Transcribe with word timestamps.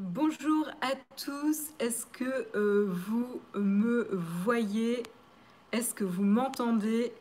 Bonjour 0.00 0.68
à 0.80 0.92
tous, 1.16 1.72
est-ce 1.80 2.06
que 2.06 2.46
euh, 2.54 2.86
vous 2.88 3.40
me 3.56 4.08
voyez? 4.44 5.02
Est-ce 5.72 5.92
que 5.92 6.04
vous 6.04 6.22
m'entendez? 6.22 7.12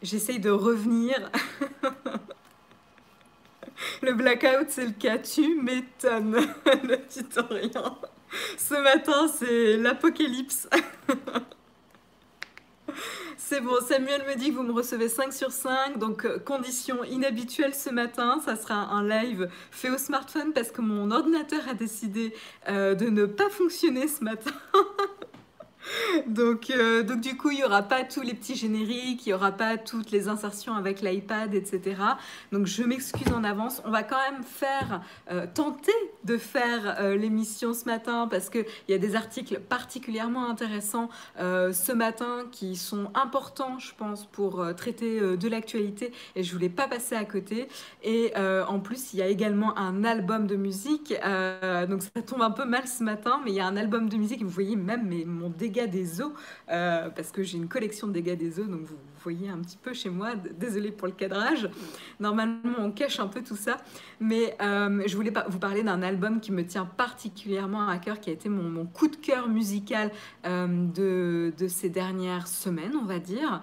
J'essaye 0.00 0.40
de 0.40 0.48
revenir. 0.48 1.30
le 4.02 4.14
blackout, 4.14 4.70
c'est 4.70 4.86
le 4.86 4.92
cas, 4.92 5.18
tu 5.18 5.56
m'étonnes, 5.56 6.36
le 6.64 7.06
tutoriel. 7.06 7.70
Ce 8.56 8.82
matin, 8.82 9.28
c'est 9.28 9.76
l'apocalypse. 9.76 10.70
C'est 13.44 13.60
bon, 13.60 13.74
Samuel 13.86 14.22
me 14.24 14.36
dit 14.36 14.50
que 14.50 14.54
vous 14.54 14.62
me 14.62 14.72
recevez 14.72 15.08
5 15.08 15.32
sur 15.32 15.50
5, 15.50 15.98
donc 15.98 16.24
euh, 16.24 16.38
condition 16.38 17.02
inhabituelle 17.02 17.74
ce 17.74 17.90
matin, 17.90 18.40
ça 18.44 18.54
sera 18.54 18.74
un 18.74 19.06
live 19.06 19.50
fait 19.72 19.90
au 19.90 19.98
smartphone 19.98 20.52
parce 20.52 20.70
que 20.70 20.80
mon 20.80 21.10
ordinateur 21.10 21.60
a 21.68 21.74
décidé 21.74 22.32
euh, 22.68 22.94
de 22.94 23.06
ne 23.06 23.26
pas 23.26 23.50
fonctionner 23.50 24.06
ce 24.06 24.22
matin. 24.22 24.52
donc, 26.26 26.70
euh, 26.70 27.02
donc 27.02 27.20
du 27.20 27.36
coup, 27.36 27.50
il 27.50 27.58
n'y 27.58 27.64
aura 27.64 27.82
pas 27.82 28.04
tous 28.04 28.22
les 28.22 28.34
petits 28.34 28.54
génériques, 28.54 29.26
il 29.26 29.30
n'y 29.30 29.32
aura 29.32 29.52
pas 29.52 29.76
toutes 29.76 30.10
les 30.10 30.28
insertions 30.28 30.74
avec 30.74 31.00
l'iPad, 31.00 31.54
etc. 31.54 31.96
Donc 32.52 32.66
je 32.66 32.82
m'excuse 32.82 33.32
en 33.32 33.44
avance. 33.44 33.82
On 33.84 33.90
va 33.90 34.02
quand 34.02 34.18
même 34.30 34.42
faire, 34.42 35.02
euh, 35.30 35.46
tenter 35.52 35.92
de 36.24 36.36
faire 36.36 36.96
euh, 37.00 37.16
l'émission 37.16 37.74
ce 37.74 37.84
matin 37.84 38.28
parce 38.30 38.48
qu'il 38.48 38.64
y 38.88 38.94
a 38.94 38.98
des 38.98 39.16
articles 39.16 39.60
particulièrement 39.60 40.48
intéressants 40.48 41.08
ce 41.38 41.92
matin 41.92 42.44
qui 42.50 42.76
sont 42.76 43.10
importants, 43.14 43.78
je 43.78 43.92
pense, 43.96 44.26
pour 44.26 44.64
traiter 44.76 45.20
de 45.20 45.48
l'actualité 45.48 46.12
et 46.36 46.42
je 46.42 46.52
voulais 46.52 46.68
pas 46.68 46.88
passer 46.88 47.14
à 47.14 47.24
côté. 47.24 47.68
Et 48.02 48.32
en 48.36 48.80
plus, 48.80 49.12
il 49.12 49.18
y 49.18 49.22
a 49.22 49.26
également 49.26 49.76
un 49.78 50.04
album 50.04 50.46
de 50.46 50.56
musique. 50.56 51.14
donc 51.88 52.02
ça 52.02 52.22
tombe 52.22 52.42
un 52.42 52.50
peu 52.50 52.64
mal 52.64 52.86
ce 52.86 53.02
matin, 53.02 53.40
mais 53.44 53.50
il 53.50 53.56
y 53.56 53.60
a 53.60 53.66
un 53.66 53.76
album 53.76 54.08
de 54.08 54.16
musique. 54.16 54.42
Vous 54.42 54.50
voyez 54.50 54.76
même 54.76 55.06
mais 55.06 55.24
mon 55.24 55.48
dégât 55.48 55.71
des 55.72 56.20
eaux, 56.20 56.32
euh, 56.70 57.10
parce 57.10 57.30
que 57.30 57.42
j'ai 57.42 57.56
une 57.56 57.68
collection 57.68 58.06
de 58.06 58.12
dégâts 58.12 58.36
des 58.36 58.60
eaux, 58.60 58.64
donc 58.64 58.82
vous 58.82 58.96
voyez 59.22 59.48
un 59.48 59.58
petit 59.58 59.76
peu 59.76 59.92
chez 59.92 60.10
moi. 60.10 60.34
Désolée 60.34 60.90
pour 60.90 61.06
le 61.06 61.12
cadrage. 61.12 61.68
Normalement, 62.20 62.74
on 62.78 62.90
cache 62.90 63.20
un 63.20 63.26
peu 63.26 63.42
tout 63.42 63.56
ça, 63.56 63.78
mais 64.20 64.56
euh, 64.60 65.02
je 65.06 65.16
voulais 65.16 65.32
vous 65.48 65.58
parler 65.58 65.82
d'un 65.82 66.02
album 66.02 66.40
qui 66.40 66.52
me 66.52 66.64
tient 66.64 66.84
particulièrement 66.84 67.88
à 67.88 67.98
cœur, 67.98 68.20
qui 68.20 68.30
a 68.30 68.32
été 68.32 68.48
mon, 68.48 68.84
coup 68.86 69.08
de 69.08 69.16
cœur 69.16 69.48
musical 69.48 70.10
euh, 70.44 70.66
de, 70.66 71.66
ces 71.68 71.88
dernières 71.88 72.48
semaines, 72.48 72.94
on 73.00 73.04
va 73.04 73.18
dire. 73.18 73.60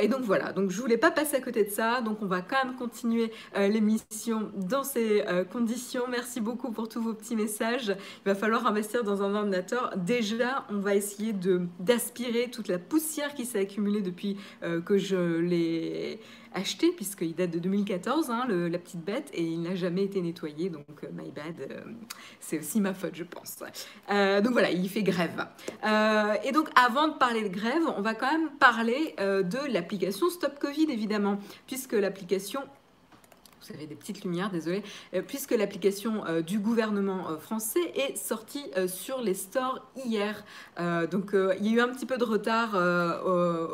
et 0.00 0.08
donc 0.08 0.22
voilà, 0.22 0.52
donc 0.52 0.70
je 0.70 0.80
voulais 0.80 0.96
pas 0.96 1.10
passer 1.10 1.36
à 1.36 1.40
côté 1.40 1.64
de 1.64 1.70
ça, 1.70 2.00
donc 2.00 2.22
on 2.22 2.26
va 2.26 2.40
quand 2.40 2.64
même 2.64 2.76
continuer 2.76 3.30
l'émission 3.54 4.50
dans 4.56 4.84
ces 4.84 5.24
conditions. 5.52 6.04
Merci 6.08 6.40
beaucoup 6.40 6.70
pour 6.70 6.88
tous 6.88 7.00
vos 7.00 7.12
petits 7.12 7.36
messages. 7.36 7.88
Il 7.88 8.28
va 8.28 8.34
falloir 8.34 8.66
investir 8.66 9.04
dans 9.04 9.22
un 9.22 9.34
ordinateur. 9.34 9.92
Déjà, 9.96 10.64
on 10.70 10.78
va 10.78 10.94
essayer 10.94 11.34
d'aspirer 11.80 12.50
toute 12.50 12.68
la 12.68 12.78
poussière 12.78 13.34
qui 13.34 13.44
s'est 13.44 13.60
accumulée 13.60 14.00
depuis 14.00 14.36
euh, 14.62 14.80
que 14.86 14.96
je 14.96 15.38
l'ai 15.40 16.20
acheté, 16.54 16.90
puisqu'il 16.92 17.34
date 17.34 17.50
de 17.50 17.58
2014, 17.58 18.30
hein, 18.30 18.46
la 18.48 18.78
petite 18.78 19.04
bête, 19.04 19.28
et 19.34 19.42
il 19.42 19.60
n'a 19.60 19.74
jamais 19.74 20.04
été 20.04 20.22
nettoyé, 20.22 20.70
donc 20.70 20.86
euh, 21.04 21.08
my 21.12 21.30
bad, 21.30 21.70
euh, 21.70 21.80
c'est 22.40 22.58
aussi 22.58 22.80
ma 22.80 22.94
faute, 22.94 23.14
je 23.14 23.24
pense. 23.24 23.58
donc 24.08 24.52
voilà, 24.52 24.70
il 24.70 24.88
fait 24.88 25.02
grève. 25.02 25.46
et 26.44 26.52
donc 26.52 26.68
avant 26.74 27.08
de 27.08 27.18
parler 27.18 27.42
de 27.42 27.54
grève, 27.54 27.82
on 27.98 28.00
va 28.00 28.14
quand 28.14 28.32
même 28.32 28.48
parler 28.58 29.14
de 29.18 29.70
l'application 29.70 30.30
Stop 30.30 30.58
Covid, 30.58 30.90
évidemment, 30.90 31.38
puisque 31.66 31.92
l'application 31.92 32.62
vous 33.68 33.74
avez 33.74 33.86
des 33.86 33.94
petites 33.94 34.22
lumières, 34.22 34.50
désolé, 34.50 34.82
euh, 35.14 35.22
puisque 35.26 35.52
l'application 35.52 36.24
euh, 36.26 36.42
du 36.42 36.58
gouvernement 36.58 37.30
euh, 37.30 37.38
français 37.38 37.92
est 37.94 38.16
sortie 38.16 38.64
sur 38.86 39.20
les 39.20 39.34
stores 39.34 39.84
hier. 40.04 40.44
donc 41.10 41.30
il 41.34 41.66
y 41.66 41.70
a 41.70 41.76
eu 41.76 41.80
un 41.80 41.88
petit 41.88 42.06
peu 42.06 42.18
de 42.18 42.24
retard 42.24 42.74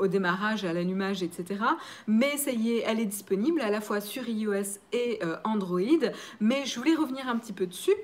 au, 0.00 0.06
démarrage, 0.06 0.64
à 0.64 0.72
l'allumage, 0.72 1.22
etc. 1.22 1.60
Mais 2.06 2.36
ça 2.36 2.50
y 2.50 2.72
est, 2.72 2.84
elle 2.86 3.00
est 3.00 3.06
disponible 3.06 3.60
à 3.60 3.70
la 3.70 3.80
fois 3.80 4.00
sur 4.00 4.28
iOS 4.28 4.78
et 4.92 5.20
Android. 5.44 5.80
Mais 6.40 6.64
je 6.66 6.78
voulais 6.78 6.94
revenir 6.94 7.28
un 7.28 7.36
petit 7.36 7.52
peu 7.52 7.66
dessus 7.66 7.94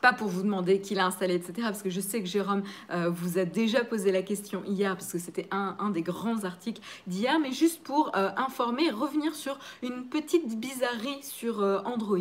pas 0.00 0.12
pour 0.12 0.28
vous 0.28 0.42
demander 0.42 0.80
qui 0.80 0.94
l'a 0.94 1.06
installé, 1.06 1.34
etc. 1.34 1.54
Parce 1.62 1.82
que 1.82 1.90
je 1.90 2.00
sais 2.00 2.20
que 2.20 2.28
Jérôme 2.28 2.62
euh, 2.90 3.08
vous 3.10 3.38
a 3.38 3.44
déjà 3.44 3.84
posé 3.84 4.12
la 4.12 4.22
question 4.22 4.62
hier, 4.66 4.96
parce 4.96 5.12
que 5.12 5.18
c'était 5.18 5.48
un, 5.50 5.90
des 5.90 6.02
grands 6.02 6.44
articles 6.44 6.80
d'hier, 7.06 7.38
mais 7.38 7.52
juste 7.52 7.82
pour 7.82 8.12
euh, 8.16 8.30
informer, 8.36 8.90
revenir 8.90 9.34
sur 9.34 9.58
une 9.82 10.04
petite 10.04 10.58
bizarrerie 10.58 11.22
sur 11.22 11.62
euh, 11.62 11.80
Android, 11.84 12.18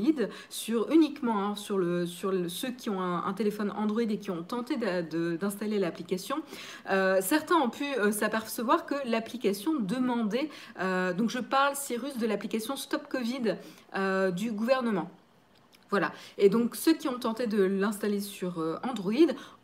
sur 0.49 0.89
uniquement 0.91 1.43
hein, 1.43 1.55
sur, 1.55 1.77
le, 1.77 2.05
sur 2.05 2.33
ceux 2.49 2.71
qui 2.71 2.89
ont 2.89 3.01
un, 3.01 3.33
téléphone 3.33 3.71
Android 3.77 4.01
et 4.01 4.17
qui 4.17 4.31
ont 4.31 4.41
tenté 4.41 4.77
d'installer 4.77 5.77
l'application. 5.77 6.37
certains 7.21 7.55
ont 7.55 7.69
pu 7.69 7.85
s'apercevoir 8.11 8.85
que 8.85 8.95
l'application 9.05 9.73
demandait, 9.79 10.49
donc 11.17 11.29
je 11.29 11.39
parle 11.39 11.75
Cyrus 11.75 12.17
de 12.17 12.25
l'application 12.25 12.75
Stop 12.75 13.07
Covid 13.09 13.57
du 14.33 14.51
gouvernement. 14.51 15.11
Voilà. 15.89 16.11
Et 16.37 16.49
donc, 16.49 16.75
ceux 16.75 16.93
qui 16.93 17.07
ont 17.07 17.19
tenté 17.19 17.47
de 17.47 17.63
l'installer 17.63 18.19
sur 18.19 18.59
euh, 18.59 18.77
Android 18.83 19.13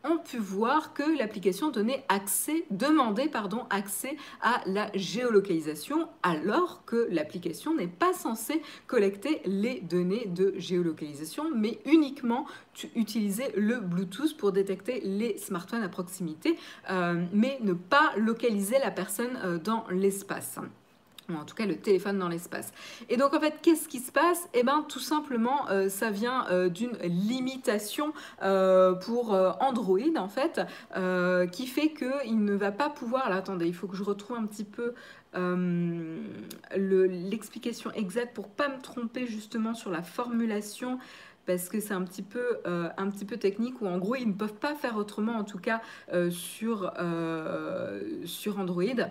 ont 0.06 0.18
pu 0.18 0.38
voir 0.38 0.94
que 0.94 1.18
l'application 1.18 1.70
donnait 1.70 2.04
accès, 2.10 2.66
demandait 2.72 3.30
pardon, 3.30 3.66
accès 3.70 4.18
à 4.42 4.62
la 4.66 4.90
géolocalisation, 4.96 6.08
alors 6.24 6.84
que 6.86 7.08
l'application 7.10 7.74
n'est 7.74 7.88
pas 7.88 8.14
censée 8.14 8.62
collecter 8.88 9.42
les 9.46 9.80
données 9.82 10.26
de 10.28 10.54
géolocalisation, 10.58 11.46
mais 11.56 11.80
uniquement 11.86 12.46
utiliser 12.96 13.52
le 13.56 13.80
Bluetooth 13.80 14.36
pour 14.38 14.52
détecter 14.52 15.02
les 15.02 15.38
smartphones 15.38 15.84
à 15.84 15.90
proximité, 15.90 16.58
euh, 16.90 17.24
mais 17.32 17.60
ne 17.62 17.74
pas 17.74 18.14
localiser 18.18 18.80
la 18.80 18.92
personne 18.92 19.40
euh, 19.44 19.58
dans 19.58 19.86
l'espace 19.90 20.60
en 21.30 21.46
tout 21.46 21.56
cas 21.56 21.66
le 21.66 21.76
téléphone 21.76 22.20
dans 22.20 22.28
l'espace. 22.28 22.74
Et 23.10 23.18
donc 23.18 23.34
en 23.34 23.40
fait, 23.40 23.56
qu'est-ce 23.62 23.88
qui 23.88 24.00
se 24.00 24.12
passe? 24.12 24.48
Eh 24.54 24.64
bien 24.64 24.86
tout 24.88 25.00
simplement, 25.00 25.70
euh, 25.70 25.90
ça 25.90 26.10
vient 26.10 26.46
euh, 26.50 26.70
d'une 26.70 26.98
limitation 27.04 28.14
euh, 28.42 28.94
pour 28.94 29.32
Android 29.60 30.00
en 30.16 30.28
fait, 30.28 30.62
qui 31.52 31.68
fait 31.68 31.94
qu'il 31.94 32.44
ne 32.44 32.54
va 32.54 32.72
pas 32.72 32.90
pouvoir... 32.90 33.30
Là, 33.30 33.38
attendez, 33.38 33.68
il 33.68 33.74
faut 33.74 33.88
que 33.88 33.96
je 33.96 34.04
retrouve 34.04 34.38
un 34.38 34.46
petit 34.46 34.66
peu 34.66 34.94
l'explication 36.76 37.92
exacte 37.92 38.36
pour 38.36 38.50
pas 38.50 38.70
me 38.70 38.82
tromper 38.82 39.26
justement 39.26 39.74
sur 39.74 39.90
la 39.90 40.04
formulation 40.04 41.00
parce 41.46 41.70
que 41.70 41.80
c'est 41.80 41.94
un 41.94 42.04
petit 42.04 42.22
peu 42.22 42.60
un 42.66 43.10
petit 43.10 43.26
peu 43.26 43.38
technique 43.38 43.82
où 43.82 43.88
en 43.88 43.98
gros 43.98 44.16
ils 44.16 44.28
ne 44.28 44.34
peuvent 44.34 44.54
pas 44.54 44.76
faire 44.76 44.96
autrement 44.98 45.34
en 45.34 45.44
tout 45.44 45.60
cas 45.60 45.82
sur, 46.30 46.94
sur 48.26 48.60
Android. 48.60 49.10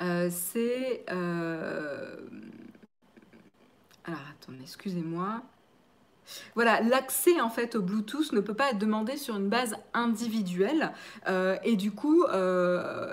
Euh, 0.00 0.28
c'est... 0.30 1.04
Euh, 1.10 2.16
alors, 4.04 4.20
attendez, 4.30 4.62
excusez-moi. 4.62 5.42
Voilà, 6.54 6.82
l'accès 6.82 7.40
en 7.40 7.48
fait 7.48 7.74
au 7.74 7.80
Bluetooth 7.80 8.32
ne 8.32 8.40
peut 8.40 8.52
pas 8.52 8.72
être 8.72 8.78
demandé 8.78 9.16
sur 9.16 9.36
une 9.36 9.48
base 9.48 9.76
individuelle 9.94 10.92
euh, 11.26 11.56
et 11.64 11.74
du 11.74 11.90
coup 11.90 12.26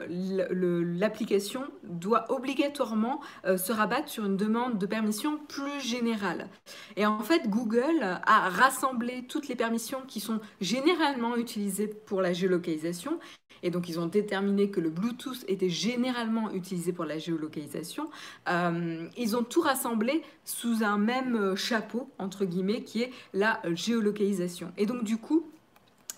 l'application 0.09 1.63
doit 1.83 2.29
obligatoirement 2.29 3.21
se 3.45 3.71
rabattre 3.71 4.09
sur 4.09 4.25
une 4.25 4.35
demande 4.35 4.77
de 4.77 4.85
permission 4.85 5.37
plus 5.47 5.79
générale. 5.79 6.49
Et 6.97 7.05
en 7.05 7.21
fait 7.21 7.47
Google 7.47 8.03
a 8.03 8.49
rassemblé 8.49 9.25
toutes 9.29 9.47
les 9.47 9.55
permissions 9.55 10.01
qui 10.05 10.19
sont 10.19 10.41
généralement 10.59 11.37
utilisées 11.37 11.87
pour 11.87 12.21
la 12.21 12.33
géolocalisation 12.33 13.17
et 13.63 13.69
donc, 13.69 13.89
ils 13.89 13.99
ont 13.99 14.05
déterminé 14.05 14.69
que 14.69 14.79
le 14.79 14.89
Bluetooth 14.89 15.43
était 15.47 15.69
généralement 15.69 16.51
utilisé 16.51 16.93
pour 16.93 17.05
la 17.05 17.17
géolocalisation. 17.17 18.09
Euh, 18.49 19.07
ils 19.17 19.35
ont 19.35 19.43
tout 19.43 19.61
rassemblé 19.61 20.21
sous 20.43 20.83
un 20.83 20.97
même 20.97 21.35
euh, 21.35 21.55
chapeau, 21.55 22.09
entre 22.19 22.45
guillemets, 22.45 22.83
qui 22.83 23.01
est 23.01 23.11
la 23.33 23.61
géolocalisation. 23.73 24.71
Et 24.77 24.85
donc, 24.85 25.03
du 25.03 25.17
coup, 25.17 25.45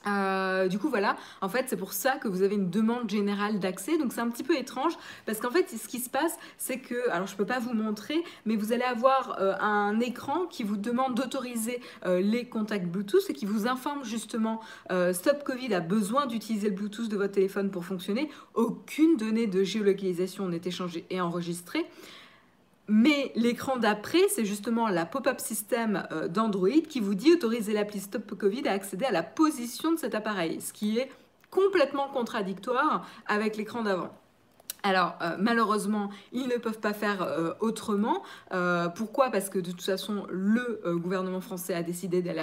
euh, 0.07 0.68
du 0.68 0.80
coup, 0.80 0.89
voilà, 0.89 1.15
en 1.42 1.50
fait, 1.50 1.65
c'est 1.68 1.77
pour 1.77 1.94
ça 1.94 2.18
que 2.18 2.27
vous 2.27 2.42
avez 2.42 2.56
une 2.56 2.69
demande 2.69 3.09
générale 3.09 3.59
d'accès. 3.59 3.98
Donc, 3.98 4.13
c'est 4.13 4.21
un 4.21 4.30
petit 4.30 4.44
peu 4.44 4.57
étrange 4.57 4.94
parce 5.25 5.39
qu'en 5.39 5.51
fait, 5.51 5.69
ce 5.69 5.88
qui 5.88 6.00
se 6.00 6.09
passe, 6.09 6.38
c'est 6.57 6.80
que, 6.80 7.09
alors 7.09 7.27
je 7.27 7.33
ne 7.33 7.38
peux 7.38 7.45
pas 7.45 7.59
vous 7.59 7.74
montrer, 7.74 8.24
mais 8.45 8.56
vous 8.56 8.74
allez 8.74 8.83
avoir 8.83 9.38
euh, 9.39 9.54
un 9.59 10.00
écran 10.00 10.45
qui 10.45 10.63
vous 10.63 10.77
demande 10.77 11.15
d'autoriser 11.15 11.81
euh, 12.06 12.19
les 12.21 12.48
contacts 12.48 12.88
Bluetooth 12.88 13.30
et 13.30 13.33
qui 13.33 13.45
vous 13.45 13.68
informe 13.68 14.04
justement 14.04 14.62
Stop 15.13 15.44
Covid 15.44 15.74
a 15.74 15.80
besoin 15.80 16.25
d'utiliser 16.25 16.69
le 16.69 16.75
Bluetooth 16.75 17.09
de 17.09 17.18
votre 17.18 17.33
téléphone 17.33 17.69
pour 17.71 17.86
fonctionner. 17.86 18.30
Aucune 18.54 19.18
donnée 19.18 19.48
de 19.48 19.63
géolocalisation 19.63 20.48
n'est 20.48 20.62
échangée 20.65 21.06
et 21.09 21.21
enregistrée. 21.21 21.86
Mais 22.88 23.31
l'écran 23.36 23.78
d'après, 23.78 24.28
c'est 24.30 24.45
justement 24.45 24.88
la 24.88 25.06
pop-up 25.06 25.42
system 25.42 26.07
euh, 26.12 26.28
d'Android 26.28 26.81
qui 26.88 27.01
vous 27.01 27.16
dit 27.16 27.34
autoriser 27.34 27.74
l'appli 27.74 28.00
Stop 28.00 28.34
Covid 28.36 28.68
à 28.68 28.72
accéder 28.72 29.06
à 29.06 29.12
la 29.12 29.24
position 29.24 29.92
de 29.92 29.98
cet 29.98 30.16
appareil, 30.16 30.62
ce 30.62 30.72
qui 30.72 30.98
est 30.98 31.10
complètement 31.50 32.07
contradictoire 32.07 33.06
avec 33.28 33.57
l'écran 33.57 33.84
d'avant. 33.84 34.13
Alors 34.84 35.16
euh, 35.22 35.36
malheureusement, 35.40 36.10
ils 36.32 36.48
ne 36.48 36.58
peuvent 36.58 36.80
pas 36.80 36.94
faire 36.94 37.22
euh, 37.22 37.54
autrement. 37.60 38.24
Euh, 38.54 38.88
pourquoi? 38.90 39.32
Parce 39.32 39.50
que 39.50 39.60
de 39.60 39.72
toute 39.72 39.82
façon, 39.82 40.26
le 40.30 40.82
gouvernement 40.98 41.42
français 41.42 41.74
a 41.74 41.84
décidé 41.84 42.22
d'aller 42.22 42.38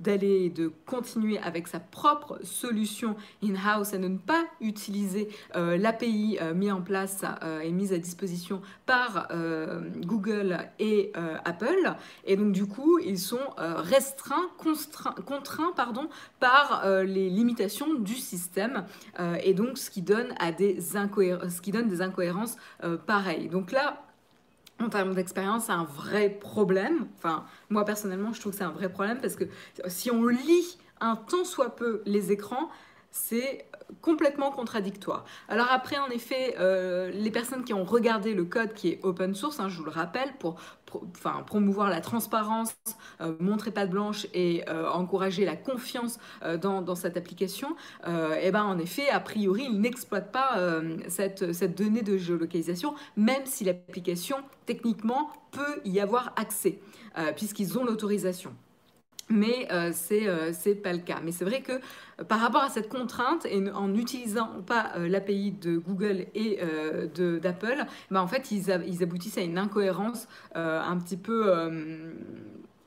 d'aller 0.00 0.50
de 0.50 0.72
continuer 0.86 1.38
avec 1.38 1.68
sa 1.68 1.80
propre 1.80 2.38
solution 2.42 3.16
in-house 3.42 3.92
et 3.92 3.98
de 3.98 4.08
ne 4.08 4.18
pas 4.18 4.44
utiliser 4.60 5.28
l'API 5.54 6.38
mis 6.54 6.70
en 6.70 6.82
place 6.82 7.22
et 7.62 7.72
mise 7.72 7.92
à 7.92 7.98
disposition 7.98 8.60
par 8.86 9.28
Google 10.04 10.58
et 10.78 11.12
Apple. 11.44 11.94
Et 12.24 12.36
donc 12.36 12.52
du 12.52 12.66
coup, 12.66 12.98
ils 12.98 13.18
sont 13.18 13.40
restreints, 13.58 14.48
contraints 14.58 15.72
pardon, 15.74 16.08
par 16.40 16.86
les 17.04 17.30
limitations 17.30 17.94
du 17.94 18.14
système 18.14 18.84
et 19.42 19.54
donc 19.54 19.78
ce 19.78 19.90
qui 19.90 20.02
donne 20.02 20.34
à 20.38 20.52
des 20.52 20.96
incohérences 20.96 21.13
ce 21.14 21.60
qui 21.60 21.70
donne 21.70 21.88
des 21.88 22.02
incohérences 22.02 22.56
euh, 22.82 22.96
pareilles. 22.96 23.48
Donc 23.48 23.72
là, 23.72 24.02
en 24.80 24.88
termes 24.88 25.14
d'expérience, 25.14 25.66
c'est 25.66 25.72
un 25.72 25.84
vrai 25.84 26.28
problème. 26.28 27.06
Moi 27.70 27.84
personnellement, 27.84 28.32
je 28.32 28.40
trouve 28.40 28.52
que 28.52 28.58
c'est 28.58 28.64
un 28.64 28.70
vrai 28.70 28.88
problème 28.88 29.20
parce 29.20 29.36
que 29.36 29.44
si 29.86 30.10
on 30.10 30.26
lit 30.26 30.78
un 31.00 31.16
tant 31.16 31.44
soit 31.44 31.76
peu 31.76 32.02
les 32.06 32.32
écrans, 32.32 32.68
c'est 33.10 33.66
complètement 34.00 34.50
contradictoire. 34.50 35.24
Alors 35.48 35.66
après, 35.70 35.98
en 35.98 36.08
effet, 36.08 36.56
euh, 36.58 37.10
les 37.10 37.30
personnes 37.30 37.64
qui 37.64 37.72
ont 37.72 37.84
regardé 37.84 38.34
le 38.34 38.44
code 38.44 38.74
qui 38.74 38.88
est 38.88 39.00
open 39.02 39.34
source, 39.34 39.60
hein, 39.60 39.68
je 39.68 39.78
vous 39.78 39.84
le 39.84 39.90
rappelle, 39.90 40.32
pour, 40.38 40.56
promouvoir 41.46 41.90
la 41.90 42.00
transparence, 42.00 42.76
euh, 43.20 43.34
montrer 43.40 43.72
pas 43.72 43.84
de 43.84 43.90
blanche 43.90 44.28
et 44.32 44.62
euh, 44.68 44.88
encourager 44.88 45.44
la 45.44 45.56
confiance 45.56 46.20
dans, 46.60 46.82
dans, 46.82 46.94
cette 46.94 47.16
application, 47.16 47.74
et 48.06 48.10
eh 48.42 48.50
ben 48.52 48.62
en 48.62 48.78
effet, 48.78 49.08
a 49.08 49.18
priori, 49.18 49.66
ils 49.68 49.80
n'exploitent 49.80 50.30
pas 50.30 50.56
cette, 51.08 51.52
cette 51.52 51.76
donnée 51.76 52.02
de 52.02 52.16
géolocalisation, 52.16 52.94
même 53.16 53.44
si 53.44 53.64
l'application, 53.64 54.36
techniquement, 54.66 55.30
peut 55.50 55.80
y 55.84 55.98
avoir 55.98 56.32
accès, 56.36 56.78
puisqu'ils 57.34 57.76
ont 57.76 57.84
l'autorisation 57.84 58.54
mais 59.28 59.68
euh, 59.72 59.90
c'est 59.92 60.28
euh, 60.28 60.52
pas 60.82 60.92
le 60.92 60.98
cas. 60.98 61.20
Mais 61.22 61.32
c'est 61.32 61.44
vrai 61.44 61.60
que 61.62 61.72
euh, 61.72 62.24
par 62.26 62.40
rapport 62.40 62.62
à 62.62 62.68
cette 62.68 62.88
contrainte 62.88 63.46
et 63.46 63.70
en 63.70 63.88
n'utilisant 63.88 64.62
pas 64.66 64.92
euh, 64.96 65.08
l'API 65.08 65.52
de 65.52 65.78
Google 65.78 66.26
et 66.34 66.60
d'Apple, 67.40 67.84
bah, 68.10 68.22
en 68.22 68.26
fait 68.26 68.50
ils, 68.50 68.82
ils, 68.86 69.02
aboutissent 69.02 69.38
à 69.38 69.42
une 69.42 69.58
incohérence 69.58 70.28
un 70.54 70.96
petit 70.98 71.16
peu 71.16 71.52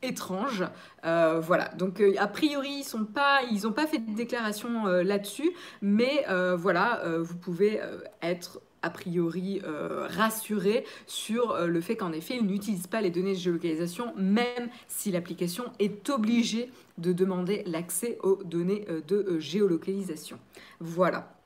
étrange. 0.01 0.63
voilà, 1.04 1.69
donc 1.78 2.01
a 2.18 2.28
priori 2.28 2.80
ils 2.80 2.84
sont 2.84 3.06
pas, 3.06 3.42
n'ont 3.63 3.72
pas 3.72 3.88
fait 3.88 4.00
de 4.00 4.16
déclaration 4.16 4.86
là-dessus, 4.86 5.51
mais 5.81 6.25
voilà, 6.56 7.01
vous 7.19 7.36
pouvez 7.36 7.80
être 8.22 8.60
a 8.81 8.89
priori 8.89 9.62
euh, 9.63 10.07
rassuré 10.09 10.85
sur 11.06 11.51
euh, 11.51 11.68
le 11.68 11.81
fait 11.81 11.95
qu'en 11.95 12.12
effet, 12.12 12.38
il 12.39 12.45
n'utilise 12.45 12.88
pas 12.88 13.01
les 13.01 13.09
données 13.09 13.33
de 13.33 13.39
géolocalisation, 13.39 14.13
même 14.15 14.69
si 14.88 15.12
l'application 15.12 15.65
est 15.79 16.09
obligée 16.09 16.69
de 16.97 17.13
demander 17.13 17.63
l'accès 17.65 18.18
aux 18.24 18.41
données 18.44 18.85
euh, 18.89 19.01
de 19.07 19.39
géolocalisation. 19.39 20.39
Voilà. 20.79 21.37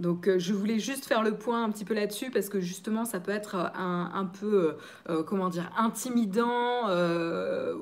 Donc 0.00 0.28
euh, 0.28 0.38
je 0.38 0.52
voulais 0.52 0.78
juste 0.78 1.04
faire 1.04 1.22
le 1.22 1.36
point 1.36 1.64
un 1.64 1.70
petit 1.70 1.84
peu 1.84 1.94
là-dessus 1.94 2.30
parce 2.30 2.48
que 2.48 2.60
justement 2.60 3.04
ça 3.04 3.20
peut 3.20 3.32
être 3.32 3.56
euh, 3.56 3.68
un, 3.74 4.24
peu, 4.26 4.76
euh, 5.08 5.22
comment 5.22 5.48
dire, 5.48 5.70
intimidant, 5.76 6.88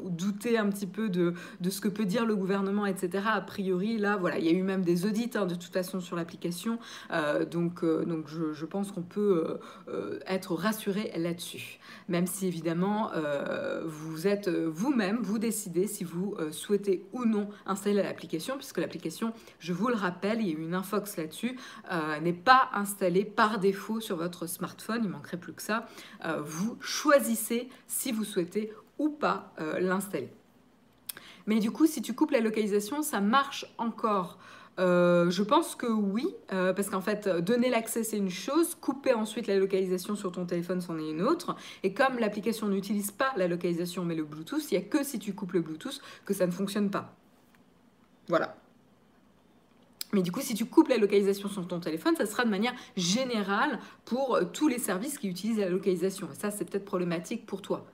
ou 0.03 0.11
douter 0.11 0.59
un 0.59 0.69
petit 0.69 0.87
peu 0.87 1.09
de, 1.09 1.35
ce 1.69 1.81
que 1.81 1.89
peut 1.89 2.05
dire 2.05 2.27
le 2.27 2.37
gouvernement, 2.37 2.87
etc. 2.87 3.25
A 3.27 3.41
priori, 3.41 3.99
là, 3.99 4.17
voilà, 4.17 4.39
il 4.39 4.45
y 4.45 4.49
a 4.49 4.53
eu 4.53 4.62
même 4.62 4.83
des 4.83 5.07
audits 5.07 5.31
hein, 5.35 5.47
de 5.47 5.55
toute 5.55 5.73
façon 5.73 6.01
sur 6.01 6.17
l'application, 6.17 6.79
donc, 7.51 7.85
donc 7.85 8.27
je, 8.29 8.65
pense 8.65 8.93
qu'on 8.93 9.03
peut 9.03 9.59
être 10.27 10.55
rassuré 10.55 11.12
là-dessus. 11.17 11.79
Même 12.09 12.27
si 12.27 12.47
évidemment 12.47 13.11
vous 13.85 14.27
êtes 14.27 14.49
vous-même, 14.49 15.19
vous 15.23 15.39
décidez 15.39 15.87
si 15.87 16.05
vous 16.05 16.37
souhaitez 16.51 17.05
ou 17.12 17.25
non 17.25 17.49
installer 17.67 18.03
l'application, 18.03 18.57
puisque 18.57 18.79
l'application, 18.79 19.33
je 19.59 19.73
vous 19.73 19.89
le 19.89 19.95
rappelle, 19.95 20.41
il 20.41 20.49
y 20.49 20.51
a 20.51 20.59
eu 20.59 20.62
une 20.62 20.75
infox 20.75 21.17
là-dessus. 21.17 21.57
Euh, 21.91 22.00
n'est 22.20 22.32
pas 22.32 22.70
installé 22.73 23.25
par 23.25 23.58
défaut 23.58 24.00
sur 24.00 24.17
votre 24.17 24.47
smartphone, 24.47 25.02
il 25.05 25.11
manquerait 25.11 25.37
plus 25.37 25.52
que 25.52 25.62
ça. 25.62 25.87
Euh, 26.25 26.41
vous 26.43 26.76
choisissez 26.81 27.69
si 27.87 28.12
vous 28.12 28.25
souhaitez 28.25 28.73
ou 28.99 29.08
pas 29.08 29.52
euh, 29.61 29.81
l'installer. 29.81 30.31
Mais 31.47 31.58
du 31.58 31.70
coup, 31.70 31.87
si 31.87 32.02
tu 32.02 32.14
coupes 32.14 32.31
la 32.32 32.41
localisation, 32.41 33.02
ça 33.02 33.20
marche 33.20 33.67
encore. 33.79 34.38
je 34.79 35.43
pense 35.43 35.75
que 35.75 35.87
oui, 35.87 36.26
parce 36.49 36.88
qu'en 36.88 37.00
fait, 37.00 37.29
donner 37.29 37.70
l'accès, 37.70 38.05
c'est 38.05 38.19
une 38.19 38.31
chose, 38.31 38.75
couper 38.75 39.14
ensuite 39.14 39.47
la 39.47 39.56
localisation 39.56 40.17
sur 40.17 40.32
ton 40.32 40.47
téléphone, 40.47 40.81
c'en 40.81 40.99
est 40.99 41.11
une 41.11 41.23
autre. 41.23 41.56
Et 41.82 41.93
comme 41.93 42.19
l'application 42.19 42.69
n'utilise 42.69 43.11
pas 43.11 43.32
la 43.37 43.49
localisation, 43.49 44.05
mais 44.05 44.14
le 44.14 44.25
Bluetooth, 44.25 44.70
il 44.70 44.79
n'y 44.79 44.85
a 44.85 44.87
que 44.87 45.02
si 45.02 45.19
tu 45.19 45.35
coupes 45.35 45.52
le 45.52 45.61
Bluetooth 45.61 46.00
que 46.25 46.35
ça 46.35 46.47
ne 46.47 46.52
fonctionne 46.52 46.91
pas. 46.91 47.14
Voilà. 48.29 48.56
Mais 50.12 50.23
du 50.23 50.33
coup, 50.33 50.41
si 50.41 50.55
tu 50.55 50.65
coupes 50.65 50.89
la 50.89 50.97
localisation 50.97 51.49
sur 51.49 51.67
ton 51.67 51.79
téléphone, 51.79 52.17
ça 52.17 52.27
sera 52.27 52.45
de 52.45 52.51
manière 52.51 52.75
générale 52.97 53.79
pour 54.05 54.35
euh, 54.35 54.45
tous 54.45 54.69
les 54.69 54.79
services 54.79 55.19
qui 55.19 55.29
utilisent 55.29 55.59
la 55.59 55.69
localisation. 55.69 56.29
Et 56.33 56.35
ça, 56.35 56.51
c'est 56.51 56.65
peut-être 56.65 56.85
problématique 56.85 57.47
pour 57.47 57.62
toi. 57.62 57.87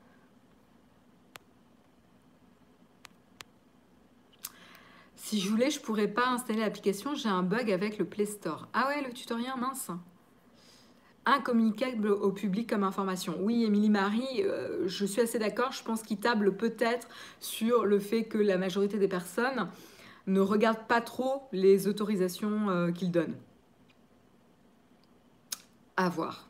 Si 5.17 5.41
je 5.41 5.51
voulais, 5.51 5.71
je 5.71 5.81
pourrais 5.81 6.09
pas 6.09 6.29
installer 6.29 6.61
l'application. 6.61 7.15
J'ai 7.15 7.29
un 7.29 7.43
bug 7.43 7.71
avec 7.71 7.99
le 7.99 8.05
Play 8.05 8.27
Store. 8.27 8.69
Ah 8.73 8.89
ouais, 8.89 9.03
le 9.03 9.13
tutoriel, 9.13 9.53
mince. 9.59 9.91
Incommunicable 11.27 12.13
au 12.13 12.31
public 12.31 12.71
comme 12.71 12.85
information. 12.85 13.37
Oui, 13.41 13.65
Émilie 13.65 13.91
Marie, 13.91 14.45
euh, 14.45 14.87
je 14.87 15.05
suis 15.05 15.21
assez 15.21 15.41
d'accord. 15.41 15.73
Je 15.73 15.83
pense 15.83 16.03
qu'il 16.03 16.19
table 16.19 16.57
peut-être 16.57 17.09
sur 17.41 17.85
le 17.85 17.99
fait 17.99 18.25
que 18.25 18.39
la 18.39 18.57
majorité 18.57 18.99
des 18.99 19.09
personnes 19.09 19.69
ne 20.27 20.41
regarde 20.41 20.87
pas 20.87 21.01
trop 21.01 21.49
les 21.53 21.87
autorisations 21.89 22.69
euh, 22.71 22.91
qu'il 22.91 23.11
donne. 23.11 23.35
À 25.97 26.09
voir. 26.09 26.49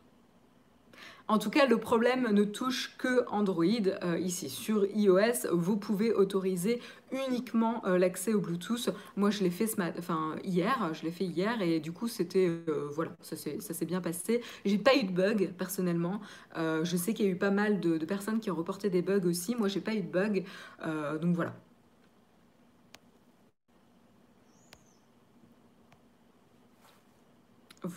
En 1.29 1.39
tout 1.39 1.51
cas, 1.51 1.67
le 1.67 1.79
problème 1.79 2.31
ne 2.31 2.45
touche 2.45 2.97
que 2.99 3.29
Android. 3.29 3.65
Euh, 4.05 4.17
ici, 4.19 4.49
sur 4.49 4.87
iOS, 4.95 5.51
vous 5.53 5.77
pouvez 5.77 6.13
autoriser 6.13 6.81
uniquement 7.11 7.85
euh, 7.85 7.99
l'accès 7.99 8.33
au 8.33 8.41
Bluetooth. 8.41 8.91
Moi, 9.17 9.31
je 9.31 9.43
l'ai 9.43 9.51
fait 9.51 9.67
ce 9.67 9.75
enfin, 9.99 10.37
hier, 10.45 10.93
je 10.95 11.03
l'ai 11.03 11.11
fait 11.11 11.25
hier 11.25 11.61
et 11.63 11.81
du 11.81 11.91
coup, 11.91 12.07
c'était 12.07 12.49
voilà, 12.93 13.11
ça 13.23 13.35
s'est 13.37 13.87
bien 13.87 14.01
passé. 14.01 14.41
J'ai 14.65 14.79
pas 14.79 14.95
eu 14.97 15.03
de 15.03 15.11
bug 15.11 15.53
personnellement. 15.59 16.21
je 16.57 16.97
sais 16.97 17.13
qu'il 17.13 17.27
y 17.27 17.29
a 17.29 17.33
eu 17.33 17.39
pas 17.39 17.51
mal 17.51 17.81
de, 17.81 17.99
de, 17.99 18.07
personnes 18.07 18.39
qui 18.39 18.51
ont 18.53 18.57
reporté 18.57 18.89
des 18.89 19.03
bugs 19.03 19.27
aussi. 19.27 19.57
Moi, 19.57 19.67
j'ai 19.67 19.81
pas 19.81 19.95
eu 19.95 20.03
de 20.03 20.09
bug. 20.09 20.45
donc 21.21 21.35
voilà, 21.35 21.55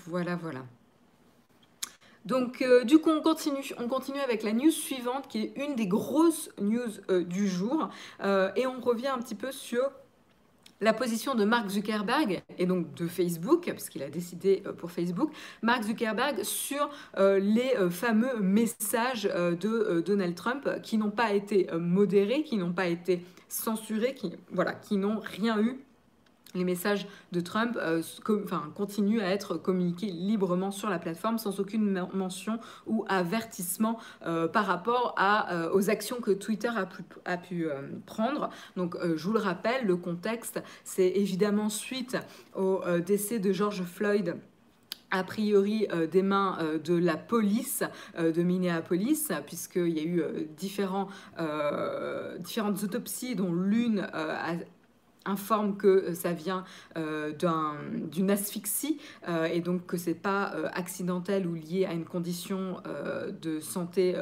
Voilà, 0.07 0.35
voilà. 0.35 0.65
Donc, 2.25 2.61
euh, 2.61 2.83
du 2.83 2.99
coup, 2.99 3.09
on 3.09 3.21
continue. 3.21 3.73
On 3.77 3.87
continue 3.87 4.19
avec 4.19 4.43
la 4.43 4.53
news 4.53 4.71
suivante, 4.71 5.27
qui 5.27 5.39
est 5.39 5.53
une 5.55 5.75
des 5.75 5.87
grosses 5.87 6.49
news 6.59 6.99
euh, 7.09 7.23
du 7.23 7.47
jour. 7.47 7.89
Euh, 8.23 8.51
et 8.55 8.67
on 8.67 8.79
revient 8.81 9.07
un 9.07 9.19
petit 9.19 9.35
peu 9.35 9.51
sur 9.51 9.89
la 10.81 10.93
position 10.93 11.35
de 11.35 11.43
Mark 11.43 11.69
Zuckerberg, 11.69 12.41
et 12.57 12.65
donc 12.65 12.93
de 12.93 13.07
Facebook, 13.07 13.65
parce 13.65 13.89
qu'il 13.89 14.01
a 14.01 14.09
décidé 14.09 14.63
pour 14.77 14.91
Facebook, 14.91 15.29
Mark 15.61 15.83
Zuckerberg 15.83 16.43
sur 16.43 16.89
les 17.17 17.73
fameux 17.89 18.39
messages 18.39 19.23
de 19.23 19.99
Donald 19.99 20.35
Trump 20.35 20.69
qui 20.81 20.97
n'ont 20.97 21.11
pas 21.11 21.33
été 21.33 21.67
modérés, 21.77 22.43
qui 22.43 22.55
n'ont 22.55 22.71
pas 22.71 22.87
été 22.87 23.25
censurés, 23.49 24.15
qui, 24.15 24.97
n'ont 24.97 25.19
rien 25.19 25.59
eu 25.59 25.83
les 26.55 26.63
messages 26.63 27.07
de 27.31 27.39
Trump 27.41 27.77
euh, 27.79 28.01
continuent 28.75 29.21
à 29.21 29.29
être 29.29 29.55
communiqués 29.55 30.07
librement 30.07 30.71
sur 30.71 30.89
la 30.89 30.97
plateforme 30.97 31.37
sans 31.37 31.59
aucune 31.59 32.07
mention 32.13 32.59
ou 32.87 33.05
avertissement 33.07 33.99
euh, 34.25 34.47
par 34.47 34.65
rapport 34.65 35.15
euh, 35.19 35.69
aux 35.73 35.89
actions 35.89 36.17
que 36.21 36.31
Twitter 36.31 36.69
a 36.75 36.85
pu, 36.85 37.03
a 37.25 37.37
pu 37.37 37.67
prendre. 38.05 38.49
Donc 38.75 38.97
je 39.03 39.23
vous 39.23 39.33
le 39.33 39.39
rappelle, 39.39 39.85
le 39.85 39.95
contexte, 39.95 40.61
c'est 40.83 41.07
évidemment 41.07 41.69
suite 41.69 42.17
au 42.55 42.81
décès 43.05 43.39
de 43.39 43.51
George 43.51 43.83
Floyd 43.83 44.35
a 45.11 45.23
priori 45.23 45.87
des 46.11 46.21
mains 46.21 46.57
de 46.83 46.95
la 46.95 47.17
police 47.17 47.83
de 48.17 48.43
Minneapolis, 48.43 49.31
puisqu'il 49.45 49.89
y 49.89 49.99
a 49.99 50.03
eu 50.03 50.23
différents, 50.57 51.07
différentes 52.39 52.83
autopsies, 52.83 53.35
dont 53.35 53.53
l'une 53.53 54.07
a 54.13 54.55
informe 55.29 55.77
que 55.77 55.87
euh, 55.87 56.13
ça 56.13 56.33
vient 56.33 56.63
euh, 56.97 57.31
d'une 58.11 58.31
asphyxie 58.31 58.99
euh, 59.27 59.45
et 59.45 59.61
donc 59.61 59.85
que 59.85 59.97
c'est 59.97 60.13
pas 60.13 60.53
accidentel 60.73 61.47
ou 61.47 61.53
lié 61.53 61.85
à 61.85 61.93
une 61.93 62.05
condition 62.05 62.81
de 63.41 63.59
santé 63.59 64.15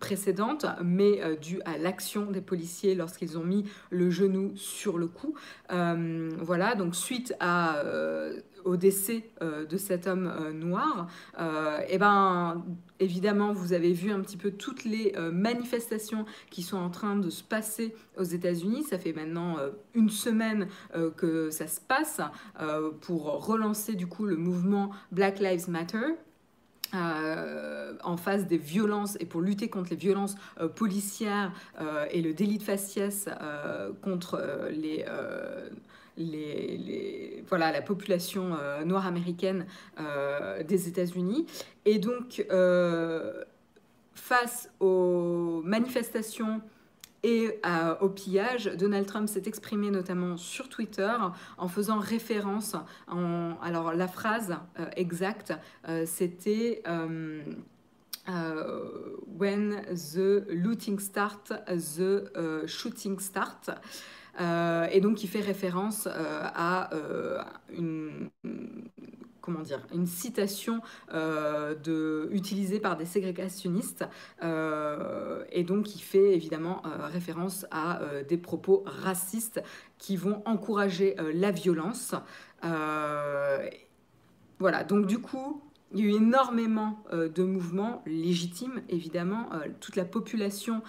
précédente, 0.00 0.66
mais 0.82 1.20
dû 1.40 1.60
à 1.64 1.78
l'action 1.78 2.30
des 2.30 2.40
policiers 2.40 2.94
lorsqu'ils 2.94 3.38
ont 3.38 3.44
mis 3.44 3.64
le 3.90 4.10
genou 4.10 4.52
sur 4.56 4.98
le 4.98 5.06
cou. 5.06 5.34
voilà, 5.68 6.74
donc 6.74 6.94
suite 6.94 7.34
à 7.40 7.82
au 8.64 8.76
décès 8.76 9.30
de 9.40 9.76
cet 9.76 10.06
homme 10.06 10.32
noir, 10.52 11.08
et 11.38 11.42
eh 11.90 11.98
ben 11.98 12.64
évidemment, 13.00 13.52
vous 13.52 13.72
avez 13.72 13.92
vu 13.92 14.10
un 14.10 14.20
petit 14.20 14.36
peu 14.36 14.50
toutes 14.50 14.84
les 14.84 15.14
manifestations 15.32 16.24
qui 16.50 16.62
sont 16.62 16.76
en 16.76 16.90
train 16.90 17.16
de 17.16 17.30
se 17.30 17.42
passer 17.42 17.94
aux 18.16 18.24
États-Unis. 18.24 18.84
Ça 18.84 18.98
fait 18.98 19.12
maintenant 19.12 19.56
une 19.94 20.10
semaine 20.10 20.68
que 21.16 21.50
ça 21.50 21.66
se 21.66 21.80
passe 21.80 22.20
pour 23.00 23.46
relancer 23.46 23.94
du 23.94 24.06
coup 24.06 24.24
le 24.24 24.36
mouvement 24.36 24.90
Black 25.12 25.40
Lives 25.40 25.68
Matter. 25.68 26.14
Euh, 26.94 27.92
en 28.02 28.16
face 28.16 28.46
des 28.46 28.56
violences 28.56 29.18
et 29.20 29.26
pour 29.26 29.42
lutter 29.42 29.68
contre 29.68 29.90
les 29.90 29.96
violences 29.96 30.36
euh, 30.58 30.68
policières 30.68 31.52
euh, 31.82 32.06
et 32.10 32.22
le 32.22 32.32
délit 32.32 32.56
de 32.56 32.62
faciès 32.62 33.28
contre 34.00 34.40
les, 34.70 35.04
voilà, 37.48 37.72
la 37.72 37.82
population 37.82 38.56
noire 38.84 39.06
américaine 39.06 39.66
des 40.66 40.88
États-Unis. 40.88 41.46
Et 41.84 41.98
donc, 41.98 42.44
face 44.14 44.70
aux 44.80 45.62
manifestations 45.64 46.60
et 47.22 47.60
au 48.00 48.08
pillage, 48.08 48.66
Donald 48.76 49.06
Trump 49.06 49.28
s'est 49.28 49.42
exprimé 49.46 49.90
notamment 49.90 50.36
sur 50.36 50.68
Twitter 50.68 51.12
en 51.56 51.68
faisant 51.68 51.98
référence, 51.98 52.76
en, 53.08 53.54
alors 53.62 53.92
la 53.92 54.08
phrase 54.08 54.56
euh, 54.78 54.86
exacte, 54.96 55.52
euh, 55.88 56.04
c'était 56.06 56.82
euh, 56.86 57.42
When 59.38 59.82
the 60.14 60.44
looting 60.50 60.98
start, 60.98 61.52
the 61.66 62.66
shooting 62.66 63.18
start. 63.18 63.70
Et 64.38 65.00
donc, 65.00 65.22
il 65.22 65.28
fait 65.28 65.40
référence 65.40 66.06
à 66.06 66.90
une, 67.76 68.30
comment 69.48 69.62
dire, 69.62 69.80
une 69.94 70.06
citation 70.06 70.82
euh, 71.14 71.74
utilisée 72.30 72.80
par 72.80 72.98
des 72.98 73.06
ségrégationnistes 73.06 74.04
euh, 74.42 75.42
et 75.50 75.64
donc 75.64 75.84
qui 75.84 76.00
fait 76.00 76.34
évidemment 76.34 76.82
euh, 76.84 77.06
référence 77.06 77.64
à 77.70 78.00
des 78.28 78.36
propos 78.36 78.84
racistes 78.84 79.62
qui 79.96 80.16
vont 80.16 80.42
encourager 80.44 81.16
la 81.32 81.50
violence. 81.50 82.14
voilà, 84.58 84.84
donc 84.84 85.06
du 85.06 85.18
coup, 85.18 85.62
il 85.92 86.00
y 86.00 86.02
a 86.02 86.06
eu 86.06 86.16
énormément 86.16 87.02
de 87.12 87.42
mouvements 87.42 88.02
légitimes, 88.06 88.82
évidemment. 88.88 89.48
toute 89.80 89.96
la 89.96 90.04
population 90.04 90.82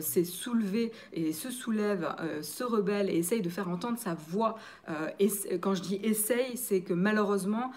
s'est 0.00 0.24
soulevée 0.24 0.90
et 1.12 1.32
se 1.32 1.50
soulève, 1.50 2.08
se 2.42 2.64
rebelle 2.64 3.10
et 3.10 3.16
essaye 3.16 3.42
de 3.42 3.50
faire 3.50 3.68
entendre 3.68 3.98
sa 3.98 4.14
voix. 4.14 4.56
et 5.18 5.28
quand 5.60 5.74
je 5.74 5.82
dis 5.82 6.00
essaye, 6.02 6.56
c'est 6.56 6.80
que 6.80 6.94
malheureusement, 6.94 7.72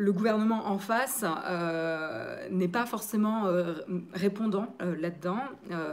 le 0.00 0.12
gouvernement 0.12 0.66
en 0.68 0.78
face 0.78 1.24
euh, 1.24 2.48
n'est 2.50 2.68
pas 2.68 2.86
forcément 2.86 3.46
euh, 3.46 3.74
répondant 4.14 4.74
euh, 4.80 4.96
là-dedans 4.98 5.40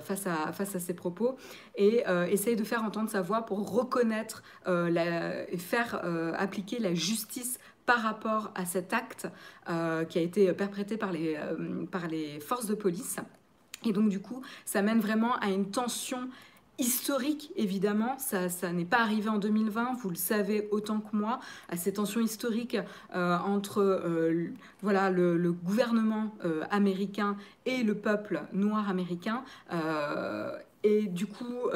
face, 0.02 0.28
à, 0.28 0.52
face 0.54 0.76
à 0.76 0.80
ces 0.80 0.94
propos 0.94 1.36
et 1.76 2.04
essaye 2.30 2.56
de 2.56 2.64
faire 2.64 2.84
entendre 2.84 3.10
sa 3.10 3.22
voix 3.22 3.46
pour 3.46 3.72
reconnaître 3.72 4.44
et 4.68 5.58
faire 5.58 6.02
appliquer 6.38 6.80
la 6.80 6.94
justice 6.94 7.60
par 7.88 8.02
rapport 8.02 8.52
à 8.54 8.66
cet 8.66 8.94
acte 8.94 9.28
qui 9.66 10.20
a 10.20 10.22
été 10.22 10.54
perpétré 10.54 10.98
par 10.98 11.12
les, 11.12 11.40
par 11.90 12.08
les 12.08 12.40
forces 12.40 12.68
de 12.68 12.76
police. 12.76 13.18
Et 13.86 13.94
donc 13.94 14.10
du 14.10 14.20
coup, 14.20 14.44
ça 14.66 14.84
mène 14.84 15.00
vraiment 15.00 15.36
à 15.38 15.50
une 15.50 15.72
tension 15.72 16.30
historique, 16.80 17.52
évidemment. 17.56 18.18
Ça, 18.20 18.50
ça 18.50 18.72
n'est 18.72 18.86
pas 18.86 19.00
arrivé 19.00 19.30
en 19.30 19.38
2020, 19.38 19.94
vous 19.94 20.10
le 20.10 20.16
savez 20.16 20.68
autant 20.72 21.00
que 21.00 21.16
moi, 21.16 21.40
à 21.70 21.78
ces 21.78 21.94
tensions 21.94 22.22
historiques 22.22 22.78
euh, 23.16 23.38
entre 23.38 23.82
euh, 23.82 24.52
voilà, 24.82 25.10
le, 25.10 25.52
gouvernement 25.52 26.36
euh, 26.46 26.64
américain 26.70 27.36
et 27.66 27.84
le 27.84 27.96
peuple 27.96 28.44
noir 28.54 28.90
américain. 28.90 29.44
et 30.84 31.08
du 31.08 31.26
coup, 31.26 31.70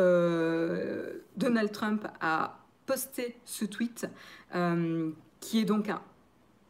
Donald 1.37 1.71
Trump 1.71 2.07
a 2.21 2.59
posté 2.85 3.37
ce 3.45 3.65
tweet 3.65 4.07
qui 5.41 5.59
est 5.59 5.65
donc 5.65 5.89
un, 5.89 6.01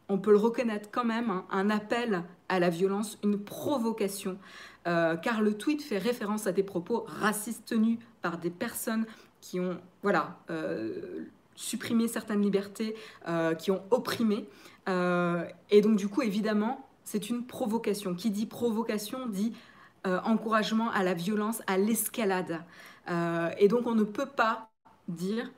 on 0.08 0.18
peut 0.18 0.32
le 0.32 0.38
reconnaître 0.38 0.90
quand 0.90 1.04
même, 1.04 1.30
hein, 1.30 1.46
un 1.50 1.70
appel 1.70 2.24
à 2.48 2.58
la 2.58 2.68
violence, 2.68 3.18
une 3.22 3.38
provocation, 3.38 4.38
car 4.84 5.40
le 5.40 5.56
tweet 5.56 5.80
fait 5.80 5.96
référence 5.96 6.48
à 6.48 6.52
des 6.52 6.64
propos 6.64 7.04
racistes 7.06 7.64
tenus 7.66 7.98
par 8.20 8.36
des 8.38 8.50
personnes 8.50 9.06
qui 9.42 9.60
ont 9.60 9.78
voilà, 10.02 10.38
euh, 10.48 11.26
supprimé 11.54 12.08
certaines 12.08 12.40
libertés, 12.40 12.94
euh, 13.28 13.54
qui 13.54 13.70
ont 13.70 13.82
opprimé. 13.90 14.48
Euh, 14.88 15.44
et 15.70 15.82
donc 15.82 15.96
du 15.96 16.08
coup, 16.08 16.22
évidemment, 16.22 16.88
c'est 17.04 17.28
une 17.28 17.44
provocation. 17.44 18.14
Qui 18.14 18.30
dit 18.30 18.46
provocation 18.46 19.26
dit 19.26 19.52
encouragement 20.04 20.90
à 20.90 21.04
la 21.04 21.14
violence, 21.14 21.62
à 21.68 21.78
l'escalade. 21.78 22.64
et 23.58 23.68
donc 23.68 23.86
on 23.86 23.94
ne 23.94 24.02
peut 24.02 24.26
pas 24.26 24.68
dire 25.06 25.48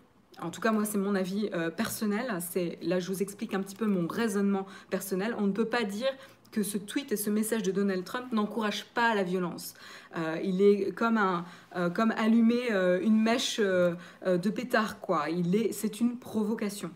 en 0.42 0.50
tout 0.50 0.60
cas, 0.60 0.72
moi, 0.72 0.84
c'est 0.84 0.98
mon 0.98 1.14
avis 1.14 1.48
personnel. 1.76 2.38
C'est 2.40 2.78
là, 2.82 2.98
je 2.98 3.06
vous 3.08 3.22
explique 3.22 3.54
un 3.54 3.60
petit 3.60 3.76
peu 3.76 3.86
mon 3.86 4.06
raisonnement 4.06 4.66
personnel. 4.90 5.34
On 5.38 5.46
ne 5.46 5.52
peut 5.52 5.64
pas 5.64 5.84
dire 5.84 6.10
que 6.54 6.62
ce 6.62 6.78
tweet 6.78 7.10
et 7.10 7.16
ce 7.16 7.30
message 7.30 7.64
de 7.64 7.72
Donald 7.72 8.04
Trump 8.04 8.32
n'encouragent 8.32 8.86
pas 8.94 9.12
la 9.16 9.24
violence. 9.24 9.74
Euh, 10.16 10.38
il 10.42 10.62
est 10.62 10.92
comme, 10.92 11.18
un, 11.18 11.44
euh, 11.74 11.90
comme 11.90 12.12
allumer 12.12 12.70
euh, 12.70 13.00
une 13.02 13.20
mèche 13.20 13.58
de 13.58 14.50
pétard, 14.50 15.00
quoi. 15.00 15.30
Il 15.30 15.56
est, 15.56 15.72
c'est 15.72 16.00
une 16.00 16.16
provocation. 16.16 16.92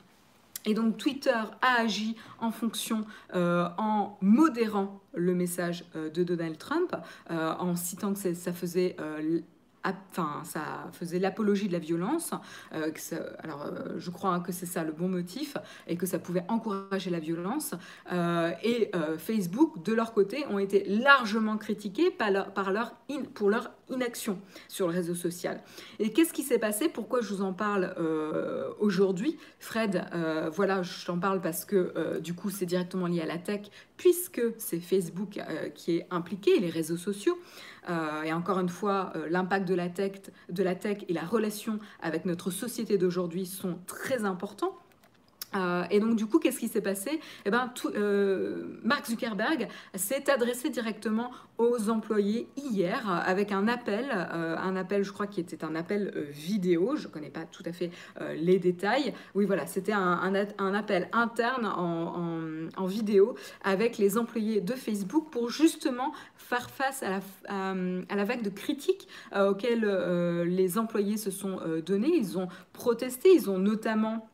Et 0.65 0.75
donc 0.75 0.97
Twitter 0.97 1.41
a 1.63 1.81
agi 1.81 2.17
en 2.41 2.51
fonction, 2.51 3.05
en 3.33 4.19
modérant 4.21 5.01
le 5.15 5.35
message 5.35 5.85
de 5.95 6.25
Donald 6.25 6.59
Trump, 6.59 6.95
en 7.31 7.75
citant 7.75 8.13
que 8.13 8.35
ça 8.35 8.53
faisait 8.53 8.97
enfin, 9.85 10.43
ça 10.45 10.89
faisait 10.93 11.19
l'apologie 11.19 11.69
de 11.69 11.73
la 11.73 11.79
violence. 11.79 12.33
Euh, 12.75 12.91
alors, 13.43 13.63
euh, 13.67 13.99
je 13.99 14.11
crois 14.11 14.41
que 14.41 14.53
c'est 14.53 14.67
ça 14.67 14.85
le 14.85 14.93
bon 14.93 15.09
motif 15.09 15.57
et 15.87 15.97
que 15.97 16.07
ça 16.07 16.19
pouvait 16.19 16.45
encourager 16.49 17.11
la 17.11 17.21
violence. 17.21 17.75
Euh, 18.13 18.53
et 18.63 18.91
Facebook, 19.19 19.85
de 19.85 19.93
leur 19.93 20.13
côté, 20.13 20.45
ont 20.51 20.59
été 20.59 20.85
largement 20.85 21.57
critiqués 21.57 22.11
par 22.11 22.31
leur, 22.31 22.95
pour 23.35 23.51
leur 23.51 23.71
inaction 23.91 24.39
sur 24.69 24.89
le 24.89 24.95
réseau 24.95 25.15
social. 25.15 25.63
Et 25.99 26.13
qu'est-ce 26.13 26.33
qui 26.33 26.43
s'est 26.43 26.59
passé? 26.59 26.89
Pourquoi 26.89 27.21
je 27.21 27.35
vous 27.35 27.43
en 27.43 27.53
parle 27.53 27.95
aujourd'hui? 28.79 29.39
Fred, 29.59 30.05
voilà, 30.53 30.83
je 30.83 31.07
t'en 31.07 31.19
parle 31.19 31.41
parce 31.41 31.65
que 31.65 32.19
du 32.21 32.35
coup, 32.35 32.51
c'est 32.51 32.67
directement 32.67 33.07
lié 33.07 33.21
à 33.21 33.27
la 33.27 33.39
tech, 33.39 33.63
puisque 33.97 34.43
c'est 34.59 34.81
Facebook 34.81 35.41
qui 35.75 35.97
est 35.97 36.07
impliqué, 36.11 36.59
les 36.61 36.71
réseaux 36.71 36.97
sociaux. 36.97 37.39
Euh, 37.89 38.23
et 38.23 38.33
encore 38.33 38.59
une 38.59 38.69
fois, 38.69 39.13
euh, 39.17 39.29
l'impact 39.29 39.67
de 39.67 39.79
de 40.51 40.63
la 40.63 40.75
tech 40.75 40.99
et 41.09 41.13
la 41.13 41.23
relation 41.23 41.79
avec 42.01 42.25
notre 42.25 42.51
société 42.51 42.99
d'aujourd'hui 42.99 43.47
sont 43.47 43.79
très 43.87 44.25
importants. 44.25 44.77
Euh, 45.55 45.85
et 45.91 46.01
donc 46.01 46.17
du 46.17 46.27
coup, 46.27 46.39
qu'est-ce 46.39 46.59
qui 46.59 46.69
s'est 46.69 46.81
passé? 46.81 47.21
Eh 47.45 47.51
ben, 47.51 47.73
Mark 48.83 49.07
Zuckerberg 49.07 49.69
s'est 49.95 50.31
adressé 50.31 50.71
directement 50.71 51.31
aux 51.59 51.91
employés 51.91 52.49
hier 52.57 53.09
avec 53.27 53.51
un 53.53 53.67
appel, 53.67 54.11
un 54.11 54.77
appel, 54.77 55.03
je 55.03 55.13
crois 55.13 55.27
qui 55.27 55.41
était 55.41 55.65
un 55.65 55.75
appel 55.75 56.29
vidéo. 56.31 56.97
Je 56.97 57.09
ne 57.09 57.13
connais 57.13 57.31
pas 57.31 57.45
tout 57.45 57.65
à 57.67 57.73
fait 57.73 57.91
les 58.37 58.59
détails. 58.59 59.13
Oui, 59.35 59.45
voilà, 59.45 59.67
c'était 59.67 59.93
un, 59.93 60.35
appel 60.75 61.09
interne 61.13 61.67
en, 61.67 62.87
vidéo 62.87 63.35
avec 63.63 63.99
les 63.99 64.19
employés 64.19 64.61
de 64.61 64.73
Facebook 64.73 65.31
pour 65.31 65.51
justement 65.51 66.13
faire 66.37 66.71
face 66.71 67.03
à 67.03 67.21
la, 68.17 68.25
vague 68.25 68.43
de 68.43 68.51
critiques 68.51 69.09
euh, 69.35 69.51
auxquelles 69.51 69.85
euh, 69.85 70.45
les 70.45 70.79
employés 70.79 71.17
se 71.17 71.31
sont 71.31 71.61
euh, 71.61 71.83
donnés. 71.83 72.15
Ils 72.17 72.39
ont 72.39 72.49
protesté, 72.73 73.35
ils 73.35 73.51
ont 73.51 73.59
notamment 73.59 74.29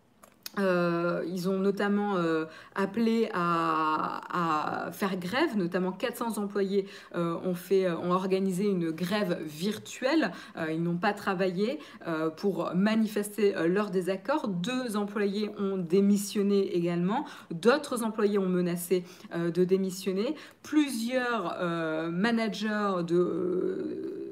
euh, 0.58 1.24
ils 1.26 1.48
ont 1.48 1.58
notamment 1.58 2.16
euh, 2.16 2.44
appelé 2.74 3.28
à, 3.34 4.90
faire 4.92 5.16
grève, 5.16 5.56
notamment 5.56 5.92
400 5.92 6.38
employés 6.38 6.86
euh, 7.14 7.36
ont, 7.44 8.10
organisé 8.10 8.66
une 8.66 8.90
grève 8.90 9.38
virtuelle. 9.44 10.32
ils 10.70 10.82
n'ont 10.82 10.96
pas 10.96 11.12
travaillé 11.12 11.78
pour 12.36 12.72
manifester 12.74 13.54
leur 13.66 13.90
désaccord. 13.90 14.48
Deux 14.48 14.96
employés 14.96 15.50
ont 15.58 15.76
démissionné 15.76 16.76
également. 16.76 17.24
D'autres 17.50 18.04
employés 18.04 18.38
ont 18.38 18.48
menacé 18.48 19.04
de 19.34 19.64
démissionner. 19.64 20.34
Plusieurs 20.62 21.58
managers 22.10 23.02
de 23.06 24.23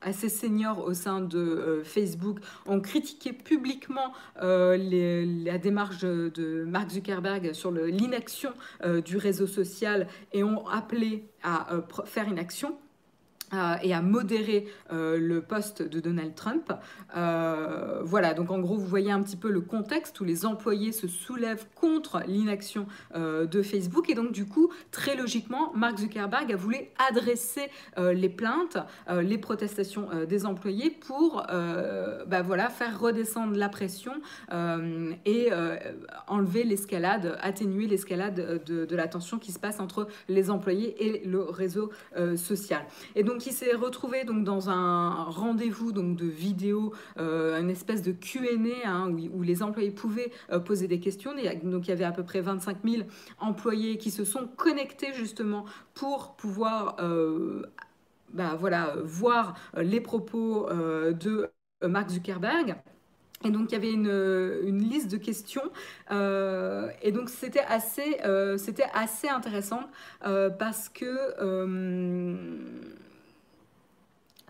assez 0.00 0.28
seniors 0.28 0.84
au 0.84 0.94
sein 0.94 1.20
de 1.20 1.38
euh, 1.38 1.84
Facebook 1.84 2.38
ont 2.66 2.80
critiqué 2.80 3.32
publiquement 3.32 4.12
euh, 4.42 4.76
la 5.44 5.58
démarche 5.58 6.00
de, 6.00 6.64
Mark 6.66 6.90
Zuckerberg 6.90 7.52
sur 7.52 7.70
l'inaction 7.70 8.52
euh, 8.84 9.00
du 9.00 9.16
réseau 9.16 9.46
social 9.46 10.06
et 10.32 10.42
ont 10.42 10.66
appelé 10.68 11.24
à 11.42 11.68
faire 12.04 12.28
une 12.28 12.38
action. 12.38 12.76
Euh, 13.52 13.74
et 13.82 13.92
à 13.92 14.00
modérer 14.00 14.68
euh, 14.92 15.18
le 15.18 15.40
poste 15.40 15.82
de 15.82 15.98
Donald 15.98 16.36
Trump. 16.36 16.72
Euh, 17.16 18.00
voilà, 18.04 18.32
donc 18.32 18.52
en 18.52 18.60
gros, 18.60 18.76
vous 18.76 18.86
voyez 18.86 19.10
un 19.10 19.20
petit 19.22 19.36
peu 19.36 19.50
le 19.50 19.60
contexte 19.60 20.20
où 20.20 20.24
les 20.24 20.46
employés 20.46 20.92
se 20.92 21.08
soulèvent 21.08 21.66
contre 21.74 22.22
l'inaction 22.26 22.86
de 23.14 23.62
Facebook. 23.62 24.08
Et 24.08 24.14
donc, 24.14 24.32
du 24.32 24.46
coup, 24.46 24.70
très 24.90 25.16
logiquement, 25.16 25.72
Mark 25.74 25.98
Zuckerberg 25.98 26.52
a 26.52 26.56
voulu 26.56 26.76
adresser 27.08 27.68
les 27.98 28.28
plaintes, 28.28 28.78
les 29.08 29.38
protestations 29.38 30.08
des 30.28 30.46
employés 30.46 30.90
pour 30.90 31.44
bah, 31.46 32.42
voilà, 32.42 32.68
faire 32.68 32.98
redescendre 33.00 33.56
la 33.56 33.68
pression 33.68 34.12
et 35.24 35.50
enlever 36.26 36.64
l'escalade, 36.64 37.38
atténuer 37.40 37.86
l'escalade 37.86 38.62
de, 38.64 38.84
de, 38.84 38.96
la 38.96 39.08
tension 39.08 39.38
qui 39.38 39.52
se 39.52 39.58
passe 39.58 39.80
entre 39.80 40.08
les 40.28 40.50
employés 40.50 40.94
et 41.04 41.26
le 41.26 41.42
réseau 41.42 41.90
social. 42.36 42.82
Et 43.14 43.22
donc, 43.22 43.39
qui 43.40 43.52
s'est 43.52 43.74
retrouvé 43.74 44.24
donc 44.24 44.44
dans 44.44 44.70
un 44.70 45.24
rendez-vous 45.24 45.92
donc 45.92 46.16
de 46.16 46.26
vidéo, 46.26 46.92
euh, 47.18 47.60
une 47.60 47.70
espèce 47.70 48.02
de 48.02 48.12
Q&A 48.12 48.88
hein, 48.88 49.10
où, 49.32 49.42
les 49.42 49.62
employés 49.62 49.90
pouvaient 49.90 50.30
euh, 50.52 50.60
poser 50.60 50.86
des 50.86 51.00
questions. 51.00 51.32
donc 51.64 51.88
il 51.88 51.90
y 51.90 51.92
avait 51.92 52.04
à 52.04 52.12
peu 52.12 52.22
près 52.22 52.40
25 52.40 52.78
000 52.84 53.02
employés 53.38 53.96
qui 53.96 54.10
se 54.10 54.24
sont 54.24 54.46
connectés 54.56 55.12
justement 55.14 55.64
pour 55.94 56.36
pouvoir 56.36 56.96
euh, 57.00 57.62
bah, 58.34 58.56
voilà, 58.60 58.94
voir 59.02 59.54
les 59.76 60.00
propos 60.00 60.68
de 60.70 61.50
Mark 61.82 62.10
Zuckerberg. 62.10 62.76
Et 63.42 63.50
donc 63.50 63.70
il 63.70 63.72
y 63.72 63.76
avait 63.76 63.92
une, 63.92 64.78
liste 64.78 65.10
de 65.10 65.16
questions 65.16 65.62
et 66.10 67.12
donc 67.12 67.30
c'était 67.30 67.64
assez, 67.66 68.18
c'était 68.58 68.88
assez 68.92 69.28
intéressant 69.28 69.88
parce 70.20 70.90
que 70.90 71.08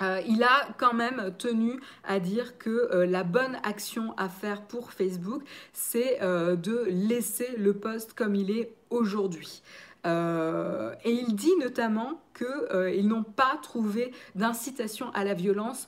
euh, 0.02 0.20
il 0.26 0.42
a 0.42 0.68
quand 0.78 0.94
même 0.94 1.32
tenu 1.38 1.80
à 2.04 2.20
dire 2.20 2.58
que 2.58 2.88
euh, 2.92 3.06
la 3.06 3.24
bonne 3.24 3.58
action 3.62 4.14
à 4.16 4.28
faire 4.28 4.62
pour 4.62 4.92
Facebook, 4.92 5.42
c'est 5.72 6.22
euh, 6.22 6.56
de 6.56 6.86
laisser 6.88 7.54
le 7.56 7.74
poste 7.74 8.14
comme 8.14 8.34
il 8.34 8.50
est 8.50 8.74
aujourd'hui. 8.90 9.62
et 10.04 11.10
il 11.12 11.34
dit 11.34 11.54
notamment 11.60 12.22
qu'ils 12.34 13.06
n'ont 13.06 13.22
pas 13.22 13.58
trouvé 13.62 14.12
d'incitation 14.34 15.10
à 15.12 15.24
la 15.24 15.34
violence 15.34 15.86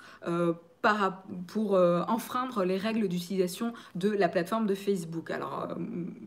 pour 1.47 1.77
euh, 1.77 2.03
enfreindre 2.09 2.65
les 2.65 2.77
règles 2.77 3.09
d'utilisation 3.09 3.73
de 3.95 4.11
la 4.11 4.29
plateforme 4.29 4.67
de 4.67 4.75
Facebook. 4.75 5.31
Alors 5.31 5.69
euh, 5.71 5.75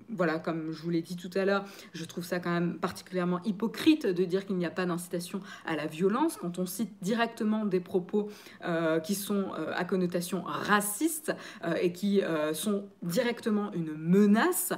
voilà, 0.10 0.40
comme 0.40 0.72
je 0.72 0.82
vous 0.82 0.90
l'ai 0.90 1.02
dit 1.02 1.18
tout 1.18 1.30
à 1.36 1.46
l'heure, 1.46 1.66
je 1.94 2.06
trouve 2.06 2.24
ça 2.24 2.40
quand 2.40 2.52
même 2.52 2.78
particulièrement 2.78 3.42
hypocrite 3.44 4.06
de 4.06 4.24
dire 4.24 4.46
qu'il 4.46 4.56
n'y 4.56 4.66
a 4.66 4.72
pas 4.72 4.86
d'incitation 4.86 5.42
à 5.66 5.76
la 5.76 5.88
violence 5.88 6.38
quand 6.38 6.58
on 6.58 6.66
cite 6.66 6.92
directement 7.02 7.66
des 7.66 7.82
propos 7.82 8.30
euh, 8.64 9.00
qui 9.00 9.16
sont 9.16 9.52
à 9.76 9.84
connotation 9.84 10.44
raciste 10.44 11.34
et 11.82 11.92
qui 11.92 12.22
sont 12.54 12.86
directement 13.04 13.72
une 13.74 13.94
menace, 13.96 14.74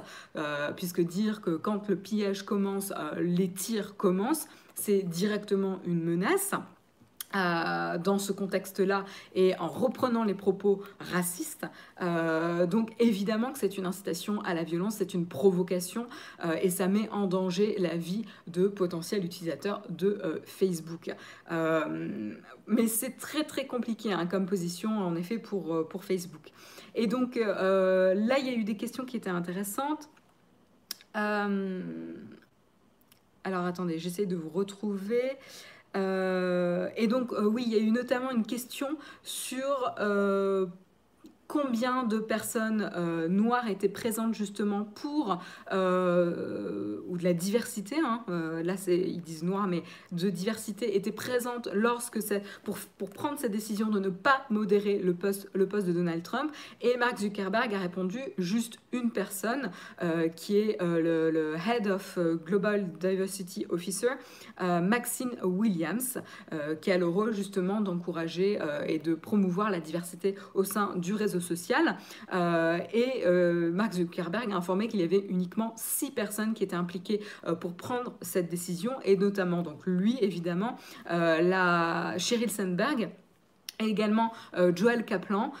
puisque 0.76 1.00
dire 1.00 1.40
que 1.40 1.56
quand 1.56 1.88
le 1.88 1.96
pillage 1.96 2.44
commence, 2.44 2.92
les 3.20 3.50
tirs 3.50 3.96
commencent, 3.96 4.46
c'est 4.74 5.02
directement 5.02 5.80
une 5.84 6.02
menace. 6.02 6.54
Euh, 7.36 7.98
dans 7.98 8.16
ce 8.16 8.32
contexte-là 8.32 9.04
et 9.34 9.54
en 9.58 9.68
reprenant 9.68 10.24
les 10.24 10.32
propos 10.32 10.82
racistes. 10.98 11.66
Euh, 12.00 12.64
donc 12.64 12.94
évidemment 12.98 13.52
que 13.52 13.58
c'est 13.58 13.76
une 13.76 13.84
incitation 13.84 14.40
à 14.44 14.54
la 14.54 14.62
violence, 14.62 14.94
c'est 14.96 15.12
une 15.12 15.26
provocation 15.26 16.06
euh, 16.46 16.56
et 16.62 16.70
ça 16.70 16.88
met 16.88 17.06
en 17.10 17.26
danger 17.26 17.76
la 17.78 17.98
vie 17.98 18.24
de 18.46 18.66
potentiels 18.66 19.26
utilisateurs 19.26 19.82
de 19.90 20.40
Facebook. 20.46 21.10
mais 22.66 22.86
c'est 22.86 23.18
très 23.18 23.44
très 23.44 23.66
compliqué 23.66 24.10
hein, 24.10 24.26
comme 24.26 24.46
position 24.46 24.88
en 24.98 25.14
effet 25.14 25.38
pour, 25.38 25.86
pour 25.86 26.04
Facebook. 26.04 26.50
Et 26.94 27.08
donc 27.08 27.36
là, 27.36 28.38
il 28.38 28.46
y 28.46 28.48
a 28.48 28.54
eu 28.54 28.64
des 28.64 28.78
questions 28.78 29.04
qui 29.04 29.18
étaient 29.18 29.28
intéressantes. 29.28 30.08
alors 31.12 31.84
attendez, 33.44 33.98
j'essaie 33.98 34.24
de 34.24 34.36
vous 34.36 34.48
retrouver. 34.48 35.36
Euh, 35.98 36.88
et 36.96 37.06
donc, 37.08 37.32
euh, 37.32 37.44
oui, 37.44 37.64
il 37.66 37.72
y 37.72 37.76
a 37.76 37.80
eu 37.80 37.90
notamment 37.90 38.30
une 38.30 38.46
question 38.46 38.88
sur 39.22 39.94
euh, 39.98 40.66
combien 41.48 42.04
de 42.04 42.18
personnes 42.18 42.90
euh, 42.94 43.26
noires 43.26 43.68
étaient 43.68 43.88
présentes 43.88 44.34
justement 44.34 44.84
pour, 44.84 45.42
euh, 45.72 47.00
ou 47.08 47.16
de 47.16 47.24
la 47.24 47.32
diversité, 47.32 47.96
hein, 48.04 48.22
euh, 48.28 48.62
là 48.62 48.74
ils 48.86 49.22
disent 49.22 49.42
noir, 49.42 49.66
mais 49.66 49.82
de 50.12 50.28
diversité 50.28 50.94
étaient 50.94 51.10
présentes 51.10 51.68
lorsque 51.72 52.18
pour 52.98 53.10
prendre 53.10 53.38
cette 53.38 53.50
décision 53.50 53.88
de 53.88 53.98
ne 53.98 54.10
pas 54.10 54.44
modérer 54.50 54.98
le 54.98 55.14
poste, 55.14 55.48
le 55.54 55.66
poste 55.66 55.86
de 55.86 55.92
Donald 55.92 56.22
Trump. 56.22 56.52
Et 56.82 56.98
Mark 56.98 57.18
Zuckerberg 57.18 57.72
a 57.74 57.78
répondu 57.78 58.20
juste 58.36 58.78
une 58.92 59.10
personne 59.10 59.70
qui 60.36 60.58
est 60.58 60.76
le, 60.82 61.30
le, 61.30 61.54
Head 61.54 61.86
of 61.86 62.18
Global 62.44 62.90
Diversity 63.00 63.64
Officer, 63.70 64.10
Maxine 64.60 65.30
Williams, 65.42 66.20
qui 66.82 66.90
a 66.90 66.98
le 66.98 67.06
rôle 67.06 67.32
justement 67.32 67.80
d'encourager 67.80 68.58
et 68.86 68.98
de 68.98 69.14
promouvoir 69.14 69.70
la 69.70 69.80
diversité 69.80 70.34
au 70.54 70.64
sein 70.64 70.94
du 70.96 71.14
réseau 71.14 71.37
social. 71.40 71.96
Euh, 72.32 72.78
et 72.92 73.24
euh, 73.26 73.70
Mark 73.72 73.92
Zuckerberg 73.92 74.52
a 74.52 74.56
informé 74.56 74.88
qu'il 74.88 75.00
y 75.00 75.04
avait 75.04 75.24
uniquement 75.28 75.74
six 75.76 76.10
personnes 76.10 76.54
qui 76.54 76.64
étaient 76.64 76.76
impliquées 76.76 77.20
euh, 77.46 77.54
pour 77.54 77.74
prendre 77.74 78.14
cette 78.22 78.48
décision, 78.48 78.92
et 79.04 79.16
notamment 79.16 79.62
donc 79.62 79.80
lui, 79.86 80.18
évidemment, 80.20 80.76
la 81.08 82.14
Sheryl 82.18 82.50
Sandberg 82.50 83.10
et 83.80 83.84
également 83.84 84.32
Joel 84.74 85.04
Kaplan, 85.04 85.52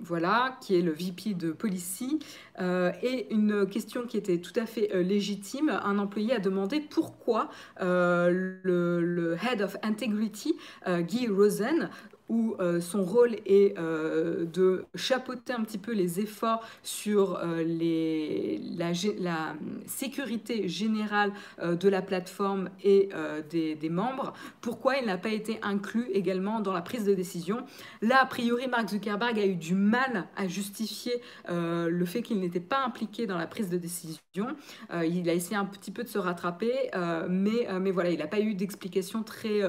voilà, 0.00 0.56
qui 0.60 0.78
est 0.78 0.82
le 0.82 0.92
VP 0.92 1.34
de 1.34 1.52
Policy. 1.52 2.18
et 2.58 3.32
une 3.32 3.66
question 3.66 4.06
qui 4.06 4.16
était 4.16 4.38
tout 4.38 4.52
à 4.56 4.66
fait 4.66 5.02
légitime, 5.02 5.70
un 5.84 5.98
employé 5.98 6.34
a 6.34 6.38
demandé 6.38 6.80
pourquoi 6.80 7.50
le, 7.80 8.60
le, 8.62 9.36
Head 9.36 9.62
of 9.62 9.76
Integrity, 9.82 10.56
Guy 10.86 11.28
Rosen, 11.28 11.90
où 12.30 12.54
euh, 12.60 12.80
son 12.80 13.02
rôle 13.02 13.34
est 13.44 13.76
euh, 13.76 14.46
de 14.46 14.84
chapeauter 14.94 15.52
un 15.52 15.62
petit 15.62 15.78
peu 15.78 15.92
les 15.92 16.20
efforts 16.20 16.62
sur 16.84 17.36
euh, 17.36 17.64
les, 17.64 18.60
la, 18.76 18.92
la, 19.18 19.54
sécurité 19.86 20.68
générale 20.68 21.32
de 21.60 21.88
la 21.88 22.00
plateforme 22.00 22.70
et 22.84 23.08
des, 23.50 23.74
des, 23.74 23.88
membres. 23.88 24.32
Pourquoi 24.60 24.96
il 24.98 25.06
n'a 25.06 25.18
pas 25.18 25.30
été 25.30 25.58
inclus 25.62 26.06
également 26.12 26.60
dans 26.60 26.72
la 26.72 26.80
prise 26.80 27.04
de 27.04 27.14
décision? 27.14 27.64
Là, 28.00 28.22
a 28.22 28.26
priori, 28.26 28.68
Mark 28.68 28.88
Zuckerberg 28.88 29.38
a 29.38 29.46
eu 29.46 29.56
du 29.56 29.74
mal 29.74 30.28
à 30.36 30.46
justifier 30.46 31.20
le 31.48 32.04
fait 32.04 32.22
qu'il 32.22 32.38
n'était 32.38 32.60
pas 32.60 32.84
impliqué 32.84 33.26
dans 33.26 33.38
la 33.38 33.48
prise 33.48 33.68
de 33.68 33.78
décision. 33.78 34.54
il 34.92 35.28
a 35.28 35.34
essayé 35.34 35.56
un 35.56 35.64
petit 35.64 35.90
peu 35.90 36.04
de 36.04 36.08
se 36.08 36.18
rattraper, 36.18 36.90
mais, 37.28 37.66
mais 37.80 37.90
voilà, 37.90 38.10
il 38.10 38.18
n'a 38.18 38.28
pas 38.28 38.40
eu 38.40 38.54
d'explication 38.54 39.22
très, 39.22 39.60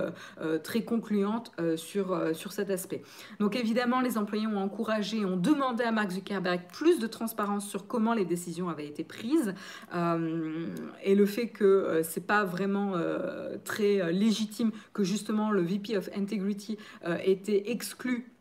très 0.63 0.84
concluante 0.84 1.52
sur, 1.76 2.36
sur 2.36 2.51
cet 2.52 2.70
aspect. 2.70 3.02
Donc 3.40 3.56
évidemment, 3.56 4.02
les 4.02 4.18
employés 4.18 4.48
ont 4.48 4.58
encouragé, 4.58 5.26
ont 5.26 5.38
demandé 5.38 5.84
à 5.84 5.92
Mark 5.92 6.12
Zuckerberg 6.12 6.62
plus 6.72 7.00
de 7.00 7.08
transparence 7.08 7.68
sur 7.68 7.88
comment 7.88 8.14
les 8.14 8.26
décisions 8.26 8.70
avaient 8.70 8.88
été 8.88 9.04
prises 9.04 9.54
euh, 9.94 10.68
et 11.04 11.16
le 11.16 11.26
fait 11.26 11.48
que 11.48 11.64
euh, 11.64 12.04
c'est 12.04 12.26
pas 12.26 12.44
vraiment 12.44 12.94
euh, 12.96 13.58
très 13.64 14.12
légitime 14.12 14.72
que 14.94 15.04
justement 15.04 15.52
le 15.52 15.62
VP 15.62 15.98
of 15.98 16.10
Integrity 16.16 16.78
était 17.24 17.72
exclu 17.72 18.32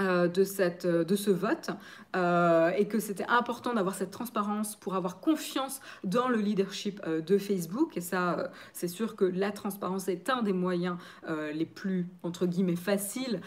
de, 0.00 0.44
cette, 0.44 0.84
euh, 0.84 1.04
de 1.04 1.16
ce 1.16 1.30
vote 1.30 1.70
euh, 2.16 2.70
et 2.76 2.86
que 2.86 2.98
c'était 2.98 3.26
important 3.28 3.74
d'avoir 3.74 3.94
cette 3.94 4.10
transparence 4.10 4.76
pour 4.76 4.94
avoir 4.94 5.20
confiance 5.20 5.80
dans 6.02 6.28
le 6.28 6.38
leadership 6.38 7.00
de 7.06 7.38
Facebook. 7.38 7.96
Et 7.96 8.00
ça, 8.00 8.50
c'est 8.72 8.88
sûr 8.88 9.16
que 9.16 9.24
la 9.24 9.50
transparence 9.50 10.08
est 10.08 10.30
un 10.30 10.42
des 10.42 10.52
moyens 10.52 10.96
les 11.28 11.66
plus, 11.66 12.06
entre 12.22 12.46
guillemets, 12.46 12.76
faciles 12.76 13.40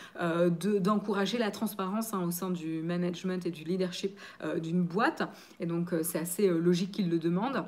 d'encourager 0.81 1.37
la 1.37 1.51
transparence 1.51 2.13
hein, 2.13 2.23
au 2.25 2.31
sein 2.31 2.49
du 2.49 2.81
management 2.81 3.45
et 3.45 3.51
du 3.51 3.63
leadership 3.63 4.19
d'une 4.61 4.83
boîte. 4.83 5.23
Et 5.59 5.65
donc, 5.65 5.93
c'est 6.03 6.19
assez 6.19 6.47
logique 6.49 6.91
qu'il 6.91 7.09
le 7.09 7.19
demande. 7.19 7.63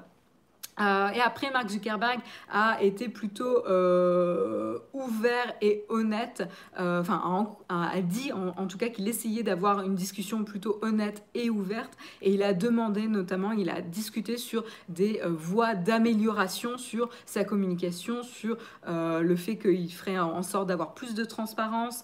Euh, 0.79 1.09
et 1.09 1.19
après, 1.19 1.51
Mark 1.51 1.69
Zuckerberg 1.69 2.19
a 2.51 2.81
été 2.81 3.09
plutôt 3.09 3.65
euh, 3.65 4.79
ouvert 4.93 5.53
et 5.61 5.83
honnête, 5.89 6.47
euh, 6.79 7.01
enfin, 7.01 7.21
a, 7.69 8.01
dit 8.01 8.31
en, 8.31 8.67
tout 8.67 8.77
cas 8.77 8.89
qu'il 8.89 9.07
essayait 9.07 9.43
d'avoir 9.43 9.83
une 9.83 9.95
discussion 9.95 10.43
plutôt 10.43 10.79
honnête 10.81 11.23
et 11.33 11.49
ouverte, 11.49 11.97
et 12.21 12.33
il 12.33 12.43
a 12.43 12.53
demandé 12.53 13.07
notamment, 13.07 13.51
il 13.51 13.69
a 13.69 13.81
discuté 13.81 14.37
sur 14.37 14.63
des 14.87 15.21
voies 15.25 15.75
d'amélioration 15.75 16.77
sur 16.77 17.09
sa 17.25 17.43
communication, 17.43 18.23
sur 18.23 18.57
le 18.87 19.35
fait 19.35 19.57
qu'il 19.57 19.91
ferait 19.91 20.17
en 20.17 20.43
sorte 20.43 20.67
d'avoir 20.67 20.93
plus 20.93 21.13
de 21.13 21.25
transparence, 21.25 22.03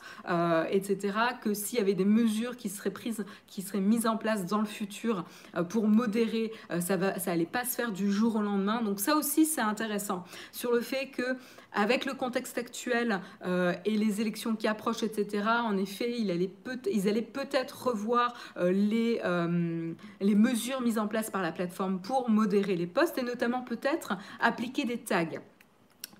etc., 0.70 1.18
que 1.42 1.54
s'il 1.54 1.80
y 1.80 1.82
avait 1.82 1.94
des 1.94 2.06
mesures 2.06 2.58
qui 2.58 2.70
seraient 2.70 2.92
prises, 2.92 3.26
qui 3.48 3.62
seraient 3.62 3.80
mises 3.80 4.08
en 4.08 4.18
place 4.18 4.46
dans 4.46 4.60
le 4.60 4.66
futur 4.66 5.26
pour 5.70 5.88
modérer, 5.88 6.52
ça 6.80 6.98
va, 6.98 7.20
ça 7.20 7.32
allait 7.32 7.46
pas 7.46 7.64
se 7.64 7.76
faire 7.76 7.92
du 7.92 8.12
jour 8.12 8.36
au 8.36 8.42
lendemain 8.42 8.65
Donc 8.84 9.00
ça 9.00 9.16
aussi, 9.16 9.46
c'est 9.46 9.62
intéressant 9.62 10.26
sur 10.52 10.72
le 10.74 10.82
fait 10.82 11.08
que 11.08 11.38
avec 11.74 12.06
le 12.06 12.14
contexte 12.14 12.58
actuel 12.58 13.20
euh, 13.46 13.74
et 13.86 13.98
les 13.98 14.22
élections 14.22 14.56
qui 14.56 14.68
approchent, 14.68 15.04
etc., 15.04 15.44
en 15.64 15.78
effet, 15.78 16.16
il 16.18 16.32
allait 16.32 16.48
peut 16.48 16.80
ils 16.92 17.08
allaient 17.10 17.22
peut-être 17.22 17.88
revoir 17.88 18.34
euh, 18.58 18.72
les, 18.72 19.22
euh, 19.26 19.94
les 20.22 20.36
mesures 20.36 20.82
mises 20.82 20.98
en 20.98 21.08
place 21.08 21.30
par 21.30 21.42
la 21.42 21.52
plateforme 21.52 22.00
pour 22.00 22.30
modérer 22.30 22.76
les 22.76 22.88
posts 22.88 23.18
et 23.18 23.24
notamment 23.24 23.62
peut-être 23.62 24.18
appliquer 24.40 24.86
des 24.86 24.98
tags. 24.98 25.26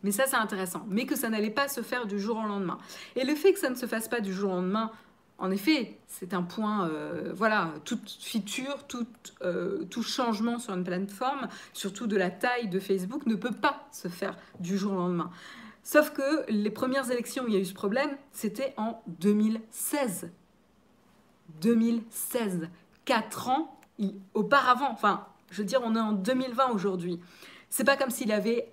Mais 0.04 0.12
ça, 0.12 0.26
c'est 0.28 0.36
intéressant. 0.36 0.86
Mais 0.88 1.06
que 1.06 1.16
ça 1.16 1.30
n'allait 1.30 1.50
pas 1.50 1.68
se 1.68 1.82
faire 1.82 2.06
du 2.06 2.20
jour 2.20 2.38
au 2.38 2.48
lendemain. 2.48 2.78
Et 3.16 3.26
le 3.26 3.34
fait 3.34 3.54
que 3.54 3.60
ça 3.60 3.72
ne 3.72 3.76
se 3.76 3.88
fasse 3.88 4.08
pas 4.08 4.20
du 4.20 4.34
jour 4.34 4.52
au 4.52 4.56
lendemain, 4.58 4.92
en 5.38 5.52
effet, 5.52 5.98
c'est 6.08 6.34
un 6.34 6.44
point, 6.44 6.90
voilà, 7.34 7.74
toute 7.84 8.10
feature, 8.22 8.86
tout, 8.88 9.06
tout, 9.90 10.04
changement 10.04 10.60
sur 10.60 10.74
une 10.74 10.84
plateforme, 10.84 11.50
surtout 11.74 12.08
de 12.08 12.16
la 12.16 12.30
taille 12.30 12.70
de 12.70 12.80
Facebook, 12.80 13.26
ne 13.26 13.36
peut 13.36 13.52
pas 13.52 13.88
se 13.92 14.08
faire 14.08 14.38
du 14.60 14.78
jour 14.78 14.94
au 14.94 14.96
lendemain. 14.96 15.30
Sauf 15.86 16.12
que 16.14 16.50
les 16.50 16.72
premières 16.72 17.12
élections 17.12 17.44
où 17.44 17.48
il 17.48 17.54
y 17.54 17.58
a 17.58 17.60
eu 17.60 17.66
ce 17.66 17.74
problème, 17.74 18.18
c'était 18.32 18.74
en 18.76 19.04
2016. 19.20 20.32
2016. 21.62 22.70
Quatre 23.06 23.50
ans 23.50 23.80
auparavant. 24.34 24.90
Enfin, 24.92 25.28
je 25.52 25.62
veux 25.62 25.68
dire, 25.68 25.82
on 25.84 25.96
est 25.96 26.00
en 26.00 26.14
2020 26.14 26.72
aujourd'hui. 26.72 27.20
C'est 27.70 27.84
pas 27.84 27.98
comme 27.98 28.10
s'il 28.10 28.32
avait 28.32 28.72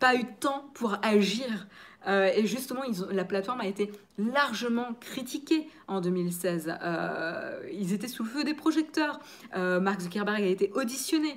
pas 0.00 0.14
eu 0.16 0.24
de 0.24 0.32
temps 0.38 0.70
pour 0.74 0.98
agir. 1.02 1.66
Euh, 2.06 2.30
et 2.34 2.46
justement, 2.46 2.82
la 3.10 3.24
plateforme 3.24 3.60
a 3.60 3.66
été 3.66 3.90
largement 4.18 4.94
critiquée 5.00 5.68
en 5.88 6.00
2016. 6.00 6.74
Euh, 6.82 7.60
ils 7.72 7.92
étaient 7.92 8.08
sous 8.08 8.24
le 8.24 8.28
feu 8.28 8.44
des 8.44 8.54
projecteurs. 8.54 9.20
Euh, 9.56 9.80
Mark 9.80 10.00
Zuckerberg 10.00 10.42
a 10.42 10.46
été 10.46 10.70
auditionné. 10.74 11.36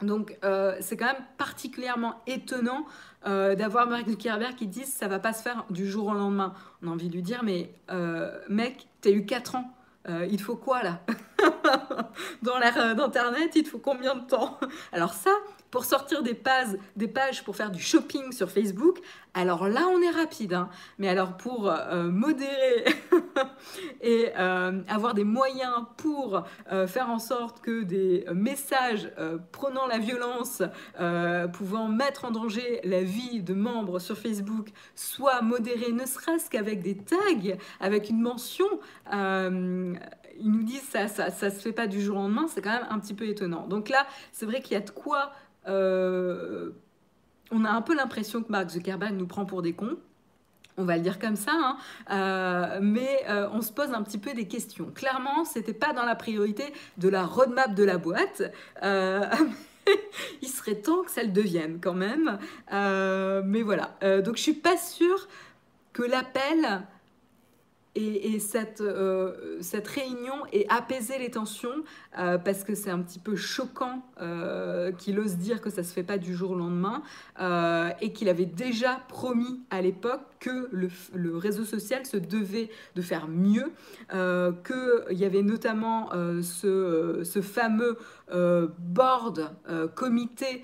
Donc, 0.00 0.36
c'est 0.80 0.96
quand 0.96 1.06
même 1.06 1.24
particulièrement 1.38 2.22
étonnant 2.26 2.86
d'avoir 3.24 3.86
Mark 3.88 4.08
Zuckerberg 4.08 4.56
qui 4.56 4.66
dit 4.66 4.84
ça 4.84 5.06
va 5.06 5.20
pas 5.20 5.32
se 5.32 5.42
faire 5.42 5.64
du 5.70 5.88
jour 5.88 6.08
au 6.08 6.12
lendemain. 6.12 6.54
On 6.82 6.88
a 6.88 6.90
envie 6.90 7.08
de 7.08 7.14
lui 7.14 7.22
dire 7.22 7.44
mais 7.44 7.70
mec, 8.48 8.88
tu 9.00 9.08
as 9.08 9.12
eu 9.12 9.24
4 9.24 9.54
ans 9.54 9.76
il 10.08 10.40
faut 10.40 10.56
quoi 10.56 10.82
là? 10.82 11.02
Dans 12.42 12.58
l'ère 12.58 12.78
euh, 12.78 12.94
d'Internet, 12.94 13.52
il 13.54 13.66
faut 13.66 13.78
combien 13.78 14.14
de 14.14 14.26
temps? 14.26 14.58
Alors 14.92 15.14
ça, 15.14 15.30
pour 15.70 15.84
sortir 15.84 16.22
des 16.22 16.34
pages, 16.34 17.44
pour 17.44 17.56
faire 17.56 17.70
du 17.70 17.80
shopping 17.80 18.32
sur 18.32 18.50
Facebook, 18.50 18.98
alors 19.34 19.68
là 19.68 19.86
on 19.88 20.02
est 20.02 20.10
rapide. 20.10 20.52
Hein. 20.52 20.68
Mais 20.98 21.08
alors 21.08 21.36
pour 21.36 21.70
euh, 21.70 22.10
modérer 22.10 22.84
et 24.02 24.32
avoir 24.34 25.14
des 25.14 25.24
moyens 25.24 25.86
pour 25.96 26.42
faire 26.86 27.08
en 27.08 27.18
sorte 27.18 27.60
que 27.60 27.82
des 27.82 28.26
messages 28.34 29.10
prenant 29.52 29.86
la 29.86 29.98
violence, 29.98 30.62
pouvant 31.52 31.88
mettre 31.88 32.26
en 32.26 32.30
danger 32.30 32.80
la 32.84 33.02
vie 33.02 33.42
de 33.42 33.54
membres 33.54 33.98
sur 33.98 34.18
Facebook, 34.18 34.68
soient 34.94 35.40
modérés, 35.40 35.92
ne 35.92 36.04
serait-ce 36.04 36.50
qu'avec 36.50 36.82
des 36.82 36.96
tags, 36.96 37.56
avec 37.80 38.10
une 38.10 38.20
mention 38.20 38.66
ils 40.38 40.50
nous 40.50 40.62
disent 40.62 40.82
ça, 40.82 41.08
ça, 41.08 41.30
ça 41.30 41.50
se 41.50 41.60
fait 41.60 41.72
pas 41.72 41.86
du 41.86 42.00
jour 42.00 42.16
au 42.16 42.20
lendemain, 42.20 42.46
c'est 42.48 42.62
quand 42.62 42.72
même 42.72 42.86
un 42.90 42.98
petit 42.98 43.14
peu 43.14 43.26
étonnant. 43.26 43.66
Donc 43.66 43.88
là, 43.88 44.06
c'est 44.32 44.46
vrai 44.46 44.60
qu'il 44.60 44.72
y 44.72 44.76
a 44.76 44.80
de 44.80 44.90
quoi. 44.90 45.32
Euh, 45.68 46.70
on 47.50 47.64
a 47.64 47.70
un 47.70 47.82
peu 47.82 47.94
l'impression 47.94 48.42
que 48.42 48.50
Mark 48.50 48.70
Zuckerberg 48.70 49.14
nous 49.14 49.26
prend 49.26 49.44
pour 49.44 49.62
des 49.62 49.72
cons. 49.72 49.96
On 50.78 50.84
va 50.84 50.96
le 50.96 51.02
dire 51.02 51.18
comme 51.18 51.36
ça, 51.36 51.52
hein. 51.52 51.76
euh, 52.10 52.78
mais 52.80 53.24
euh, 53.28 53.46
on 53.52 53.60
se 53.60 53.72
pose 53.72 53.92
un 53.92 54.02
petit 54.02 54.16
peu 54.16 54.32
des 54.32 54.48
questions. 54.48 54.90
Clairement, 54.94 55.44
c'était 55.44 55.74
pas 55.74 55.92
dans 55.92 56.04
la 56.04 56.14
priorité 56.14 56.64
de 56.96 57.10
la 57.10 57.26
roadmap 57.26 57.74
de 57.74 57.84
la 57.84 57.98
boîte. 57.98 58.42
il 58.82 60.48
serait 60.48 60.76
temps 60.76 61.02
que 61.02 61.10
ça 61.10 61.22
le 61.22 61.28
devienne 61.28 61.78
quand 61.80 61.92
même. 61.92 62.38
mais 62.70 63.62
voilà. 63.62 63.90
donc 64.22 64.36
je 64.36 64.42
suis 64.42 64.54
pas 64.54 64.78
sûre 64.78 65.28
que 65.92 66.02
l'appel 66.02 66.82
et, 67.94 68.38
cette, 68.38 68.80
euh, 68.80 69.60
réunion 69.94 70.46
ait 70.52 70.66
apaisé 70.70 71.18
les 71.18 71.30
tensions 71.30 71.84
euh, 72.18 72.38
parce 72.38 72.64
que 72.64 72.74
c'est 72.74 72.90
un 72.90 73.00
petit 73.00 73.18
peu 73.18 73.36
choquant 73.36 74.02
euh, 74.20 74.92
qu'il 74.92 75.18
ose 75.18 75.36
dire 75.36 75.60
que 75.60 75.68
ça 75.68 75.82
ne 75.82 75.86
se 75.86 75.92
fait 75.92 76.02
pas 76.02 76.16
du 76.16 76.34
jour 76.34 76.52
au 76.52 76.54
lendemain 76.54 77.02
et 78.00 78.12
qu'il 78.12 78.28
avait 78.28 78.46
déjà 78.46 79.00
promis 79.08 79.60
à 79.70 79.82
l'époque 79.82 80.20
que 80.40 80.68
le, 80.72 81.36
réseau 81.36 81.64
social 81.64 82.06
se 82.06 82.16
devait 82.16 82.70
de 82.94 83.02
faire 83.02 83.28
mieux, 83.28 83.72
qu'il 84.10 85.18
y 85.18 85.24
avait 85.24 85.42
notamment 85.42 86.10
ce, 86.42 87.40
fameux 87.42 87.98
board, 88.30 89.50
comité 89.94 90.62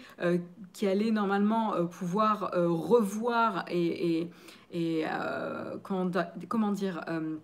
qui 0.72 0.86
allait 0.86 1.10
normalement 1.10 1.86
pouvoir 1.86 2.50
revoir 2.54 3.64
et 3.68 4.30
euh, 4.74 5.76
comment, 5.82 6.72
dire 6.72 7.00
euh, 7.08 7.36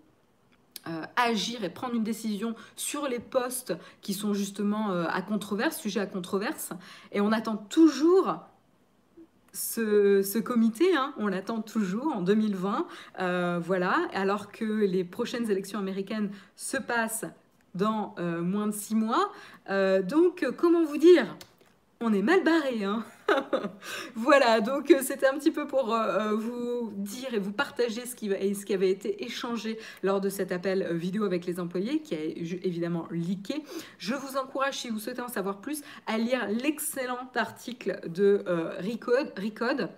euh, 0.87 1.03
agir 1.17 1.65
et 1.65 1.71
prendre 1.71 1.95
une 1.95 2.05
décision 2.05 2.55
sur 2.77 3.09
les 3.09 3.19
postes 3.19 3.75
qui 4.03 4.13
sont 4.13 4.35
justement 4.35 4.91
à 4.91 5.23
controverse, 5.23 5.79
sujet 5.79 6.01
à 6.01 6.07
controverse. 6.07 6.71
Et 7.13 7.21
on 7.21 7.33
attend 7.33 7.57
toujours 7.57 8.41
ce, 9.53 10.39
comité, 10.41 10.95
hein, 10.95 11.15
on 11.17 11.29
l'attend 11.29 11.63
toujours 11.63 12.09
en 12.09 12.21
2020, 12.21 12.87
voilà, 13.61 14.09
alors 14.13 14.53
que 14.53 14.65
les 14.65 15.05
prochaines 15.05 15.51
élections 15.51 15.79
américaines 15.79 16.31
se 16.57 16.77
passent 16.77 17.27
dans 17.75 18.15
moins 18.19 18.67
de 18.67 18.73
six 18.73 18.95
mois. 18.95 19.31
donc, 19.69 20.47
comment 20.57 20.85
vous 20.85 20.99
dire? 20.99 21.37
On 22.01 22.13
est 22.13 22.23
mal 22.23 22.45
barré, 22.45 22.85
hein 22.85 23.05
voilà, 24.15 24.61
donc 24.61 24.91
euh, 24.91 24.99
c'était 25.01 25.27
un 25.27 25.39
petit 25.39 25.51
peu 25.51 25.67
pour 25.67 25.95
euh, 25.95 26.33
euh, 26.33 26.37
vous 26.37 26.93
dire 26.97 27.33
et 27.33 27.39
vous 27.39 27.53
partager 27.53 28.05
ce 28.05 28.15
qui, 28.15 28.29
ce 28.29 28.67
qui 28.67 28.75
avait 28.75 28.91
été 28.91 29.25
échangé 29.25 29.79
lors 30.03 30.21
de 30.21 30.29
cet 30.29 30.53
appel 30.53 30.93
vidéo 30.93 31.25
avec 31.25 31.47
les 31.47 31.61
employés, 31.61 32.01
qui 32.01 32.15
a 32.15 32.19
évidemment 32.23 33.07
leaké. 33.11 33.65
Je 33.97 34.15
vous 34.15 34.37
encourage, 34.37 34.81
si 34.81 34.91
vous 34.91 34.99
souhaitez 34.99 35.23
en 35.23 35.29
savoir 35.29 35.63
plus, 35.63 35.83
à 36.07 36.19
lire 36.19 36.47
l'excellent 36.49 37.31
article 37.35 38.01
de 38.07 38.45
Recode. 39.37 39.89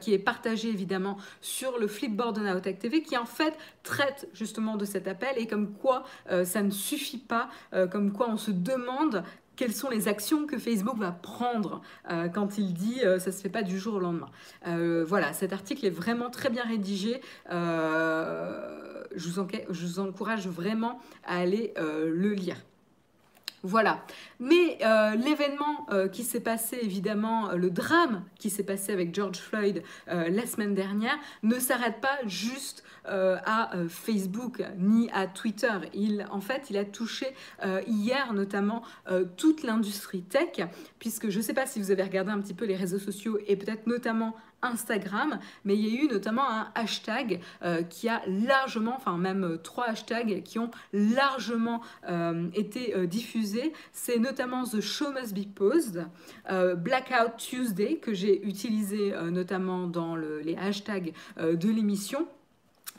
Qui 0.00 0.12
est 0.14 0.18
partagé 0.18 0.68
évidemment 0.68 1.18
sur 1.40 1.78
le 1.78 1.86
Flipboard 1.86 2.36
de 2.36 2.42
Naotech 2.42 2.78
TV, 2.78 3.02
qui 3.02 3.16
en 3.16 3.26
fait 3.26 3.56
traite 3.82 4.28
justement 4.32 4.76
de 4.76 4.84
cet 4.84 5.08
appel 5.08 5.30
et 5.36 5.46
comme 5.46 5.72
quoi 5.72 6.04
ça 6.44 6.62
ne 6.62 6.70
suffit 6.70 7.18
pas, 7.18 7.48
comme 7.90 8.12
quoi 8.12 8.28
on 8.30 8.36
se 8.36 8.50
demande 8.50 9.24
quelles 9.58 9.74
sont 9.74 9.90
les 9.90 10.06
actions 10.06 10.46
que 10.46 10.56
Facebook 10.56 10.96
va 10.96 11.10
prendre 11.10 11.82
euh, 12.10 12.28
quand 12.28 12.58
il 12.58 12.72
dit 12.72 13.00
euh, 13.02 13.18
ça 13.18 13.32
se 13.32 13.42
fait 13.42 13.48
pas 13.48 13.64
du 13.64 13.76
jour 13.78 13.96
au 13.96 13.98
lendemain. 13.98 14.30
Euh, 14.68 15.04
voilà, 15.06 15.32
cet 15.32 15.52
article 15.52 15.84
est 15.84 15.90
vraiment 15.90 16.30
très 16.30 16.48
bien 16.48 16.62
rédigé. 16.62 17.20
je, 17.50 18.08
vous 19.68 19.98
encourage 19.98 20.46
vraiment 20.46 21.00
à 21.26 21.38
aller 21.38 21.74
le 21.76 22.32
lire. 22.32 22.56
Voilà. 23.68 24.02
Mais 24.40 24.78
l'événement 25.16 25.86
qui 26.12 26.24
s'est 26.24 26.40
passé, 26.40 26.78
évidemment, 26.80 27.52
le 27.52 27.70
drame 27.70 28.24
qui 28.38 28.50
s'est 28.50 28.62
passé 28.62 28.92
avec 28.92 29.14
George 29.14 29.38
Floyd 29.38 29.82
la 30.06 30.46
semaine 30.46 30.74
dernière, 30.74 31.16
ne 31.42 31.58
s'arrête 31.58 32.00
pas 32.00 32.18
juste 32.26 32.82
euh, 33.10 33.38
à 33.46 33.74
euh, 33.74 33.88
Facebook 33.88 34.62
ni 34.76 35.08
à 35.12 35.26
Twitter. 35.26 35.72
Il, 35.94 36.26
en 36.30 36.40
fait, 36.40 36.66
il 36.68 36.76
a 36.76 36.84
touché 36.84 37.26
euh, 37.64 37.80
hier 37.86 38.34
notamment 38.34 38.82
toute 39.36 39.62
l'industrie 39.62 40.22
tech, 40.22 40.60
puisque 40.98 41.30
je 41.30 41.38
ne 41.38 41.42
sais 41.42 41.54
pas 41.54 41.66
si 41.66 41.80
vous 41.80 41.90
avez 41.90 42.02
regardé 42.02 42.30
un 42.30 42.40
petit 42.40 42.54
peu 42.54 42.64
les 42.64 42.76
réseaux 42.76 42.98
sociaux 42.98 43.38
et 43.46 43.56
peut-être 43.56 43.86
notamment 43.86 44.34
Instagram, 44.62 45.38
mais 45.64 45.76
il 45.76 45.86
y 45.86 45.98
a 45.98 46.02
eu 46.02 46.08
notamment 46.08 46.48
un 46.50 46.68
hashtag 46.74 47.40
qui 47.90 48.08
a 48.08 48.22
largement, 48.26 48.94
enfin 48.96 49.16
même 49.16 49.58
trois 49.62 49.86
hashtags 49.86 50.42
qui 50.42 50.58
ont 50.58 50.70
largement 50.92 51.80
été 52.54 53.06
diffusés. 53.06 53.72
C'est 53.92 54.18
notamment 54.18 54.64
The 54.64 54.80
Show 54.80 55.12
Must 55.12 55.34
Be 55.34 55.46
Paused, 55.46 56.06
Blackout 56.48 57.36
Tuesday 57.36 57.98
que 57.98 58.14
j'ai 58.14 58.46
utilisé 58.46 59.14
notamment 59.30 59.86
dans 59.86 60.16
les 60.16 60.56
hashtags 60.56 61.12
de 61.38 61.68
l'émission 61.68 62.26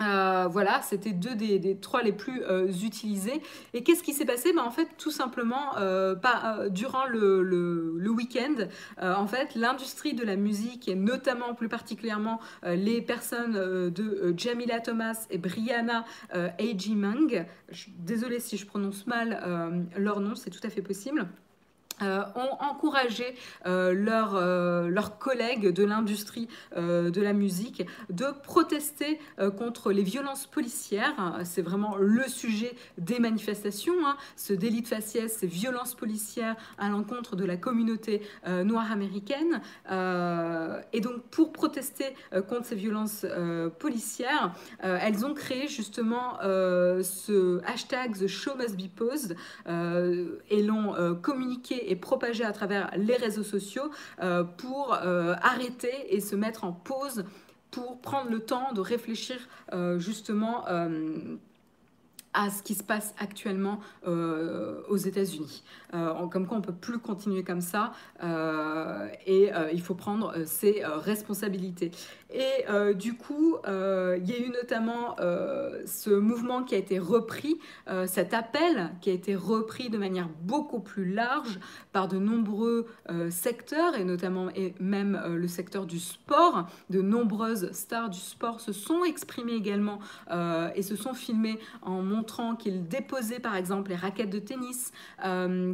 euh, 0.01 0.47
voilà, 0.49 0.81
c'était 0.81 1.11
deux 1.11 1.35
des, 1.35 1.77
trois 1.77 2.03
les 2.03 2.13
plus 2.13 2.43
euh, 2.43 2.71
utilisés. 2.83 3.41
Et 3.73 3.83
qu'est-ce 3.83 4.03
qui 4.03 4.13
s'est 4.13 4.25
passé? 4.25 4.53
Ben, 4.53 4.63
En 4.63 4.71
fait, 4.71 4.87
tout 4.97 5.11
simplement, 5.11 5.77
euh, 5.77 6.15
pas, 6.15 6.69
durant 6.69 7.05
le, 7.05 8.09
week-end, 8.09 8.67
en 9.01 9.27
fait, 9.27 9.55
l'industrie 9.55 10.13
de 10.13 10.25
la 10.25 10.35
musique, 10.35 10.87
et 10.87 10.95
notamment 10.95 11.53
plus 11.53 11.69
particulièrement 11.69 12.39
les 12.63 13.01
personnes 13.01 13.53
de 13.53 14.33
Jamila 14.35 14.79
Thomas 14.79 15.27
et 15.29 15.37
Brianna 15.37 16.05
Agimang, 16.59 17.45
désolée 17.99 18.39
si 18.39 18.57
je 18.57 18.65
prononce 18.65 19.05
mal 19.07 19.87
leur 19.95 20.19
nom, 20.19 20.35
c'est 20.35 20.49
tout 20.49 20.59
à 20.63 20.69
fait 20.69 20.81
possible. 20.81 21.27
Euh, 22.01 22.23
ont 22.35 22.63
encouragé 22.63 23.35
euh, 23.65 23.93
euh, 24.09 24.87
leurs 24.89 25.17
collègues 25.17 25.73
de 25.73 25.83
l'industrie 25.83 26.47
de 26.75 27.21
la 27.21 27.33
musique 27.33 27.85
de 28.09 28.25
protester 28.43 29.19
contre 29.57 29.91
les 29.91 30.03
violences 30.03 30.45
policières. 30.45 31.39
C'est 31.43 31.61
vraiment 31.61 31.95
le 31.97 32.23
sujet 32.27 32.75
des 32.97 33.19
manifestations, 33.19 33.93
hein. 34.05 34.15
ce 34.35 34.53
délit 34.53 34.81
de 34.81 34.87
faciès, 34.87 35.35
ces 35.39 35.47
violences 35.47 35.95
policières 35.95 36.55
à 36.77 36.89
l'encontre 36.89 37.35
de 37.35 37.45
la 37.45 37.57
communauté 37.57 38.21
noire 38.47 38.91
américaine. 38.91 39.61
et 40.93 41.01
donc 41.01 41.21
pour 41.31 41.51
protester 41.51 42.13
contre 42.47 42.65
ces 42.65 42.75
violences 42.75 43.25
policières, 43.79 44.53
elles 44.81 45.25
ont 45.25 45.33
créé 45.33 45.67
justement 45.67 46.37
ce 46.41 47.61
hashtag 47.65 48.17
The 48.17 48.27
Show 48.27 48.55
Must 48.55 48.75
Be 48.75 48.89
Posed 48.89 49.35
et 49.67 50.63
l'ont 50.63 51.15
communiqué 51.21 51.88
et 51.89 51.95
propagé 51.95 52.45
à 52.45 52.53
travers 52.53 52.91
les 52.95 53.15
réseaux 53.15 53.43
sociaux 53.43 53.91
euh, 54.21 54.43
pour 54.43 54.93
euh, 54.93 55.35
arrêter 55.41 56.15
et 56.15 56.21
se 56.21 56.35
mettre 56.35 56.63
en 56.63 56.71
pause 56.71 57.25
pour 57.71 57.99
prendre 57.99 58.29
le 58.29 58.39
temps 58.39 58.71
de 58.73 58.81
réfléchir 58.81 59.37
euh, 59.73 59.99
justement 59.99 60.65
à 62.33 62.49
ce 62.49 62.61
qui 62.63 62.75
se 62.75 62.83
passe 62.83 63.13
actuellement 63.19 63.79
aux 64.05 64.97
États-Unis. 64.97 65.63
comme 65.91 66.47
quoi 66.47 66.57
on 66.57 66.61
ne 66.61 66.65
peut 66.65 66.73
plus 66.73 66.99
continuer 66.99 67.43
comme 67.43 67.61
ça 67.61 67.93
et 69.25 69.51
il 69.73 69.81
faut 69.81 69.95
prendre 69.95 70.45
ses 70.45 70.83
responsabilités. 70.85 71.91
Et 72.31 72.65
euh, 72.69 72.93
du 72.93 73.15
coup, 73.15 73.57
euh, 73.67 74.19
il 74.21 74.29
y 74.29 74.33
a 74.33 74.37
eu 74.37 74.49
notamment 74.49 75.15
euh, 75.19 75.81
ce 75.87 76.11
mouvement 76.11 76.63
qui 76.63 76.75
a 76.75 76.77
été 76.77 76.99
repris, 76.99 77.59
cet 78.05 78.33
appel 78.33 78.91
qui 79.01 79.09
a 79.09 79.13
été 79.13 79.35
repris 79.35 79.89
de 79.89 79.97
manière 79.97 80.29
beaucoup 80.43 80.79
plus 80.79 81.11
large 81.11 81.59
par 81.91 82.07
de 82.07 82.17
nombreux 82.17 82.85
secteurs, 83.29 83.95
et 83.95 84.03
notamment 84.03 84.49
et 84.55 84.73
même 84.79 85.19
le 85.27 85.47
secteur 85.47 85.85
du 85.85 85.99
sport. 85.99 86.67
De 86.89 87.01
nombreuses 87.01 87.71
stars 87.71 88.09
du 88.09 88.19
sport 88.19 88.59
se 88.59 88.73
sont 88.73 89.03
exprimées 89.03 89.53
également 89.53 89.99
et 90.75 90.83
se 90.83 90.95
sont 90.95 91.13
filmées 91.13 91.59
en 91.81 92.01
montrant 92.01 92.18
qu'ils 92.55 92.87
déposaient 92.87 93.39
par 93.39 93.55
exemple 93.55 93.89
les 93.89 93.95
raquettes 93.95 94.29
de 94.29 94.39
tennis, 94.39 94.91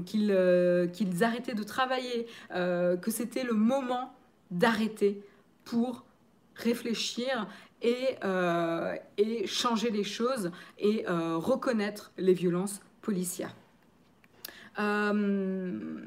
qu'ils 0.05 1.23
arrêtaient 1.23 1.53
de 1.53 1.63
travailler, 1.63 2.27
que 2.51 3.11
c'était 3.11 3.43
le 3.43 3.53
moment 3.53 4.13
d'arrêter 4.51 5.21
pour 5.63 6.05
réfléchir 6.55 7.47
et, 7.81 8.15
euh, 8.23 8.95
et, 9.17 9.45
changer 9.47 9.89
les 9.89 10.03
choses 10.03 10.51
et 10.79 11.05
euh, 11.07 11.37
reconnaître 11.37 12.11
les 12.17 12.33
violences 12.33 12.81
policières. 13.01 13.55
Euh, 14.79 16.01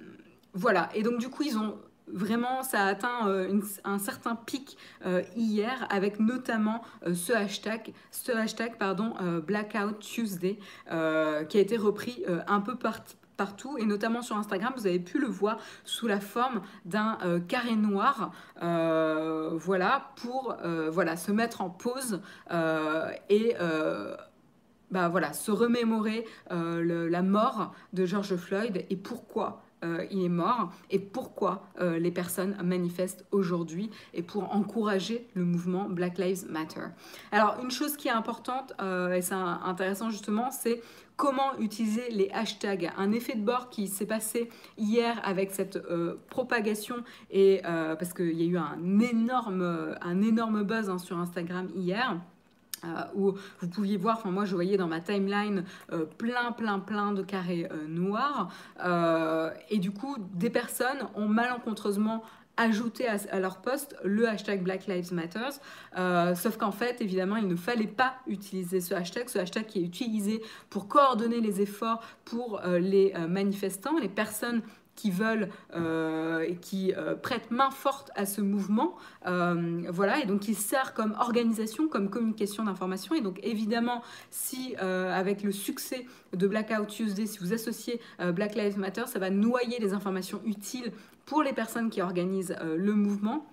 voilà, 0.54 0.88
et 0.94 1.02
donc 1.02 1.18
du 1.18 1.28
coup, 1.28 1.42
ils 1.42 1.58
ont 1.58 1.78
vraiment, 2.12 2.62
ça 2.62 2.84
a 2.84 2.86
atteint 2.86 3.46
un 3.84 3.98
certain 3.98 4.34
pic 4.34 4.76
hier 5.36 5.86
avec 5.90 6.20
notamment 6.20 6.82
ce 7.14 7.32
hashtag, 7.32 7.92
ce 8.10 8.32
hashtag 8.32 8.76
pardon, 8.78 9.14
Blackout 9.46 9.98
Tuesday, 9.98 10.58
qui 10.86 10.94
a 10.94 11.60
été 11.60 11.76
repris 11.76 12.24
un 12.46 12.60
peu 12.60 12.76
partout 13.38 13.78
et 13.78 13.86
notamment 13.86 14.20
sur 14.20 14.36
Instagram, 14.36 14.74
vous 14.76 14.86
avez 14.86 14.98
pu 14.98 15.18
le 15.18 15.28
voir 15.28 15.58
sous 15.84 16.06
la 16.06 16.20
forme 16.20 16.60
d'un 16.84 17.16
euh, 17.24 17.40
carré 17.40 17.76
noir, 17.76 18.32
euh, 18.62 19.52
voilà, 19.54 20.10
pour 20.16 20.56
euh, 20.62 20.90
voilà, 20.90 21.16
se 21.16 21.32
mettre 21.32 21.62
en 21.62 21.70
pause 21.70 22.20
et 23.30 23.54
bah, 24.90 25.08
voilà, 25.08 25.32
se 25.32 25.50
remémorer 25.50 26.26
la 26.50 27.22
mort 27.22 27.74
de 27.92 28.04
George 28.04 28.36
Floyd. 28.36 28.84
Et 28.90 28.96
pourquoi? 28.96 29.62
Il 30.10 30.24
est 30.24 30.28
mort 30.28 30.72
et 30.90 30.98
pourquoi 30.98 31.62
les 31.80 32.10
personnes 32.10 32.56
manifestent 32.62 33.24
aujourd'hui 33.30 33.90
et 34.14 34.22
pour 34.22 34.54
encourager 34.54 35.26
le 35.34 35.44
mouvement 35.44 35.88
Black 35.88 36.18
Lives 36.18 36.46
Matter. 36.48 36.86
Alors 37.32 37.58
une 37.62 37.70
chose 37.70 37.96
qui 37.96 38.08
est 38.08 38.12
importante 38.12 38.72
et 38.80 39.22
c'est 39.22 39.34
intéressant 39.34 40.10
justement, 40.10 40.50
c'est 40.50 40.82
comment 41.18 41.58
utiliser 41.58 42.08
les 42.10 42.30
hashtags. 42.30 42.90
Un 42.96 43.12
effet 43.12 43.34
de 43.34 43.42
bord 43.42 43.68
qui 43.68 43.88
s'est 43.88 44.06
passé 44.06 44.48
hier 44.78 45.20
avec 45.24 45.50
cette 45.50 45.76
euh, 45.76 46.14
propagation, 46.30 46.96
et, 47.30 47.60
euh, 47.66 47.96
parce 47.96 48.14
qu'il 48.14 48.40
y 48.40 48.42
a 48.44 48.46
eu 48.46 48.56
un 48.56 49.00
énorme, 49.00 49.96
un 50.00 50.22
énorme 50.22 50.62
buzz 50.62 50.88
hein, 50.88 50.96
sur 50.96 51.18
Instagram 51.18 51.68
hier. 51.74 52.18
Euh, 52.84 52.88
où 53.14 53.32
vous 53.60 53.68
pouviez 53.68 53.96
voir, 53.96 54.18
enfin 54.18 54.30
moi 54.30 54.44
je 54.44 54.54
voyais 54.54 54.76
dans 54.76 54.86
ma 54.86 55.00
timeline 55.00 55.64
plein 56.16 56.52
plein 56.52 56.78
plein 56.78 57.12
de 57.12 57.22
carrés 57.22 57.68
noirs 57.88 58.50
et 59.70 59.78
du 59.78 59.90
coup 59.90 60.16
des 60.34 60.50
personnes 60.50 61.08
ont 61.16 61.26
malencontreusement 61.28 62.22
ajouter 62.58 63.06
à, 63.06 63.38
leur 63.38 63.58
poste 63.58 63.96
le 64.04 64.28
hashtag 64.28 64.62
Black 64.62 64.86
Lives 64.86 65.14
Matter. 65.14 65.48
Euh, 65.96 66.34
sauf 66.34 66.58
qu'en 66.58 66.72
fait, 66.72 67.00
évidemment, 67.00 67.36
il 67.36 67.46
ne 67.46 67.56
fallait 67.56 67.86
pas 67.86 68.16
utiliser 68.26 68.80
ce 68.80 68.94
hashtag, 68.94 69.28
ce 69.28 69.38
hashtag 69.38 69.66
qui 69.66 69.78
est 69.78 69.84
utilisé 69.84 70.42
pour 70.68 70.88
coordonner 70.88 71.40
les 71.40 71.62
efforts 71.62 72.02
pour 72.24 72.60
euh, 72.64 72.78
les 72.78 73.12
euh, 73.14 73.28
manifestants, 73.28 73.96
les 73.98 74.08
personnes 74.08 74.62
qui 74.98 75.10
veulent 75.10 75.48
et 75.74 76.56
qui 76.56 76.92
prêtent 77.22 77.50
main 77.50 77.70
forte 77.70 78.10
à 78.14 78.26
ce 78.26 78.40
mouvement. 78.40 78.96
voilà, 79.24 80.22
et 80.22 80.26
donc 80.26 80.48
il 80.48 80.56
sert 80.56 80.94
comme 80.94 81.14
organisation, 81.18 81.88
comme 81.88 82.10
communication 82.10 82.64
d'information. 82.64 83.14
Et 83.14 83.20
donc 83.20 83.40
évidemment, 83.42 84.02
si 84.30 84.74
avec 84.76 85.42
le 85.42 85.52
succès 85.52 86.06
de 86.32 86.46
Blackout 86.46 86.88
Tuesday, 86.88 87.26
si 87.26 87.38
vous 87.38 87.52
associez 87.52 88.00
Black 88.34 88.54
Lives 88.54 88.78
Matter, 88.78 89.04
ça 89.06 89.18
va 89.18 89.30
noyer 89.30 89.78
les 89.78 89.92
informations 89.92 90.40
utiles 90.44 90.92
pour 91.28 91.42
les 91.42 91.52
personnes 91.52 91.90
qui 91.90 92.00
organisent 92.00 92.56
euh, 92.60 92.76
le 92.76 92.94
mouvement. 92.94 93.46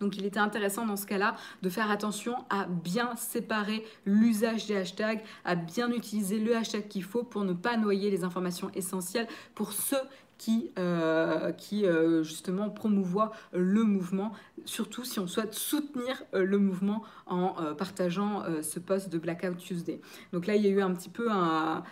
Donc 0.00 0.16
il 0.16 0.24
était 0.24 0.38
intéressant 0.38 0.86
dans 0.86 0.96
ce 0.96 1.06
cas-là 1.06 1.34
de 1.62 1.68
faire 1.68 1.90
attention 1.90 2.36
à 2.48 2.66
bien 2.66 3.16
séparer 3.16 3.84
l'usage 4.06 4.66
des 4.66 4.76
hashtags, 4.76 5.24
à 5.44 5.56
bien 5.56 5.90
utiliser 5.90 6.38
le 6.38 6.56
hashtag 6.56 6.86
qu'il 6.86 7.02
faut 7.02 7.24
pour 7.24 7.42
ne 7.42 7.52
pas 7.52 7.76
noyer 7.76 8.08
les 8.08 8.22
informations 8.22 8.70
essentielles 8.74 9.26
pour 9.56 9.72
ceux 9.72 9.98
qui, 10.38 10.70
euh, 10.78 11.52
qui 11.52 11.84
euh, 11.84 12.22
justement 12.22 12.70
promouvoit 12.70 13.32
le 13.52 13.82
mouvement, 13.82 14.32
surtout 14.64 15.04
si 15.04 15.18
on 15.18 15.26
souhaite 15.26 15.52
soutenir 15.52 16.22
euh, 16.32 16.44
le 16.44 16.58
mouvement 16.58 17.02
en 17.26 17.74
partageant 17.74 18.44
ce 18.62 18.78
post 18.78 19.10
de 19.10 19.18
Blackout 19.18 19.58
Tuesday. 19.58 20.00
Donc 20.32 20.46
là, 20.46 20.54
il 20.54 20.64
y 20.64 20.66
a 20.66 20.70
eu 20.70 20.80
un 20.80 20.94
petit 20.94 21.10
peu 21.10 21.28
un, 21.30 21.82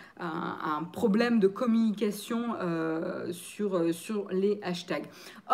problème 0.93 1.39
de 1.39 1.47
communication 1.47 2.55
sur, 3.31 3.93
sur 3.93 4.29
les 4.31 4.59
hashtags. 4.63 5.05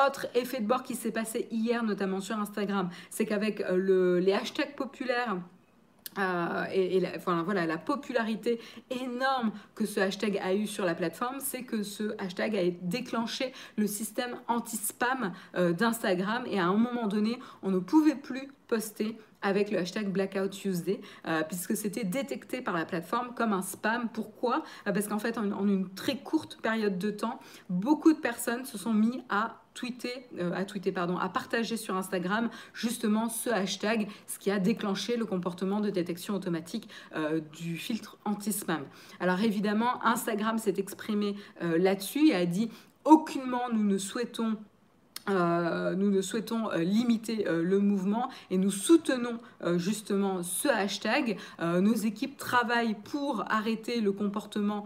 Autre 0.08 0.27
effet 0.36 0.62
de 0.62 0.67
bord 0.67 0.84
qui 0.84 0.95
s'est 0.95 1.12
passé 1.12 1.47
hier, 1.51 1.84
notamment 1.84 2.21
sur 2.21 2.38
Instagram, 2.38 2.89
c'est 3.10 3.25
qu'avec 3.25 3.62
les 3.69 4.34
hashtags 4.34 4.75
populaires, 4.75 5.38
euh, 6.17 6.65
et, 6.71 6.99
la, 6.99 7.17
voilà, 7.17 7.65
la 7.65 7.78
popularité 7.78 8.60
énorme 8.89 9.52
que 9.76 9.86
ce 9.86 9.99
hashtag 9.99 10.39
a 10.43 10.54
eu 10.54 10.67
sur 10.67 10.86
la 10.86 10.95
plateforme, 10.95 11.39
c'est 11.39 11.63
que 11.63 11.84
ce 11.84 12.15
hashtag 12.19 12.56
a 12.56 12.63
déclenché 12.82 13.54
le 13.78 13.88
système 13.88 14.36
anti-spam 14.47 15.34
euh, 15.56 15.73
d'Instagram 15.73 16.43
et 16.47 16.60
à 16.60 16.65
un 16.65 16.78
moment 16.78 17.08
donné, 17.08 17.39
on 17.62 17.71
ne 17.71 17.80
pouvait 17.80 18.15
plus 18.15 18.52
poster 18.67 19.17
avec 19.41 19.71
le 19.71 19.78
hashtag 19.78 20.10
Blackout 20.10 20.52
Tuesday, 20.52 21.02
euh, 21.28 21.43
puisque 21.43 21.76
c'était 21.76 22.06
détecté 22.06 22.62
par 22.62 22.73
la 22.76 22.86
plateforme 22.86 23.34
comme 23.36 23.52
un 23.52 23.62
spam. 23.62 24.08
Pourquoi? 24.13 24.63
Parce 24.86 25.08
qu'en 25.08 25.19
fait, 25.19 25.38
en, 25.38 25.67
une 25.67 25.89
très 25.93 26.17
courte 26.17 26.62
période 26.62 26.97
de 26.97 27.12
temps, 27.12 27.39
beaucoup 27.69 28.13
de 28.13 28.19
personnes 28.19 28.65
se 28.65 28.78
sont 28.78 28.93
mis 28.93 29.21
à 29.30 29.62
tweeter, 29.73 30.27
à 30.53 30.65
tweeter 30.65 30.91
pardon, 30.91 31.17
à 31.17 31.29
partager 31.29 31.77
sur 31.77 31.95
Instagram 31.95 32.49
justement 32.73 33.29
ce 33.29 33.49
hashtag, 33.49 34.07
ce 34.27 34.39
qui 34.39 34.51
a 34.51 34.59
déclenché 34.59 35.17
le 35.17 35.25
comportement 35.25 35.79
de 35.79 35.89
détection 35.89 36.36
automatique 36.36 36.89
euh, 37.15 37.41
du 37.59 37.77
filtre 37.77 38.17
anti-spam. 38.25 38.83
Alors 39.19 39.41
évidemment, 39.41 40.03
Instagram 40.05 40.57
s'est 40.57 40.75
exprimé 40.77 41.36
euh, 41.62 41.77
là-dessus 41.77 42.29
et 42.29 42.36
a 42.36 42.45
dit 42.45 42.69
aucunement 43.03 43.69
nous 43.71 43.83
ne 43.83 43.97
souhaitons 43.97 44.57
euh, 45.29 45.95
nous 45.95 46.09
ne 46.09 46.21
souhaitons 46.21 46.69
limiter 46.75 47.45
le 47.47 47.79
mouvement 47.79 48.29
et 48.51 48.57
nous 48.57 48.71
soutenons 48.71 49.39
justement 49.77 50.43
ce 50.43 50.67
hashtag. 50.67 51.38
nos 51.62 51.93
équipes 51.93 52.36
travaillent 52.36 52.97
pour 53.05 53.45
arrêter 53.49 54.01
le 54.01 54.12
comportement 54.12 54.86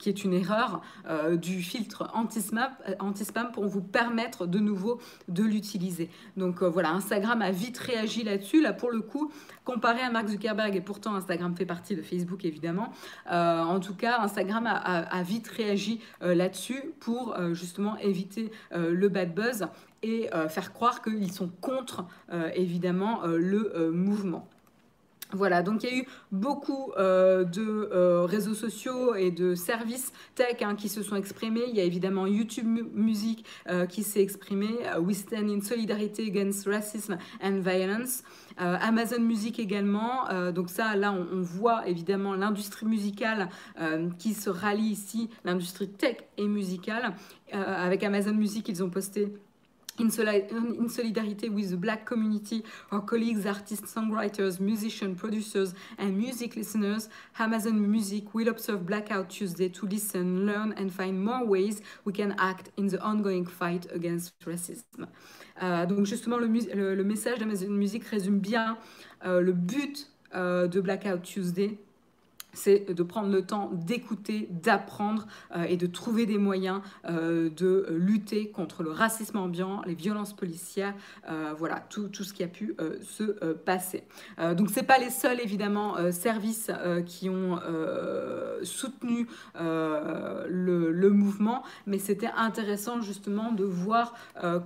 qui 0.00 0.08
est 0.08 0.24
une 0.24 0.32
erreur 0.32 0.82
euh, 1.08 1.36
du 1.36 1.62
filtre 1.62 2.10
anti-spam 2.14 2.70
anti 2.98 3.24
pour 3.52 3.66
vous 3.66 3.82
permettre 3.82 4.46
de 4.46 4.58
nouveau 4.58 4.98
de 5.28 5.44
l'utiliser. 5.44 6.10
Donc 6.36 6.62
euh, 6.62 6.68
voilà, 6.68 6.90
Instagram 6.90 7.42
a 7.42 7.52
vite 7.52 7.78
réagi 7.78 8.24
là-dessus. 8.24 8.60
Là, 8.60 8.72
pour 8.72 8.90
le 8.90 9.02
coup, 9.02 9.30
comparé 9.64 10.00
à 10.00 10.10
Mark 10.10 10.26
Zuckerberg, 10.26 10.74
et 10.74 10.80
pourtant 10.80 11.14
Instagram 11.14 11.54
fait 11.54 11.66
partie 11.66 11.94
de 11.94 12.02
Facebook 12.02 12.44
évidemment, 12.44 12.92
euh, 13.30 13.62
en 13.62 13.78
tout 13.78 13.94
cas, 13.94 14.20
Instagram 14.20 14.66
a, 14.66 15.22
vite 15.22 15.48
réagi 15.48 16.00
là-dessus 16.22 16.82
pour 16.98 17.36
justement 17.52 17.98
éviter 17.98 18.50
le 18.72 19.08
bad 19.08 19.34
buzz 19.34 19.66
et 20.02 20.30
faire 20.48 20.72
croire 20.72 21.02
qu'ils 21.02 21.30
sont 21.30 21.50
contre 21.60 22.06
évidemment 22.54 23.20
le 23.26 23.90
mouvement. 23.92 24.48
Voilà, 25.32 25.62
donc 25.62 25.84
il 25.84 25.88
y 25.88 25.92
a 25.92 25.96
eu 25.98 26.06
beaucoup 26.32 26.92
euh, 26.98 27.44
de 27.44 27.88
euh, 27.92 28.24
réseaux 28.24 28.54
sociaux 28.54 29.14
et 29.14 29.30
de 29.30 29.54
services 29.54 30.12
tech 30.34 30.56
hein, 30.62 30.74
qui 30.74 30.88
se 30.88 31.02
sont 31.02 31.16
exprimés. 31.16 31.64
Il 31.68 31.76
y 31.76 31.80
a 31.80 31.84
évidemment 31.84 32.26
YouTube 32.26 32.66
Music 32.94 33.44
euh, 33.68 33.86
qui 33.86 34.02
s'est 34.02 34.22
exprimé. 34.22 34.68
We 35.00 35.16
stand 35.16 35.48
in 35.48 35.60
solidarity 35.60 36.28
against 36.28 36.66
racism 36.66 37.16
and 37.42 37.60
violence. 37.60 38.22
Amazon 38.58 39.20
Music 39.20 39.58
également. 39.58 40.28
donc 40.52 40.68
ça, 40.68 40.94
là, 40.94 41.12
on, 41.12 41.26
on 41.32 41.40
voit 41.40 41.88
évidemment 41.88 42.34
l'industrie 42.34 42.84
musicale 42.84 43.48
qui 44.18 44.34
se 44.34 44.50
rallie 44.50 44.90
ici, 44.90 45.30
l'industrie 45.44 45.88
tech 45.88 46.16
et 46.36 46.46
musicale. 46.46 47.14
avec 47.52 48.02
Amazon 48.02 48.34
Music, 48.34 48.68
ils 48.68 48.82
ont 48.84 48.90
posté 48.90 49.32
in, 50.00 50.88
solidarity 50.88 51.48
with 51.48 51.70
the 51.70 51.76
black 51.76 52.04
community, 52.04 52.64
our 52.90 53.00
colleagues, 53.00 53.46
artists, 53.46 53.94
songwriters, 53.94 54.60
musicians, 54.60 55.18
producers, 55.18 55.74
and 55.98 56.16
music 56.16 56.56
listeners, 56.56 57.08
Amazon 57.38 57.90
Music 57.90 58.34
will 58.34 58.48
observe 58.48 58.86
Blackout 58.86 59.28
Tuesday 59.28 59.68
to 59.68 59.86
listen, 59.86 60.46
learn, 60.46 60.72
and 60.76 60.92
find 60.92 61.22
more 61.24 61.44
ways 61.44 61.82
we 62.04 62.12
can 62.12 62.34
act 62.38 62.70
in 62.76 62.86
the 62.88 63.00
ongoing 63.00 63.46
fight 63.46 63.86
against 63.92 64.32
racism. 64.44 65.06
Euh, 65.62 65.86
donc 65.86 66.06
justement, 66.06 66.38
le, 66.38 66.46
le, 66.46 66.94
le 66.94 67.04
message 67.04 67.38
d'Amazon 67.38 67.70
Music 67.70 68.04
résume 68.04 68.38
bien 68.38 68.78
euh, 69.24 69.40
le 69.40 69.52
but 69.52 70.10
euh, 70.34 70.68
de 70.68 70.80
Blackout 70.80 71.22
Tuesday 71.22 71.78
c'est 72.52 72.92
de 72.92 73.02
prendre 73.02 73.30
le 73.30 73.42
temps 73.42 73.70
d'écouter, 73.72 74.48
d'apprendre 74.50 75.26
euh, 75.56 75.64
et 75.64 75.76
de 75.76 75.86
trouver 75.86 76.26
des 76.26 76.38
moyens 76.38 76.80
euh, 77.08 77.50
de 77.50 77.86
lutter 77.90 78.50
contre 78.50 78.82
le 78.82 78.90
racisme 78.90 79.38
ambiant, 79.38 79.82
les 79.86 79.94
violences 79.94 80.34
policières, 80.34 80.94
euh, 81.28 81.54
voilà, 81.56 81.80
tout, 81.88 82.08
tout, 82.08 82.24
ce 82.24 82.32
qui 82.32 82.42
a 82.42 82.48
pu 82.48 82.76
se 83.02 83.22
passer. 83.54 84.04
donc, 84.56 84.70
ce 84.70 84.80
pas 84.80 84.98
les 84.98 85.10
seuls, 85.10 85.40
évidemment, 85.40 85.96
services 86.12 86.70
qui 87.06 87.28
ont 87.28 87.58
soutenu 88.62 89.26
le, 89.54 90.90
le, 90.90 91.10
mouvement, 91.10 91.62
mais 91.86 91.98
c'était 91.98 92.30
intéressant 92.36 93.00
justement 93.00 93.52
de 93.52 93.64
voir 93.64 94.14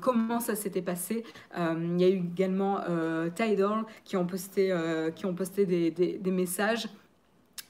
comment 0.00 0.40
ça 0.40 0.54
s'était 0.54 0.82
passé. 0.82 1.24
il 1.56 2.00
y 2.00 2.04
a 2.04 2.08
eu 2.08 2.18
également 2.18 2.80
Tidal 3.34 3.84
qui 4.04 4.16
ont 4.16 4.26
posté, 4.26 4.74
qui 5.14 5.26
ont 5.26 5.34
posté 5.34 5.66
des, 5.66 5.90
des 5.90 6.30
messages. 6.30 6.88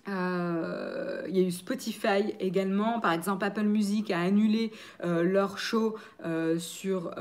Euh, 0.08 1.22
il 1.28 1.36
y 1.36 1.40
a 1.40 1.46
eu 1.46 1.50
Spotify 1.50 2.34
également. 2.38 3.00
Par 3.00 3.12
exemple, 3.12 3.44
Apple 3.44 3.64
Music 3.64 4.10
a 4.10 4.20
annulé 4.20 4.72
euh, 5.02 5.22
leur 5.22 5.58
show 5.58 5.96
euh, 6.24 6.58
sur. 6.58 7.14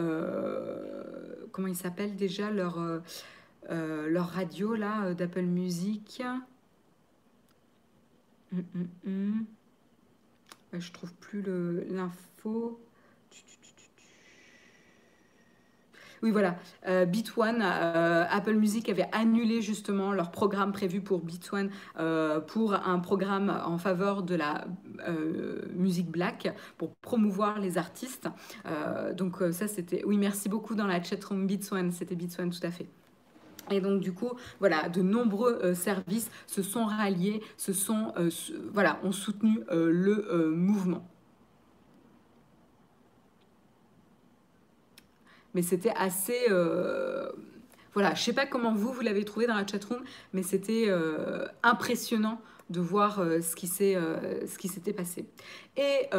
comment 1.52 1.68
il 1.68 1.76
s'appelle 1.76 2.16
déjà 2.16 2.50
leur, 2.52 3.02
radio 3.70 4.76
là 4.76 5.14
d'Apple 5.14 5.44
Music. 5.44 6.22
Hum, 8.52 8.64
hum, 8.76 8.88
hum. 9.06 9.46
Je 10.74 10.92
trouve 10.92 11.14
plus 11.14 11.44
l'info. 11.90 12.83
Oui, 16.24 16.32
voilà. 16.32 16.56
Euh, 16.88 17.06
One, 17.36 17.62
euh, 17.62 18.24
Apple 18.30 18.54
Music 18.54 18.88
avait 18.88 19.10
annulé 19.12 19.62
justement 19.62 20.14
leur 20.14 20.32
programme 20.32 20.72
prévu 20.72 21.02
pour 21.02 21.20
Beat 21.20 21.52
One 21.52 21.70
euh, 22.00 22.40
pour 22.40 22.74
un 22.74 23.00
programme 23.00 23.54
en 23.66 23.78
faveur 23.78 24.24
de 24.24 24.36
la 24.36 24.66
musique 25.76 26.10
black 26.10 26.56
pour 26.78 26.96
promouvoir 26.96 27.60
les 27.60 27.78
artistes. 27.78 28.30
donc 29.18 29.36
ça, 29.52 29.68
c'était... 29.68 30.04
Oui, 30.06 30.18
merci 30.18 30.48
beaucoup 30.48 30.76
dans 30.76 30.88
la 30.88 31.04
chatroom 31.04 31.46
Beat 31.46 31.70
One. 31.74 31.92
C'était 31.92 32.16
Beat 32.16 32.38
tout 32.38 32.66
à 32.66 32.72
fait. 32.72 32.88
Et 33.70 33.82
donc 33.82 34.00
du 34.00 34.14
coup, 34.14 34.32
voilà, 34.60 34.88
de 34.88 35.02
nombreux 35.02 35.74
services 35.74 36.32
se 36.48 36.62
sont 36.62 36.86
ralliés, 36.86 37.42
se 37.58 37.74
sont, 37.74 38.14
voilà, 38.72 39.00
ont 39.04 39.12
soutenu 39.12 39.60
le 39.70 40.52
mouvement. 40.56 41.06
Mais 45.54 45.62
c'était 45.62 45.94
assez... 45.96 46.48
Euh, 46.50 47.30
voilà, 47.94 48.16
je 48.16 48.24
sais 48.24 48.34
pas 48.34 48.48
comment 48.48 48.74
vous, 48.74 48.92
vous 48.92 49.02
l'avez 49.02 49.24
trouvé 49.24 49.46
dans 49.46 49.56
la 49.56 49.68
chatroom, 49.68 50.02
mais 50.34 50.42
c'était 50.42 50.86
euh, 50.88 51.46
impressionnant 51.62 52.42
de 52.70 52.80
voir 52.80 53.20
euh, 53.20 53.40
ce 53.42 53.56
qui 53.56 53.68
s'était 53.68 54.94
passé. 54.94 55.28
Et 55.78 56.10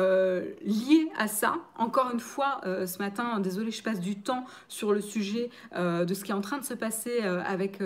lié 0.64 1.08
à 1.16 1.26
ça, 1.26 1.56
encore 1.76 2.10
une 2.12 2.20
fois, 2.20 2.60
ce 2.64 2.98
matin, 2.98 3.40
désolé, 3.40 3.70
je 3.70 3.82
passe 3.82 4.00
du 4.00 4.20
temps 4.20 4.44
sur 4.68 4.92
le 4.92 5.00
sujet 5.00 5.50
de 5.74 6.14
ce 6.14 6.24
qui 6.24 6.30
est 6.32 6.34
en 6.34 6.40
train 6.40 6.58
de 6.58 6.64
se 6.64 6.74
passer 6.74 7.20
avec 7.20 7.78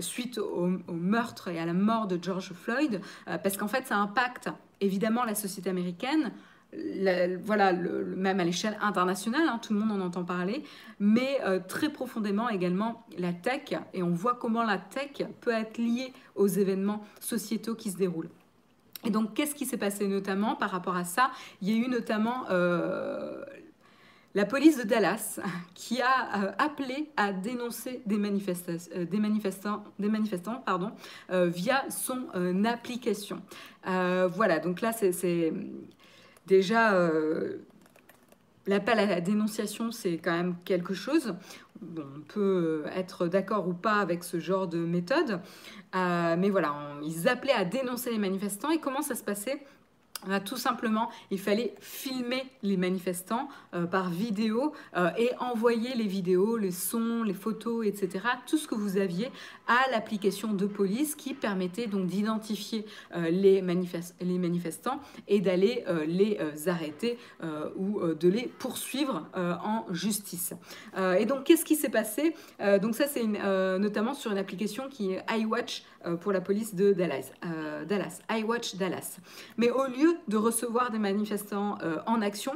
suite 0.00 0.38
au, 0.38 0.68
meurtre 0.88 1.48
et 1.48 1.58
à 1.58 1.66
la 1.66 1.74
mort 1.74 2.06
de 2.06 2.18
George 2.20 2.52
Floyd, 2.54 3.02
parce 3.26 3.58
qu'en 3.58 3.68
fait, 3.68 3.86
ça 3.86 3.96
impacte 3.96 4.48
évidemment 4.80 5.24
la 5.24 5.34
société 5.34 5.68
américaine, 5.68 6.32
voilà, 7.42 7.72
le, 7.72 8.04
même 8.16 8.40
à 8.40 8.44
l'échelle 8.44 8.78
internationale, 8.80 9.42
hein, 9.48 9.58
tout 9.60 9.72
le 9.72 9.80
monde 9.80 10.00
en 10.00 10.04
entend 10.04 10.24
parler, 10.24 10.62
mais 10.98 11.40
euh, 11.44 11.58
très 11.66 11.90
profondément 11.90 12.48
également 12.48 13.04
la 13.18 13.32
tech, 13.32 13.74
et 13.92 14.02
on 14.02 14.10
voit 14.10 14.34
comment 14.34 14.62
la 14.62 14.78
tech 14.78 15.26
peut 15.40 15.52
être 15.52 15.78
liée 15.78 16.12
aux 16.36 16.46
événements 16.46 17.04
sociétaux 17.18 17.74
qui 17.74 17.90
se 17.90 17.96
déroulent. 17.96 18.30
Et 19.04 19.10
donc, 19.10 19.34
qu'est-ce 19.34 19.54
qui 19.54 19.66
s'est 19.66 19.78
passé 19.78 20.06
notamment 20.06 20.54
par 20.56 20.70
rapport 20.70 20.96
à 20.96 21.04
ça? 21.04 21.30
Il 21.62 21.70
y 21.70 21.72
a 21.72 21.84
eu 21.84 21.88
notamment 21.88 22.44
euh, 22.50 23.42
la 24.34 24.44
police 24.44 24.76
de 24.76 24.82
Dallas 24.84 25.40
qui 25.74 26.00
a 26.02 26.44
euh, 26.44 26.52
appelé 26.58 27.10
à 27.16 27.32
dénoncer 27.32 28.02
des, 28.06 28.16
des 28.16 29.18
manifestants, 29.18 29.82
des 29.98 30.08
manifestants 30.08 30.62
pardon, 30.64 30.92
via 31.30 31.84
son 31.90 32.28
application. 32.64 33.40
voilà, 33.84 34.60
donc 34.60 34.82
là, 34.82 34.92
c'est 34.92 35.52
Déjà, 36.50 36.94
euh, 36.94 37.58
l'appel 38.66 38.98
à 38.98 39.06
la 39.06 39.20
dénonciation, 39.20 39.92
c'est 39.92 40.18
quand 40.18 40.32
même 40.32 40.56
quelque 40.64 40.94
chose. 40.94 41.36
on 41.80 42.20
peut 42.26 42.82
être 42.92 43.28
d'accord 43.28 43.68
ou 43.68 43.72
pas 43.72 44.00
avec 44.00 44.24
ce 44.24 44.40
genre 44.40 44.66
de 44.66 44.78
méthode, 44.78 45.40
euh, 45.94 46.34
mais 46.36 46.50
voilà, 46.50 46.74
ils 47.04 47.28
appelaient 47.28 47.52
à 47.52 47.64
dénoncer 47.64 48.10
les 48.10 48.18
manifestants. 48.18 48.72
Et 48.72 48.78
comment 48.80 49.00
ça 49.00 49.14
se 49.14 49.22
passait? 49.22 49.62
Tout 50.44 50.56
simplement, 50.56 51.10
il 51.30 51.38
fallait 51.38 51.74
filmer 51.80 52.44
les 52.62 52.76
manifestants 52.76 53.48
euh, 53.74 53.86
par 53.86 54.10
vidéo 54.10 54.72
euh, 54.96 55.10
et 55.16 55.30
envoyer 55.38 55.94
les 55.94 56.06
vidéos, 56.06 56.56
les 56.56 56.72
sons, 56.72 57.22
les 57.22 57.34
photos, 57.34 57.86
etc. 57.86 58.24
Tout 58.46 58.58
ce 58.58 58.68
que 58.68 58.74
vous 58.74 58.98
aviez 58.98 59.30
à 59.66 59.90
l'application 59.90 60.52
de 60.52 60.66
police 60.66 61.14
qui 61.14 61.34
permettait 61.34 61.86
donc 61.86 62.06
d'identifier 62.06 62.84
euh, 63.14 63.30
les, 63.30 63.62
manifestants 63.62 65.00
et 65.28 65.40
d'aller 65.40 65.84
les 66.06 66.38
arrêter 66.66 67.18
ou 67.76 68.00
de 68.02 68.28
les 68.28 68.46
poursuivre 68.46 69.26
en 69.34 69.86
justice. 69.90 70.54
et 71.18 71.24
donc, 71.24 71.44
qu'est-ce 71.44 71.64
qui 71.64 71.76
s'est 71.76 71.90
passé? 71.90 72.34
Donc 72.80 72.94
ça, 72.94 73.06
c'est 73.06 73.24
notamment 73.78 74.14
sur 74.14 74.32
une 74.32 74.38
application 74.38 74.88
qui 74.88 75.12
est 75.12 75.24
iWatch 75.30 75.84
pour 76.20 76.32
la 76.32 76.40
police 76.40 76.74
de 76.74 76.92
Dallas. 76.92 77.30
Dallas, 77.88 78.20
iWatch 78.30 78.76
Dallas. 78.76 79.18
Mais 79.56 79.70
au 79.70 79.86
lieu 79.86 80.09
de 80.28 80.36
recevoir 80.36 80.90
des 80.90 80.98
manifestants 80.98 81.78
euh, 81.82 81.98
en 82.06 82.22
action, 82.22 82.52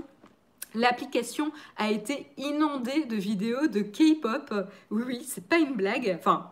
l'application 0.74 1.52
a 1.76 1.90
été 1.90 2.26
inondée 2.36 3.04
de 3.04 3.16
vidéos 3.16 3.66
de 3.66 3.80
K-pop. 3.80 4.68
Oui, 4.90 5.02
oui, 5.06 5.26
c'est 5.26 5.46
pas 5.46 5.58
une 5.58 5.74
blague. 5.74 6.14
Enfin, 6.18 6.50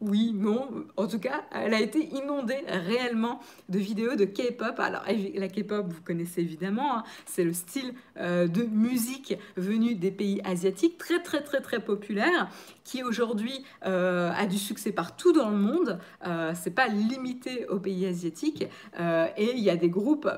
oui, 0.00 0.32
non, 0.32 0.68
en 0.96 1.08
tout 1.08 1.18
cas, 1.18 1.44
elle 1.50 1.74
a 1.74 1.80
été 1.80 2.08
inondée 2.14 2.62
réellement 2.68 3.40
de 3.68 3.78
vidéos 3.78 4.14
de 4.14 4.24
K-pop. 4.24 4.78
Alors, 4.78 5.02
la 5.34 5.48
K-pop, 5.48 5.86
vous 5.88 6.02
connaissez 6.02 6.40
évidemment, 6.40 6.98
hein, 6.98 7.04
c'est 7.26 7.42
le 7.42 7.52
style 7.52 7.94
euh, 8.16 8.46
de 8.46 8.62
musique 8.62 9.36
venu 9.56 9.96
des 9.96 10.12
pays 10.12 10.40
asiatiques, 10.44 10.98
très 10.98 11.20
très 11.20 11.42
très 11.42 11.60
très 11.60 11.80
populaire, 11.80 12.48
qui 12.88 13.02
aujourd'hui 13.02 13.64
euh, 13.84 14.30
a 14.34 14.46
du 14.46 14.56
succès 14.56 14.92
partout 14.92 15.32
dans 15.32 15.50
le 15.50 15.58
monde. 15.58 15.98
Euh, 16.26 16.52
c'est 16.54 16.70
pas 16.70 16.88
limité 16.88 17.66
aux 17.66 17.78
pays 17.78 18.06
asiatiques. 18.06 18.66
Euh, 18.98 19.26
et 19.36 19.52
il 19.54 19.62
y 19.62 19.68
a 19.68 19.76
des 19.76 19.90
groupes 19.90 20.28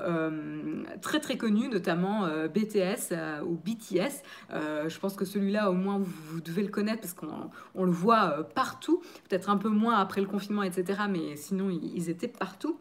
très 1.01 1.19
très 1.19 1.37
connus, 1.37 1.69
notamment 1.69 2.27
BTS 2.53 3.13
ou 3.45 3.55
BTS. 3.55 4.23
je 4.51 4.99
pense 4.99 5.15
que 5.15 5.25
celui-là, 5.25 5.69
au 5.69 5.73
moins, 5.73 5.99
vous, 5.99 6.41
devez 6.41 6.63
le 6.63 6.69
connaître 6.69 7.01
parce 7.01 7.13
qu'on 7.13 7.85
le 7.85 7.91
voit 7.91 8.43
partout. 8.55 9.01
Peut-être 9.29 9.49
un 9.51 9.57
peu 9.57 9.69
moins 9.69 9.97
après 9.97 10.21
le 10.21 10.27
confinement, 10.27 10.63
etc. 10.63 11.01
Mais 11.09 11.35
sinon, 11.35 11.69
ils 11.69 12.09
étaient 12.09 12.27
partout. 12.27 12.77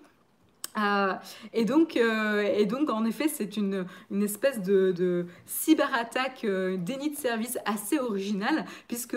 Euh, 0.79 1.15
et, 1.53 1.65
donc, 1.65 1.97
euh, 1.97 2.43
et 2.43 2.67
donc, 2.67 2.91
en 2.91 3.05
effet, 3.05 3.29
c'est 3.29 3.57
une, 3.57 3.87
une, 4.11 4.23
espèce 4.23 4.63
de, 4.63 4.93
de 4.93 5.27
cyberattaque, 5.47 6.45
euh, 6.45 6.77
déni 6.77 7.11
de 7.11 7.17
service 7.17 7.59
assez 7.65 7.99
original, 7.99 8.65
puisque 8.89 9.17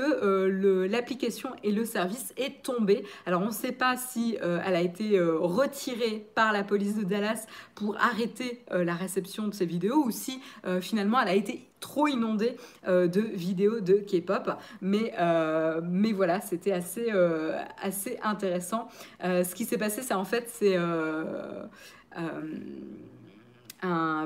l'application 0.90 1.50
et 1.64 1.72
le 1.72 1.86
service 1.86 2.34
est 2.38 2.64
tombé. 2.64 3.06
Alors, 3.26 3.42
on 3.42 3.48
ne 3.48 3.52
sait 3.52 3.72
pas 3.72 3.98
si 3.98 4.38
elle 4.42 4.76
a 4.76 4.82
été 4.82 5.20
retirée 5.20 6.26
par 6.36 6.52
la 6.54 6.64
police 6.64 6.96
de 6.96 7.04
Dallas 7.04 7.46
pour 7.76 7.98
arrêter 7.98 8.64
la 8.72 8.94
réception 8.94 9.48
de 9.48 9.54
ces 9.54 9.66
vidéos, 9.66 10.04
ou 10.06 10.12
si 10.12 10.42
finalement 10.82 11.20
elle 11.22 11.30
a 11.30 11.36
été 11.36 11.68
trop 11.84 12.08
inondé 12.08 12.56
de 12.88 13.20
vidéos 13.20 13.82
de 13.82 13.96
K-pop. 13.96 14.50
Mais, 14.82 15.14
mais 15.84 16.14
voilà, 16.14 16.40
c'était 16.42 16.72
assez, 16.72 17.12
assez 17.82 18.18
intéressant. 18.24 18.88
ce 19.22 19.54
qui 19.54 19.66
s'est 19.66 19.78
passé, 19.78 20.02
c'est 20.02 20.14
en 20.14 20.26
fait, 20.26 20.50
c'est 20.50 20.78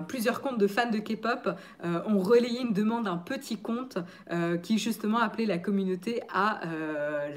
plusieurs 0.08 0.41
comptes 0.41 0.58
de 0.58 0.68
fans 0.68 0.89
de 0.89 0.99
K-pop 0.99 1.49
euh, 1.84 2.01
ont 2.08 2.20
relayé 2.20 2.62
une 2.62 2.74
demande 2.74 3.05
d'un 3.05 3.18
petit 3.18 3.58
compte 3.58 3.97
euh, 4.32 4.58
qui 4.58 4.78
justement 4.78 5.20
appelait 5.20 5.45
la 5.45 5.58
communauté 5.58 6.22
à 6.32 6.66
euh, 6.68 7.30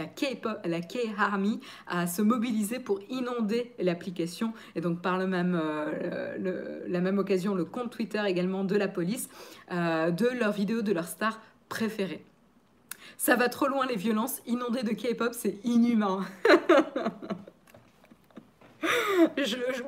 la 0.65 0.81
K-Army 0.81 1.61
à 1.87 2.07
se 2.07 2.23
mobiliser 2.23 2.79
pour 2.79 3.01
inonder 3.09 3.73
l'application 3.79 4.53
et 4.75 4.81
donc 4.81 5.01
par 5.01 5.19
le 5.19 5.27
même, 5.27 5.61
la 6.89 7.01
même 7.01 7.19
occasion 7.19 7.55
le 7.55 7.65
compte 7.65 7.91
Twitter 7.91 8.23
également 8.27 8.65
de 8.65 8.77
la 8.77 8.89
police 8.89 9.29
de 9.71 10.39
leurs 10.39 10.53
vidéos 10.53 10.83
de 10.83 10.93
leurs 10.93 11.09
stars 11.09 11.41
préférées. 11.69 12.25
Ça 13.17 13.37
va 13.37 13.49
trop 13.49 13.67
loin 13.67 13.87
les 13.87 13.97
violences, 13.97 14.41
inonder 14.47 14.83
de 14.83 14.91
K-pop 14.91 15.31
c'est 15.33 15.59
inhumain. 15.65 16.25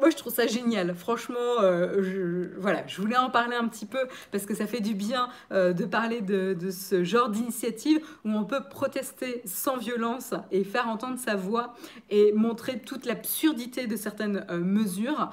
moi, 0.00 0.10
je 0.10 0.16
trouve 0.16 0.32
ça 0.32 0.46
génial. 0.46 0.94
Franchement, 0.94 1.60
euh, 1.60 2.02
je, 2.02 2.58
voilà, 2.60 2.86
je 2.86 3.00
voulais 3.00 3.16
en 3.16 3.30
parler 3.30 3.56
un 3.56 3.68
petit 3.68 3.86
peu 3.86 4.00
parce 4.30 4.46
que 4.46 4.54
ça 4.54 4.66
fait 4.66 4.80
du 4.80 4.94
bien 4.94 5.28
euh, 5.52 5.72
de 5.72 5.84
parler 5.84 6.20
de, 6.20 6.56
ce 6.70 7.04
genre 7.04 7.28
d'initiative 7.28 8.00
où 8.24 8.30
on 8.30 8.44
peut 8.44 8.62
protester 8.68 9.42
sans 9.44 9.76
violence 9.76 10.34
et 10.50 10.64
faire 10.64 10.88
entendre 10.88 11.18
sa 11.18 11.36
voix 11.36 11.74
et 12.10 12.32
montrer 12.32 12.80
toute 12.80 13.06
l'absurdité 13.06 13.86
de 13.86 13.96
certaines 13.96 14.44
euh, 14.50 14.58
mesures. 14.58 15.30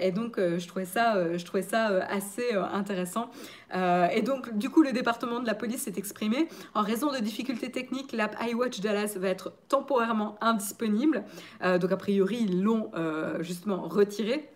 et 0.00 0.12
donc, 0.12 0.38
je 0.38 0.66
trouvais 0.66 0.84
ça, 0.84 1.36
je 1.36 1.44
trouvais 1.44 1.62
ça 1.62 2.04
assez 2.06 2.52
intéressant. 2.54 3.30
Et 3.72 4.22
donc, 4.22 4.56
du 4.56 4.70
coup, 4.70 4.82
le 4.82 4.92
département 4.92 5.40
de 5.40 5.46
la 5.46 5.54
police 5.54 5.82
s'est 5.82 5.94
exprimé. 5.96 6.48
En 6.74 6.82
raison 6.82 7.12
de 7.12 7.18
difficultés 7.18 7.70
techniques, 7.70 8.12
l'app 8.12 8.36
iWatch 8.46 8.80
Dallas 8.80 9.14
va 9.16 9.28
être 9.28 9.52
temporairement 9.68 10.36
indisponible. 10.40 11.24
donc, 11.62 11.92
a 11.92 11.96
priori, 11.96 12.38
ils 12.40 12.62
l'ont 12.62 12.90
euh, 12.94 13.42
justement 13.42 13.82
retiré. 13.82 14.48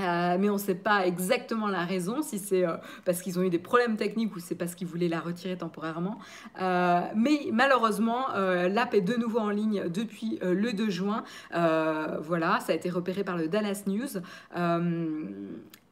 Euh, 0.00 0.36
mais 0.40 0.50
on 0.50 0.54
ne 0.54 0.58
sait 0.58 0.74
pas 0.74 1.06
exactement 1.06 1.68
la 1.68 1.84
raison, 1.84 2.20
si 2.20 2.40
c'est 2.40 2.66
euh, 2.66 2.76
parce 3.04 3.22
qu'ils 3.22 3.38
ont 3.38 3.42
eu 3.42 3.50
des 3.50 3.60
problèmes 3.60 3.96
techniques 3.96 4.34
ou 4.34 4.40
c'est 4.40 4.56
parce 4.56 4.74
qu'ils 4.74 4.88
voulaient 4.88 5.08
la 5.08 5.20
retirer 5.20 5.56
temporairement. 5.56 6.18
mais 6.58 7.48
malheureusement, 7.52 8.26
l'app 8.34 8.94
est 8.94 9.02
de 9.02 9.14
nouveau 9.14 9.38
en 9.38 9.50
ligne 9.50 9.88
depuis 9.88 10.38
le 10.42 10.72
2 10.72 10.90
juin. 10.90 11.22
voilà, 11.52 12.58
ça 12.60 12.72
a 12.72 12.74
été 12.74 12.90
repéré 12.90 13.22
par 13.22 13.36
le 13.36 13.46
Dallas 13.46 13.84
News. 13.86 14.20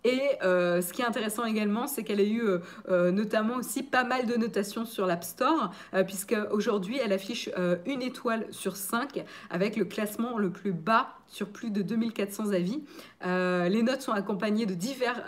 Et 0.04 0.20
euh, 0.42 0.82
ce 0.82 0.92
qui 0.92 1.02
est 1.02 1.04
intéressant 1.04 1.44
également, 1.44 1.86
c'est 1.86 2.02
qu'elle 2.02 2.20
a 2.20 2.24
eu 2.24 2.42
euh, 2.42 2.58
euh, 2.88 3.12
notamment 3.12 3.56
aussi 3.56 3.84
pas 3.84 4.02
mal 4.02 4.26
de 4.26 4.34
notations 4.34 4.84
sur 4.84 5.06
l'App 5.06 5.22
Store, 5.22 5.72
puisque 6.06 6.36
aujourd'hui 6.50 6.98
elle 7.02 7.12
affiche 7.12 7.50
une 7.86 8.02
étoile 8.02 8.46
sur 8.50 8.76
5 8.76 9.24
avec 9.50 9.76
le 9.76 9.84
classement 9.84 10.38
le 10.38 10.50
plus 10.50 10.72
bas 10.72 11.08
sur 11.26 11.48
plus 11.48 11.70
de 11.70 11.82
2400 11.82 12.50
avis. 12.52 12.82
les 13.24 13.82
notes 13.82 14.02
sont 14.02 14.12
accompagnées 14.12 14.66
de 14.66 14.74
divers 14.74 15.22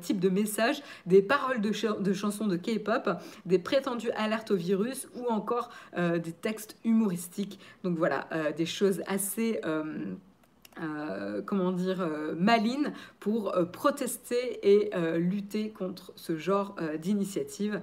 types 0.00 0.20
de 0.20 0.28
messages, 0.28 0.82
des 1.06 1.22
paroles 1.22 1.60
de, 1.60 2.00
de 2.00 2.12
chansons 2.12 2.46
de 2.46 2.56
K-pop, 2.56 3.10
des 3.46 3.58
prétendues 3.58 4.10
alertes 4.12 4.50
au 4.50 4.56
virus 4.56 5.08
ou 5.14 5.26
encore 5.28 5.70
des 5.96 6.32
textes 6.32 6.76
humoristiques. 6.84 7.58
Donc 7.84 7.96
voilà, 7.96 8.28
des 8.56 8.66
choses 8.66 9.02
assez 9.06 9.60
euh, 10.78 11.42
comment 11.42 11.72
dire, 11.72 12.00
euh, 12.00 12.34
maline 12.36 12.92
pour 13.18 13.54
euh, 13.54 13.64
protester 13.64 14.60
et 14.62 14.90
lutter 15.18 15.70
contre 15.70 16.12
ce 16.16 16.36
genre 16.36 16.76
d'initiative. 16.98 17.80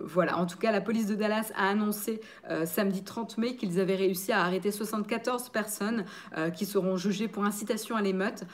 voilà, 0.00 0.38
en 0.38 0.46
tout 0.46 0.58
cas, 0.58 0.72
la 0.72 0.80
police 0.80 1.06
de 1.06 1.14
Dallas 1.14 1.52
a 1.56 1.68
annoncé 1.68 2.20
samedi 2.64 3.02
30 3.02 3.38
mai 3.38 3.56
qu'ils 3.56 3.80
avaient 3.80 3.96
réussi 3.96 4.32
à 4.32 4.42
arrêter 4.42 4.70
74 4.70 5.48
personnes 5.50 6.04
qui 6.54 6.66
seront 6.66 6.96
jugées 6.96 7.28
pour 7.28 7.44
incitation 7.44 7.96
à 7.96 8.02
l'émeute. 8.02 8.44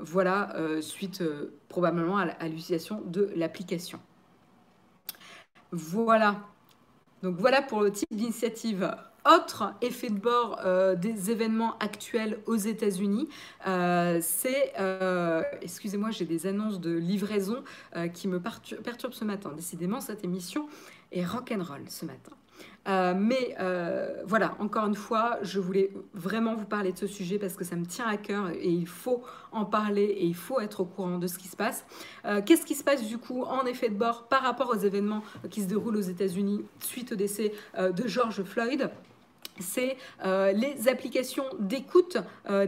voilà, 0.00 0.54
suite 0.80 1.22
probablement 1.68 2.18
à 2.18 2.48
l'utilisation 2.48 3.02
de 3.06 3.30
l'application. 3.36 4.00
Voilà. 5.72 6.40
Donc 7.22 7.36
voilà 7.36 7.62
pour 7.62 7.82
le 7.82 7.90
type 7.90 8.08
d'initiative 8.10 8.90
autre 9.28 9.74
effet 9.82 10.10
de 10.10 10.18
bord 10.18 10.60
euh, 10.64 10.94
des 10.94 11.30
événements 11.30 11.76
actuels 11.78 12.38
aux 12.46 12.56
États-Unis, 12.56 13.28
euh, 13.66 14.18
c'est, 14.22 14.72
euh, 14.78 15.42
excusez-moi, 15.62 16.10
j'ai 16.10 16.24
des 16.24 16.46
annonces 16.46 16.80
de 16.80 16.94
livraison 16.96 17.62
qui 18.14 18.28
me 18.28 18.40
perturbent 18.40 19.12
ce 19.12 19.24
matin. 19.24 19.52
Décidément, 19.54 20.00
cette 20.00 20.24
émission 20.24 20.68
est 21.12 21.24
rock'n'roll 21.24 21.82
ce 21.88 22.04
matin. 22.04 22.32
Mais 23.14 23.56
voilà, 24.24 24.54
encore 24.58 24.86
une 24.86 24.94
fois, 24.94 25.38
je 25.42 25.60
voulais 25.60 25.90
vraiment 26.14 26.54
vous 26.54 26.64
parler 26.64 26.92
de 26.92 26.98
ce 26.98 27.06
sujet 27.06 27.38
parce 27.38 27.54
que 27.54 27.64
ça 27.64 27.76
me 27.76 27.84
tient 27.84 28.06
à 28.06 28.16
cœur 28.16 28.50
et 28.50 28.68
il 28.68 28.86
faut 28.86 29.22
en 29.52 29.64
parler 29.64 30.04
et 30.04 30.24
il 30.24 30.34
faut 30.34 30.60
être 30.60 30.80
au 30.80 30.84
courant 30.84 31.18
de 31.18 31.26
ce 31.26 31.38
qui 31.38 31.48
se 31.48 31.56
passe. 31.56 31.84
Qu'est-ce 32.46 32.64
qui 32.64 32.74
se 32.74 32.84
passe 32.84 33.06
du 33.06 33.18
coup 33.18 33.42
en 33.42 33.64
effet 33.66 33.88
de 33.88 33.96
bord 33.96 34.28
par 34.28 34.42
rapport 34.42 34.70
aux 34.70 34.78
événements 34.78 35.22
qui 35.50 35.62
se 35.62 35.66
déroulent 35.66 35.96
aux 35.96 36.00
États-Unis 36.00 36.64
suite 36.80 37.12
au 37.12 37.16
décès 37.16 37.52
de 37.78 38.08
George 38.08 38.42
Floyd? 38.42 38.90
C'est 39.60 39.96
les 40.22 40.88
applications 40.88 41.44
d'écoute 41.58 42.18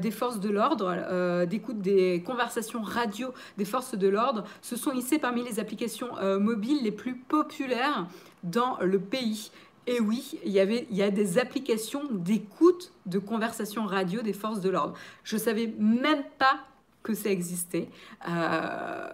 des 0.01 0.11
forces 0.11 0.41
de 0.41 0.51
l'ordre, 0.51 1.45
d'écoute 1.47 1.81
des 1.81 2.23
conversations 2.25 2.83
radio 2.83 3.33
des 3.59 3.65
forces 3.65 3.95
de 3.95 4.09
l'ordre, 4.09 4.45
se 4.61 4.77
sont 4.77 4.93
hissées 4.93 5.19
parmi 5.19 5.45
les 5.45 5.61
applications 5.61 6.09
mobiles 6.39 6.83
les 6.83 6.93
plus 6.93 7.17
populaires 7.17 8.07
dans 8.43 8.79
le 8.81 8.99
pays. 8.99 9.51
Et 9.87 10.01
oui, 10.01 10.39
il 10.45 10.53
y, 10.53 10.61
avait, 10.61 10.87
a 11.01 11.11
des 11.11 11.39
applications 11.39 12.05
d'écoute 12.11 12.93
de 13.07 13.19
conversations 13.19 13.85
radio 13.85 14.23
des 14.23 14.33
forces 14.33 14.61
de 14.61 14.71
l'ordre. 14.71 14.95
Je 15.25 15.37
ne 15.37 15.41
savais 15.41 15.75
même 15.79 16.23
pas 16.39 16.61
que 17.03 17.15
ça 17.15 17.31
existait. 17.31 17.89
Euh, 18.29 19.09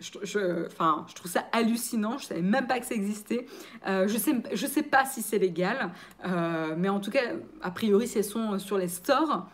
je, 0.00 0.66
enfin, 0.66 1.06
je 1.08 1.14
trouve 1.14 1.30
ça 1.30 1.44
hallucinant. 1.52 2.18
Je 2.18 2.26
savais 2.26 2.42
même 2.42 2.66
pas 2.66 2.78
que 2.80 2.86
ça 2.86 2.94
existait. 2.94 3.46
Euh, 3.86 4.08
je 4.08 4.18
sais, 4.18 4.34
je 4.52 4.66
sais 4.66 4.82
pas 4.82 5.04
si 5.04 5.22
c'est 5.22 5.38
légal, 5.38 5.90
euh, 6.24 6.74
mais 6.76 6.88
en 6.88 7.00
tout 7.00 7.10
cas, 7.10 7.34
a 7.62 7.70
priori, 7.70 8.10
elles 8.14 8.24
sont 8.24 8.58
sur 8.58 8.78
les 8.78 8.88
stores, 8.88 9.46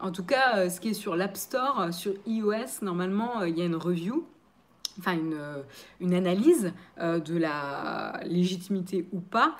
en 0.00 0.10
tout 0.10 0.24
cas, 0.24 0.68
ce 0.68 0.80
qui 0.80 0.88
est 0.88 0.94
sur 0.94 1.14
l'App 1.14 1.36
Store, 1.36 1.94
sur 1.94 2.14
iOS, 2.26 2.82
normalement, 2.82 3.42
il 3.44 3.56
y 3.56 3.62
a 3.62 3.64
une 3.64 3.76
review 3.76 4.26
enfin 4.98 5.16
une, 6.00 6.14
analyse 6.14 6.72
euh, 6.98 7.18
de 7.20 7.36
la 7.36 8.20
légitimité 8.24 9.06
ou 9.12 9.20
pas. 9.20 9.56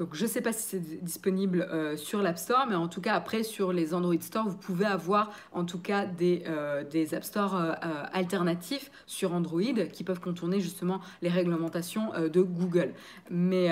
Donc 0.00 0.14
je 0.14 0.24
ne 0.24 0.28
sais 0.30 0.40
pas 0.40 0.54
si 0.54 0.62
c'est 0.62 1.04
disponible 1.04 1.68
euh, 1.70 1.94
sur 1.94 2.22
l'App 2.22 2.38
Store, 2.38 2.66
mais 2.66 2.74
en 2.74 2.88
tout 2.88 3.02
cas 3.02 3.12
après 3.12 3.42
sur 3.42 3.70
les 3.70 3.92
Android 3.92 4.18
Store, 4.20 4.48
vous 4.48 4.56
pouvez 4.56 4.86
avoir 4.86 5.30
en 5.52 5.66
tout 5.66 5.78
cas 5.78 6.06
des, 6.06 6.42
euh, 6.46 6.82
des 6.84 7.14
App 7.14 7.22
Store 7.22 7.76
alternatifs 8.14 8.90
sur 9.06 9.34
Android 9.34 9.60
qui 9.92 10.02
peuvent 10.02 10.20
contourner 10.20 10.58
justement 10.58 11.02
les 11.20 11.28
réglementations 11.28 12.12
de 12.18 12.40
Google. 12.40 12.94
Mais 13.30 13.70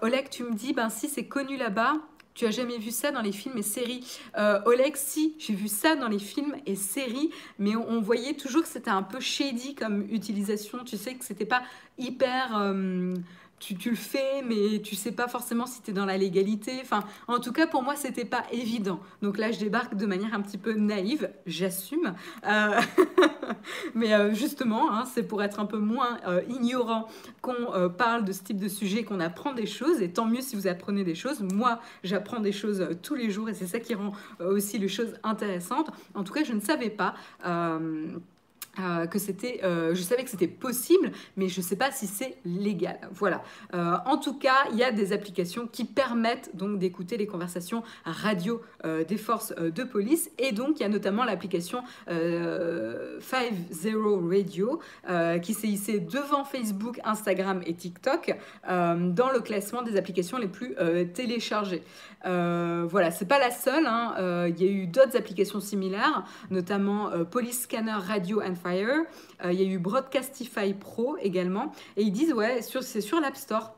Oleg, 0.00 0.30
tu 0.30 0.44
me 0.44 0.54
dis, 0.54 0.72
ben 0.72 0.88
si 0.88 1.08
c'est 1.08 1.26
connu 1.26 1.58
là-bas, 1.58 1.96
tu 2.34 2.46
as 2.46 2.50
jamais 2.50 2.78
vu 2.78 2.90
ça 2.90 3.12
dans 3.12 3.22
les 3.22 3.32
films 3.32 3.58
et 3.58 3.62
séries 3.62 4.04
euh, 4.36 4.60
Oleg, 4.66 4.96
si, 4.96 5.36
j'ai 5.38 5.54
vu 5.54 5.68
ça 5.68 5.94
dans 5.94 6.08
les 6.08 6.18
films 6.18 6.54
et 6.66 6.74
séries, 6.74 7.30
mais 7.58 7.76
on, 7.76 8.00
voyait 8.00 8.34
toujours 8.34 8.62
que 8.62 8.68
c'était 8.68 8.90
un 8.90 9.04
peu 9.04 9.20
shady 9.20 9.74
comme 9.74 10.02
utilisation. 10.10 10.78
Tu 10.84 10.96
sais 10.96 11.14
que 11.14 11.24
c'était 11.24 11.46
pas 11.46 11.62
hyper. 11.96 12.58
Euh, 12.58 13.14
tu, 13.72 13.90
le 13.90 13.96
fais, 13.96 14.42
mais 14.42 14.80
tu 14.82 14.94
sais 14.94 15.12
pas 15.12 15.28
forcément 15.28 15.66
si 15.66 15.80
tu 15.80 15.90
es 15.90 15.94
dans 15.94 16.04
la 16.04 16.18
légalité. 16.18 16.72
Enfin, 16.82 17.04
en 17.28 17.38
tout 17.38 17.52
cas, 17.52 17.66
pour 17.66 17.82
moi, 17.82 17.96
c'était 17.96 18.24
pas 18.24 18.42
évident. 18.52 19.00
Donc 19.22 19.38
là, 19.38 19.50
je 19.52 19.58
débarque 19.58 19.94
de 19.94 20.06
manière 20.06 20.34
un 20.34 20.42
petit 20.42 20.58
peu 20.58 20.74
naïve, 20.74 21.30
j'assume. 21.46 22.14
Euh, 22.46 22.80
mais 23.94 24.12
euh, 24.12 24.34
justement, 24.34 24.92
hein, 24.92 25.04
c'est 25.06 25.22
pour 25.22 25.42
être 25.42 25.60
un 25.60 25.66
peu 25.66 25.78
moins 25.78 26.18
euh, 26.26 26.42
ignorant 26.48 27.08
qu'on 27.40 27.90
parle 27.96 28.24
de 28.24 28.32
ce 28.32 28.42
type 28.42 28.58
de 28.58 28.68
sujet, 28.68 29.04
qu'on 29.04 29.20
apprend 29.20 29.54
des 29.54 29.66
choses. 29.66 30.02
Et 30.02 30.10
tant 30.10 30.26
mieux 30.26 30.42
si 30.42 30.56
vous 30.56 30.66
apprenez 30.66 31.04
des 31.04 31.14
choses. 31.14 31.40
Moi, 31.40 31.80
j'apprends 32.02 32.40
des 32.40 32.52
choses 32.52 32.86
tous 33.02 33.14
les 33.14 33.30
jours 33.30 33.48
et 33.48 33.54
c'est 33.54 33.66
ça 33.66 33.80
qui 33.80 33.94
rend 33.94 34.12
aussi 34.40 34.78
les 34.78 34.88
choses 34.88 35.14
intéressantes. 35.22 35.90
En 36.14 36.24
tout 36.24 36.32
cas, 36.32 36.44
je 36.44 36.52
ne 36.52 36.60
savais 36.60 36.90
pas. 36.90 37.14
Euh, 38.80 39.06
que 39.06 39.20
c'était, 39.20 39.60
euh, 39.62 39.94
je 39.94 40.02
savais 40.02 40.24
que 40.24 40.30
c'était 40.30 40.48
possible, 40.48 41.12
mais 41.36 41.48
je 41.48 41.60
ne 41.60 41.64
sais 41.64 41.76
pas 41.76 41.92
si 41.92 42.08
c'est 42.08 42.36
légal. 42.44 42.98
Voilà. 43.12 43.44
Euh, 43.72 43.96
en 44.04 44.16
tout 44.16 44.36
cas, 44.36 44.66
il 44.72 44.78
y 44.78 44.82
a 44.82 44.90
des 44.90 45.12
applications 45.12 45.68
qui 45.70 45.84
permettent 45.84 46.50
donc 46.54 46.78
d'écouter 46.78 47.16
les 47.16 47.26
conversations 47.26 47.82
radio 48.04 48.60
des 49.08 49.16
forces 49.16 49.54
de 49.54 49.82
police, 49.82 50.30
et 50.38 50.52
donc 50.52 50.78
il 50.78 50.82
y 50.82 50.86
a 50.86 50.88
notamment 50.88 51.24
l'application 51.24 51.82
50 52.06 52.20
Radio 54.30 54.80
qui 55.42 55.54
s'est 55.54 55.68
hissée 55.68 56.00
devant 56.00 56.44
Facebook, 56.44 57.00
Instagram 57.04 57.62
et 57.66 57.74
TikTok 57.74 58.36
dans 58.68 59.30
le 59.32 59.40
classement 59.40 59.82
des 59.82 59.96
applications 59.96 60.38
les 60.38 60.48
plus 60.48 60.74
téléchargées. 61.14 61.82
voilà, 62.24 63.10
c'est 63.10 63.28
pas 63.28 63.38
la 63.38 63.50
seule. 63.50 63.86
Hein. 63.86 64.48
Il 64.48 64.62
y 64.62 64.68
a 64.68 64.70
eu 64.70 64.86
d'autres 64.86 65.16
applications 65.16 65.60
similaires, 65.60 66.24
notamment 66.50 67.10
Police 67.30 67.62
Scanner 67.62 67.92
Radio 67.92 68.42
and 68.42 68.54
Euh, 68.66 69.52
il 69.52 69.60
y 69.60 69.62
a 69.62 69.66
eu 69.66 69.78
Broadcastify 69.78 70.74
Pro 70.74 71.16
également. 71.18 71.72
Et 71.96 72.02
ils 72.02 72.12
disent, 72.12 72.32
ouais, 72.32 72.60
c'est 72.62 73.00
sur 73.00 73.20
l'App 73.20 73.36
Store. 73.36 73.74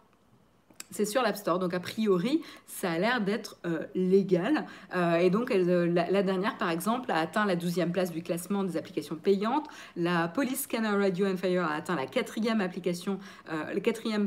C'est 0.90 1.04
sur 1.04 1.22
l'App 1.22 1.36
Store, 1.36 1.58
donc 1.58 1.74
a 1.74 1.80
priori, 1.80 2.42
ça 2.66 2.92
a 2.92 2.98
l'air 2.98 3.20
d'être 3.20 3.56
euh, 3.66 3.80
légal. 3.94 4.66
Euh, 4.94 5.16
et 5.16 5.30
donc, 5.30 5.50
euh, 5.50 5.86
la, 5.86 6.22
dernière, 6.22 6.56
par 6.58 6.70
exemple, 6.70 7.10
a 7.10 7.18
atteint 7.18 7.44
la 7.44 7.56
12e 7.56 7.90
place 7.90 8.12
du 8.12 8.22
classement 8.22 8.62
des 8.62 8.76
applications 8.76 9.16
payantes. 9.16 9.66
La 9.96 10.28
Police 10.28 10.62
Scanner 10.62 10.90
Radio 10.90 11.26
and 11.26 11.38
Fire 11.38 11.64
a 11.64 11.74
atteint 11.74 11.96
la 11.96 12.06
quatrième 12.06 12.60
application, 12.60 13.18
la 13.48 13.80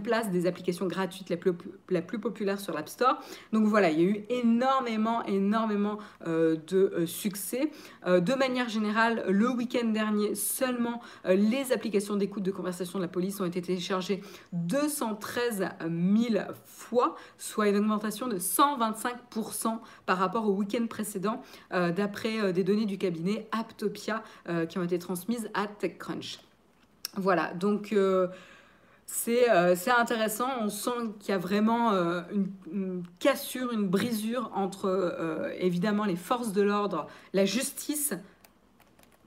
place 0.03 0.30
des 0.32 0.45
applications 0.47 0.88
gratuites 0.88 1.30
la 1.30 1.38
plus, 1.38 1.53
la 1.89 2.01
plus 2.01 2.20
populaire 2.20 2.60
sur 2.60 2.74
l'App 2.74 2.89
Store. 2.89 3.20
Donc 3.53 3.66
voilà, 3.66 3.89
il 3.89 3.99
y 3.99 4.03
a 4.03 4.10
eu 4.10 4.26
énormément, 4.30 5.24
énormément 5.26 5.97
de 6.26 7.05
succès. 7.05 7.72
de 8.05 8.34
manière 8.36 8.70
générale, 8.70 9.26
le 9.30 9.49
week-end 9.49 9.88
dernier, 9.88 10.36
seulement 10.36 11.01
les 11.26 11.72
applications 11.72 12.16
d'écoute 12.16 12.43
de 12.43 12.51
conversation 12.51 12.99
de 12.99 13.03
la 13.03 13.10
police 13.10 13.39
ont 13.39 13.45
été 13.45 13.62
téléchargées 13.62 14.22
213 14.53 15.70
000 15.82 16.49
fois, 16.66 17.16
soit 17.38 17.70
une 17.70 17.78
augmentation 17.78 18.28
de 18.28 18.38
125% 18.38 19.80
par 20.06 20.18
rapport 20.18 20.45
au 20.45 20.52
week-end 20.52 20.86
précédent, 20.88 21.41
euh, 21.74 21.91
d'après 21.91 22.39
euh, 22.39 22.52
des 22.52 22.64
données 22.64 22.86
du 22.86 22.97
cabinet 22.97 23.47
Aptopia 23.52 24.24
euh, 24.47 24.66
qui 24.66 24.78
ont 24.78 24.84
été 24.84 25.00
transmises 25.00 25.50
à 25.54 25.68
TechCrunch. 25.68 26.39
Voilà, 27.16 27.54
donc 27.54 27.95
c'est 29.08 29.50
intéressant. 29.89 30.47
On 30.62 30.70
sent 30.70 30.91
qu'il 31.20 31.30
y 31.30 31.32
a 31.32 31.39
vraiment 31.39 31.91
une, 32.72 33.04
cassure, 33.18 33.72
une 33.72 33.88
brisure 33.88 34.52
entre 34.54 35.52
évidemment 35.58 36.06
les 36.06 36.16
forces 36.16 36.54
de 36.54 36.62
l'ordre, 36.62 37.08
la 37.34 37.45
justice, 37.45 38.14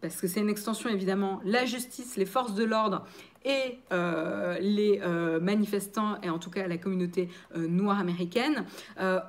parce 0.01 0.21
que 0.21 0.29
c'est 0.29 0.41
une 0.41 0.49
extension 0.49 0.89
évidemment, 0.91 1.41
la 1.45 1.65
justice, 1.65 2.17
les 2.17 2.25
forces 2.25 2.55
de 2.55 2.63
l'ordre 2.63 3.05
et 3.45 3.79
euh, 3.93 4.59
les 4.61 5.01
euh, 5.03 5.41
manifestants, 5.41 6.21
et 6.23 6.31
en 6.31 6.39
tout 6.39 6.51
cas 6.51 6.67
la 6.67 6.79
communauté 6.79 7.29
euh, 7.57 7.67
noire 7.67 7.99
américaine. 7.99 8.65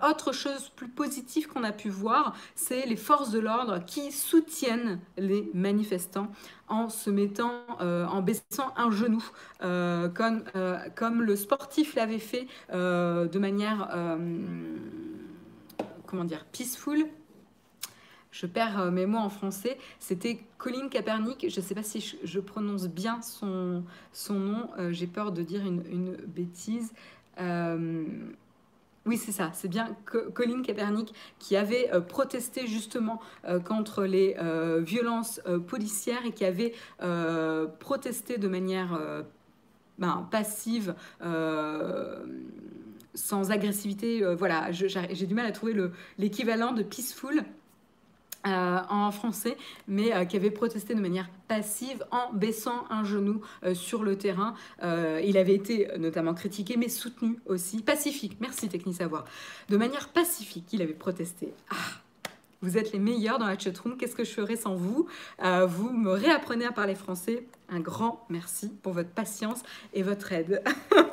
autre 0.09 0.31
chose 0.31 0.69
plus 0.75 0.87
positive 0.87 1.47
qu'on 1.47 1.63
a 1.63 1.71
pu 1.71 1.89
voir, 1.89 2.35
c'est 2.55 2.85
les 2.85 2.95
forces 2.95 3.31
de 3.31 3.39
l'ordre 3.39 3.83
qui 3.85 4.11
soutiennent 4.11 4.99
les 5.17 5.49
manifestants 5.53 6.27
en 6.67 6.89
se 6.89 7.09
mettant, 7.09 7.51
en 7.79 8.21
baissant 8.21 8.73
un 8.75 8.91
genou, 8.91 9.23
comme, 9.59 10.43
comme 10.95 11.21
le 11.21 11.35
sportif 11.35 11.95
l'avait 11.95 12.19
fait 12.19 12.47
de 12.71 13.39
manière, 13.39 13.89
comment 16.05 16.25
dire, 16.25 16.45
peaceful, 16.51 17.05
je 18.33 18.47
perds 18.47 18.81
euh, 18.81 18.91
mes 18.91 19.05
mots 19.05 19.19
en 19.19 19.29
français, 19.29 19.77
c'était 19.99 20.39
Colin 20.57 20.89
Kaepernick, 20.89 21.49
je 21.49 21.59
ne 21.59 21.65
sais 21.65 21.75
pas 21.75 21.83
si 21.83 22.17
je, 22.23 22.39
prononce 22.39 22.87
bien 22.87 23.21
son, 23.21 23.83
son 24.11 24.33
nom, 24.33 24.69
euh, 24.79 24.91
j'ai 24.91 25.07
peur 25.07 25.31
de 25.31 25.43
dire 25.43 25.61
une, 25.65 26.17
bêtise. 26.27 26.93
Euh, 27.39 28.05
oui, 29.05 29.17
c'est 29.17 29.31
ça, 29.31 29.51
c'est 29.53 29.67
bien 29.67 29.95
Colin 30.33 30.61
Kaepernick 30.63 31.13
qui 31.37 31.57
avait 31.57 31.91
protesté 32.07 32.67
justement 32.67 33.19
contre 33.65 34.05
les 34.05 34.37
violences 34.79 35.41
policières 35.67 36.25
et 36.25 36.31
qui 36.31 36.45
avait 36.45 36.73
protesté 37.79 38.37
de 38.37 38.47
manière 38.47 38.97
ben, 39.99 40.25
passive 40.31 40.95
sans 43.13 43.51
agressivité. 43.51 44.23
voilà, 44.35 44.71
j'ai 44.71 45.25
du 45.27 45.35
mal 45.35 45.47
à 45.47 45.51
trouver 45.51 45.75
l'équivalent 46.17 46.71
de 46.71 46.81
peaceful. 46.81 47.43
Euh, 48.45 48.79
en 48.89 49.09
français, 49.11 49.55
mais 49.87 50.13
euh, 50.13 50.25
qui 50.25 50.35
avait 50.35 50.51
protesté 50.51 50.93
de 50.95 50.99
manière 50.99 51.29
passive 51.47 52.03
en 52.11 52.33
baissant 52.33 52.83
un 52.89 53.05
genou 53.05 53.39
euh, 53.63 53.73
sur 53.73 54.03
le 54.03 54.17
terrain. 54.17 54.53
il 54.81 55.37
avait 55.37 55.55
été 55.55 55.87
notamment 55.97 56.33
critiqué, 56.33 56.75
mais 56.75 56.89
soutenu 56.89 57.39
aussi, 57.45 57.81
pacifique. 57.81 58.35
Merci 58.41 58.67
Techni 58.67 58.93
Savoir. 58.93 59.23
De 59.69 59.77
manière 59.77 60.09
pacifique, 60.09 60.65
il 60.73 60.81
avait 60.81 60.93
protesté. 60.93 61.53
Ah, 61.69 62.02
vous 62.63 62.77
êtes 62.77 62.91
les 62.93 62.99
meilleurs 62.99 63.37
dans 63.37 63.45
la 63.45 63.57
chatroom. 63.57 63.97
Qu'est-ce 63.97 64.15
que 64.15 64.23
je 64.23 64.31
ferais 64.31 64.55
sans 64.55 64.73
vous 64.73 65.07
Vous 65.39 65.91
me 65.91 66.11
réapprenez 66.11 66.65
à 66.65 66.71
parler 66.71 66.95
français. 66.95 67.45
Un 67.69 67.79
grand 67.79 68.25
merci 68.29 68.69
pour 68.81 68.93
votre 68.93 69.09
patience 69.09 69.61
et 69.93 70.01
votre 70.01 70.31
aide. 70.31 70.63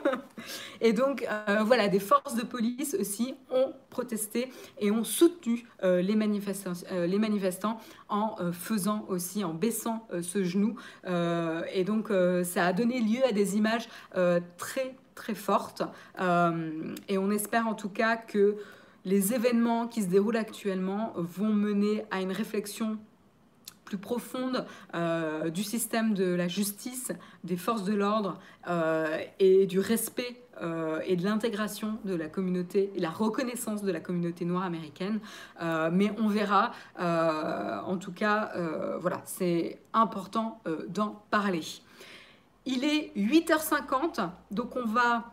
Et 0.80 0.92
donc, 0.92 1.26
euh, 1.28 1.62
voilà, 1.64 1.88
des 1.88 2.00
forces 2.00 2.34
de 2.34 2.42
police 2.42 2.96
aussi 2.98 3.34
ont 3.50 3.72
protesté 3.90 4.50
et 4.78 4.90
ont 4.90 5.04
soutenu 5.04 5.66
euh, 5.82 6.00
euh, 6.00 7.06
les 7.06 7.18
manifestants 7.18 7.80
en 8.08 8.36
faisant 8.52 9.04
aussi, 9.08 9.44
en 9.44 9.54
baissant 9.54 10.06
ce 10.22 10.42
genou. 10.42 10.76
et 11.06 11.84
donc, 11.84 12.08
ça 12.44 12.66
a 12.66 12.72
donné 12.72 13.00
lieu 13.00 13.24
à 13.28 13.32
des 13.32 13.56
images 13.56 13.88
très, 14.56 14.94
très 15.14 15.34
fortes. 15.34 15.82
et 17.08 17.18
on 17.18 17.30
espère 17.30 17.68
en 17.68 17.74
tout 17.74 17.88
cas 17.88 18.16
que 18.16 18.56
les 19.04 19.34
événements 19.34 19.88
qui 19.88 20.02
se 20.02 20.08
déroulent 20.08 20.36
actuellement 20.36 21.12
vont 21.16 21.52
mener 21.52 22.04
à 22.10 22.20
une 22.20 22.32
réflexion 22.32 22.98
plus 23.90 23.98
profonde 23.98 24.64
euh, 24.94 25.50
du 25.50 25.64
système 25.64 26.14
de 26.14 26.32
la 26.32 26.46
justice, 26.46 27.10
des 27.42 27.56
forces 27.56 27.82
de 27.82 27.92
l'ordre 27.92 28.38
euh, 28.68 29.18
et 29.40 29.66
du 29.66 29.80
respect 29.80 30.40
euh, 30.62 31.00
et 31.04 31.16
de 31.16 31.24
l'intégration 31.24 31.98
de 32.04 32.14
la 32.14 32.28
communauté 32.28 32.92
et 32.94 33.00
la 33.00 33.10
reconnaissance 33.10 33.82
de 33.82 33.90
la 33.90 33.98
communauté 33.98 34.44
noire 34.44 34.62
américaine. 34.62 35.18
mais 35.92 36.12
on 36.18 36.28
verra, 36.28 36.70
en 36.96 37.96
tout 37.96 38.12
cas, 38.12 38.52
voilà, 39.00 39.22
c'est 39.24 39.78
important 39.92 40.62
d'en 40.88 41.20
parler. 41.30 41.64
Il 42.66 42.84
est 42.84 43.12
8h50, 43.16 44.28
donc 44.52 44.76
on 44.76 44.84
va 44.84 45.32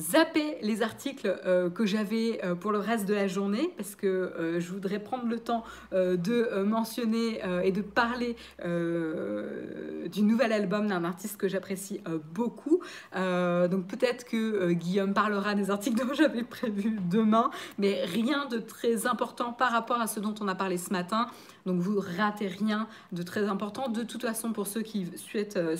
zapper 0.00 0.58
les 0.62 0.82
articles 0.82 1.38
euh, 1.46 1.70
que 1.70 1.86
j'avais 1.86 2.40
euh, 2.44 2.54
pour 2.54 2.72
le 2.72 2.78
reste 2.78 3.06
de 3.06 3.14
la 3.14 3.26
journée 3.26 3.72
parce 3.76 3.94
que 3.94 4.06
euh, 4.06 4.60
je 4.60 4.72
voudrais 4.72 4.98
prendre 4.98 5.26
le 5.26 5.38
temps 5.38 5.64
de 5.92 6.62
mentionner 6.62 7.40
et 7.64 7.72
de 7.72 7.82
parler 7.82 8.36
du 8.64 10.22
nouvel 10.22 10.52
album 10.52 10.86
d'un 10.86 11.04
artiste 11.04 11.36
que 11.36 11.48
j'apprécie 11.48 12.00
beaucoup. 12.32 12.80
donc 13.14 13.86
peut-être 13.86 14.24
que 14.24 14.72
Guillaume 14.72 15.14
parlera 15.14 15.54
des 15.54 15.70
articles 15.70 15.96
dont 16.06 16.14
j'avais 16.14 16.42
prévu 16.42 16.98
demain, 17.10 17.50
mais 17.78 18.04
rien 18.04 18.46
de 18.46 18.58
très 18.58 19.06
important 19.06 19.52
par 19.52 19.72
rapport 19.72 20.00
à 20.00 20.06
ce 20.06 20.20
dont 20.20 20.34
on 20.40 20.48
a 20.48 20.54
parlé 20.54 20.78
ce 20.78 20.92
matin. 20.92 21.28
Donc 21.66 21.80
vous 21.80 22.00
ratez 22.00 22.48
rien 22.48 22.88
de 23.12 23.22
très 23.22 23.44
important. 23.44 23.88
De 23.88 24.02
toute 24.02 24.22
façon, 24.22 24.52
pour 24.52 24.66
ceux 24.66 24.82
qui 24.82 25.06
souhaitent, 25.16 25.56
euh, 25.56 25.76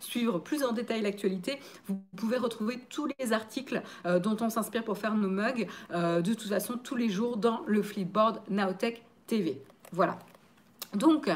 suivre 0.00 0.38
plus 0.38 0.64
en 0.64 0.72
détail 0.72 1.02
l'actualité, 1.02 1.60
vous 1.86 2.00
pouvez 2.16 2.36
retrouver 2.36 2.78
tous 2.88 3.08
les 3.18 3.32
articles 3.32 3.82
euh, 4.06 4.18
dont 4.18 4.36
on 4.40 4.50
s'inspire 4.50 4.84
pour 4.84 4.98
faire 4.98 5.14
nos 5.14 5.28
mugs, 5.28 5.68
euh, 5.92 6.20
de 6.20 6.34
toute 6.34 6.48
façon 6.48 6.76
tous 6.82 6.96
les 6.96 7.08
jours 7.08 7.36
dans 7.36 7.62
le 7.66 7.82
Flipboard 7.82 8.40
Nowtech 8.48 9.04
TV. 9.26 9.60
Voilà. 9.92 10.18
Donc, 10.94 11.30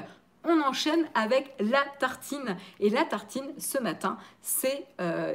on 0.45 0.61
enchaîne 0.61 1.07
avec 1.15 1.55
la 1.61 1.83
tartine. 1.99 2.57
Et 2.81 2.91
la 2.91 3.05
tartine, 3.05 3.47
ce 3.59 3.79
matin, 3.79 4.19
c'est 4.43 4.87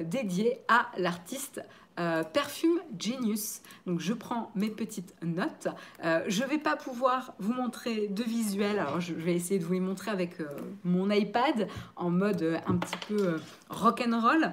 dédié 0.04 0.60
à 0.68 0.88
l'artiste 0.98 1.62
euh, 2.00 2.24
Perfume 2.24 2.80
Genius. 2.98 3.62
Donc 3.86 4.00
je 4.00 4.14
prends 4.14 4.52
mes 4.56 4.70
petites 4.70 5.14
notes. 5.22 5.68
Euh, 6.06 6.24
je 6.28 6.44
ne 6.44 6.48
vais 6.48 6.58
pas 6.58 6.78
pouvoir 6.78 7.34
vous 7.40 7.52
montrer 7.52 8.08
de 8.08 8.24
visuel. 8.24 8.80
Alors 8.80 9.02
je 9.02 9.14
vais 9.14 9.34
essayer 9.34 9.60
de 9.60 9.66
vous 9.66 9.74
les 9.74 9.82
montrer 9.82 10.10
avec 10.10 10.40
euh, 10.40 10.48
mon 10.86 11.10
iPad 11.12 11.68
en 11.98 12.10
mode 12.10 12.62
un 12.66 12.78
petit 12.78 12.98
peu 13.08 13.42
rock 13.70 14.02
and 14.08 14.20
roll. 14.22 14.52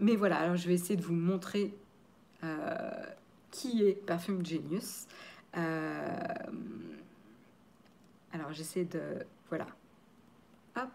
mais 0.00 0.16
voilà, 0.16 0.38
alors 0.38 0.56
je 0.56 0.66
vais 0.66 0.74
essayer 0.74 0.96
de 0.96 1.02
vous 1.02 1.14
montrer 1.14 1.74
qui 3.50 3.82
est 3.82 3.92
Perfume 3.92 4.44
Genius. 4.44 5.06
alors 5.54 6.42
j'essaie 8.52 8.84
de... 8.84 9.00
Voilà. 9.48 9.66
Hop. 10.76 10.90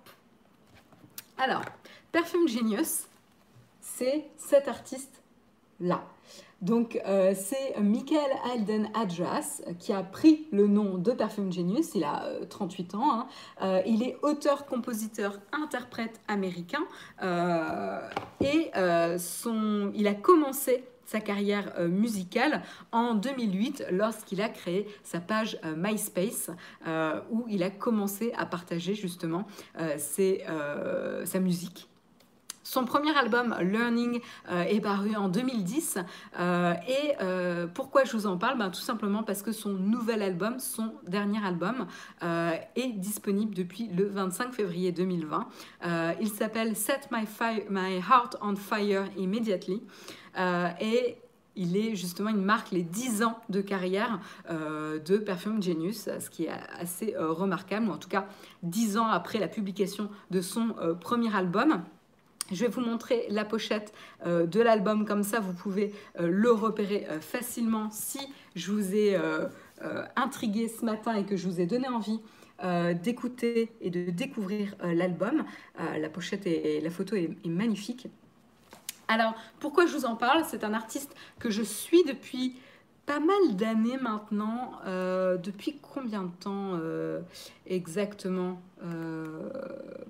Alors, 1.37 1.63
Perfume 2.11 2.47
Genius, 2.47 3.07
c'est 3.79 4.25
cet 4.37 4.67
artiste 4.67 5.18
là. 5.79 6.03
Donc, 6.61 6.99
euh, 7.07 7.33
c'est 7.35 7.79
Michael 7.79 8.29
Alden 8.51 8.89
Adras 8.93 9.61
qui 9.79 9.93
a 9.93 10.03
pris 10.03 10.47
le 10.51 10.67
nom 10.67 10.97
de 10.97 11.11
Perfume 11.11 11.53
Genius. 11.53 11.95
Il 11.95 12.03
a 12.03 12.25
38 12.49 12.95
ans. 12.95 13.25
Hein. 13.61 13.81
il 13.85 14.03
est 14.03 14.17
auteur, 14.23 14.65
compositeur, 14.65 15.39
interprète 15.53 16.19
américain. 16.27 16.85
et 18.41 18.71
il 18.73 20.07
a 20.07 20.13
commencé 20.15 20.83
sa 21.09 21.19
carrière 21.19 21.73
euh, 21.77 21.87
musicale 21.87 22.61
en 22.91 23.15
2008 23.15 23.85
lorsqu'il 23.91 24.41
a 24.41 24.49
créé 24.49 24.87
sa 25.03 25.19
page 25.19 25.57
euh, 25.65 25.73
MySpace 25.75 26.51
euh, 26.85 27.19
où 27.31 27.45
il 27.49 27.63
a 27.63 27.71
commencé 27.71 28.31
à 28.37 28.45
partager 28.45 28.93
justement 28.93 29.45
sa 29.97 31.39
musique. 31.39 31.89
Son 32.63 32.85
premier 32.85 33.15
album, 33.17 33.55
Learning, 33.61 34.21
est 34.49 34.81
paru 34.81 35.15
en 35.15 35.29
2010. 35.29 35.97
et 36.87 37.15
pourquoi 37.73 38.03
je 38.03 38.13
vous 38.13 38.27
en 38.27 38.37
parle? 38.37 38.57
Ben, 38.57 38.69
Tout 38.69 38.81
simplement 38.81 39.23
parce 39.23 39.41
que 39.41 39.51
son 39.51 39.69
nouvel 39.69 40.21
album, 40.21 40.59
son 40.59 40.93
dernier 41.07 41.39
album, 41.43 41.87
est 42.21 42.93
disponible 42.97 43.55
depuis 43.55 43.87
le 43.87 44.07
25 44.07 44.53
février 44.53 44.91
2020. 44.91 45.47
il 46.19 46.29
s'appelle 46.29 46.75
Set 46.75 47.09
My, 47.11 47.25
Heart 47.97 48.37
on 48.41 48.55
Fire 48.55 49.05
Immediately. 49.17 49.81
Euh, 50.37 50.69
et 50.79 51.17
il 51.55 51.75
est 51.75 51.95
justement, 51.95 52.29
il 52.29 52.37
marque 52.37 52.71
les 52.71 52.83
10 52.83 53.23
ans 53.23 53.37
de 53.49 53.61
carrière 53.61 54.19
euh, 54.49 54.99
de 54.99 55.17
Perfume 55.17 55.61
Genius, 55.61 56.09
ce 56.19 56.29
qui 56.29 56.45
est 56.45 56.51
assez 56.79 57.15
euh, 57.15 57.31
remarquable, 57.31 57.87
ou 57.89 57.91
en 57.91 57.97
tout 57.97 58.09
cas 58.09 58.27
10 58.63 58.97
ans 58.97 59.07
après 59.07 59.39
la 59.39 59.47
publication 59.47 60.09
de 60.31 60.41
son 60.41 60.75
premier 60.99 61.35
album. 61.35 61.83
Je 62.51 62.65
vais 62.65 62.67
vous 62.67 62.81
montrer 62.81 63.25
la 63.29 63.45
pochette 63.45 63.93
de 64.25 64.59
l'album, 64.59 65.05
comme 65.05 65.23
ça 65.23 65.39
vous 65.39 65.53
pouvez 65.53 65.93
le 66.17 66.51
repérer 66.51 67.05
facilement 67.21 67.89
si 67.91 68.19
je 68.55 68.71
vous 68.71 68.95
ai 68.95 69.19
intrigué 70.15 70.67
ce 70.67 70.83
matin 70.83 71.13
et 71.15 71.25
que 71.25 71.37
je 71.37 71.47
vous 71.47 71.61
ai 71.61 71.67
donné 71.67 71.87
envie 71.87 72.19
d'écouter 73.03 73.71
et 73.81 73.89
de 73.89 74.09
découvrir 74.09 74.75
l'album. 74.81 75.43
la 75.97 76.09
pochette 76.09 76.47
et 76.47 76.81
la 76.81 76.89
photo 76.89 77.15
est 77.15 77.37
magnifique. 77.45 78.07
Alors, 79.07 79.33
pourquoi 79.59 79.85
je 79.85 79.95
vous 79.95 80.05
en 80.05 80.15
parle? 80.15 80.43
C'est 80.47 80.63
un 80.63 80.73
artiste 80.73 81.15
que 81.39 81.49
je 81.49 81.63
suis 81.63 82.03
depuis 82.03 82.55
pas 83.09 83.19
mal 83.19 83.55
d'années 83.55 83.97
maintenant. 83.97 84.73
Euh, 84.85 85.37
depuis 85.37 85.79
combien 85.81 86.21
de 86.21 86.29
temps 86.29 86.75
euh, 86.75 87.21
exactement 87.65 88.61
euh, 88.83 89.49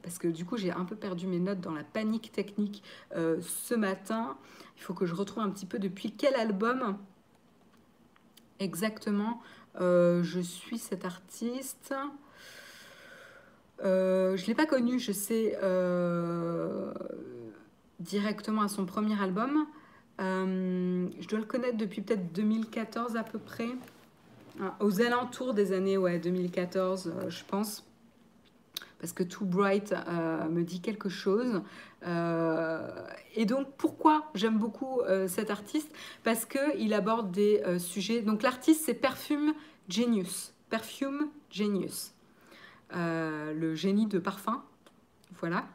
Parce 0.03 0.17
que 0.17 0.27
du 0.27 0.43
coup, 0.43 0.57
j'ai 0.57 0.71
un 0.71 0.83
peu 0.83 0.97
perdu 0.97 1.25
mes 1.25 1.39
notes 1.39 1.61
dans 1.61 1.71
la 1.71 1.85
panique 1.85 2.33
technique 2.33 2.83
ce 3.15 3.73
matin. 3.73 4.37
Il 4.75 4.83
faut 4.83 4.93
que 4.93 5.05
je 5.05 5.15
retrouve 5.15 5.43
un 5.43 5.49
petit 5.49 5.65
peu 5.65 5.79
depuis 5.79 6.11
quel 6.11 6.35
album 6.35 6.97
exactement 8.59 9.41
je 9.79 10.39
suis 10.41 10.77
cet 10.77 11.05
artiste. 11.05 11.95
je 13.81 13.85
ne 13.85 14.45
l'ai 14.45 14.55
pas 14.55 14.65
connu, 14.65 14.99
je 14.99 15.13
sais 15.13 15.57
directement 18.01 18.61
à 18.63 18.67
son 18.67 18.85
premier 18.85 19.21
album. 19.21 19.67
Euh, 20.19 21.07
je 21.19 21.27
dois 21.27 21.39
le 21.39 21.45
connaître 21.45 21.77
depuis 21.77 22.01
peut-être 22.01 22.33
2014 22.33 23.15
à 23.15 23.23
peu 23.23 23.39
près. 23.39 23.69
Ah, 24.61 24.75
aux 24.81 25.01
alentours 25.01 25.53
des 25.53 25.71
années 25.71 25.97
ouais, 25.97 26.19
2014, 26.19 27.07
euh, 27.15 27.29
je 27.29 27.43
pense. 27.45 27.85
Parce 28.99 29.13
que 29.13 29.23
Too 29.23 29.45
Bright 29.45 29.93
euh, 29.93 30.49
me 30.49 30.63
dit 30.63 30.81
quelque 30.81 31.07
chose. 31.07 31.61
et 32.05 33.45
donc, 33.45 33.67
pourquoi 33.77 34.29
j'aime 34.35 34.57
beaucoup 34.57 35.01
cet 35.27 35.51
artiste? 35.51 35.89
Parce 36.23 36.45
qu'il 36.45 36.93
aborde 36.93 37.31
des 37.31 37.63
sujets. 37.79 38.21
Donc, 38.21 38.43
l'artiste, 38.43 38.83
c'est 38.85 38.93
Perfume 38.93 39.53
Genius. 39.87 40.53
Perfume 40.69 41.29
Genius. 41.49 42.13
le 42.91 43.73
génie 43.73 44.07
de 44.07 44.19
parfum. 44.19 44.63
Voilà. 45.39 45.65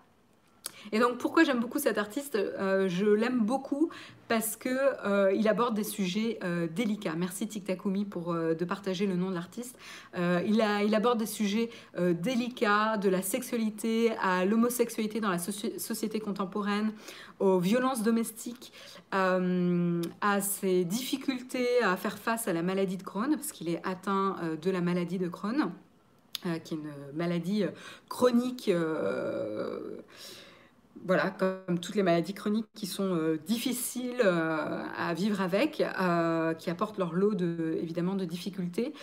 Et 0.92 0.98
donc 0.98 1.18
pourquoi 1.18 1.44
j'aime 1.44 1.60
beaucoup 1.60 1.78
cet 1.78 1.98
artiste 1.98 2.36
euh, 2.36 2.88
Je 2.88 3.06
l'aime 3.06 3.40
beaucoup 3.40 3.90
parce 4.28 4.56
que 4.56 4.68
euh, 5.06 5.32
il 5.32 5.48
aborde 5.48 5.74
des 5.74 5.84
sujets 5.84 6.38
euh, 6.42 6.66
délicats. 6.66 7.14
Merci 7.16 7.46
Tic 7.46 7.64
Takumi 7.64 8.04
pour 8.04 8.34
de 8.34 8.64
partager 8.64 9.06
le 9.06 9.16
nom 9.16 9.30
de 9.30 9.34
l'artiste. 9.34 9.78
il, 10.16 10.94
aborde 10.94 11.18
des 11.18 11.26
sujets 11.26 11.70
délicats, 11.98 12.96
de 12.96 13.08
la 13.08 13.22
sexualité 13.22 14.12
à 14.20 14.44
l'homosexualité 14.44 15.20
dans 15.20 15.30
la 15.30 15.38
société 15.38 16.20
contemporaine, 16.20 16.92
aux 17.38 17.58
violences 17.58 18.02
domestiques, 18.02 18.72
à 19.12 20.40
ses 20.40 20.84
difficultés 20.84 21.82
à 21.82 21.96
faire 21.96 22.18
face 22.18 22.48
à 22.48 22.52
la 22.52 22.62
maladie 22.62 22.96
de 22.96 23.02
Crohn 23.02 23.30
parce 23.36 23.52
qu'il 23.52 23.68
est 23.68 23.80
atteint 23.84 24.36
de 24.60 24.70
la 24.70 24.80
maladie 24.80 25.18
de 25.18 25.28
Crohn, 25.28 25.70
qui 26.42 26.74
est 26.74 26.76
une 26.76 26.92
maladie 27.14 27.64
chronique 28.08 28.70
voilà, 31.02 31.30
comme 31.30 31.78
toutes 31.80 31.96
les 31.96 32.02
maladies 32.02 32.34
chroniques 32.34 32.66
qui 32.74 32.86
sont 32.86 33.14
euh, 33.14 33.38
difficiles 33.46 34.22
euh, 34.24 34.82
à 34.96 35.12
vivre 35.14 35.40
avec, 35.40 35.80
euh, 36.00 36.54
qui 36.54 36.70
apportent 36.70 36.98
leur 36.98 37.12
lot 37.12 37.34
de, 37.34 37.78
évidemment 37.80 38.14
de 38.14 38.24
difficultés. 38.24 38.94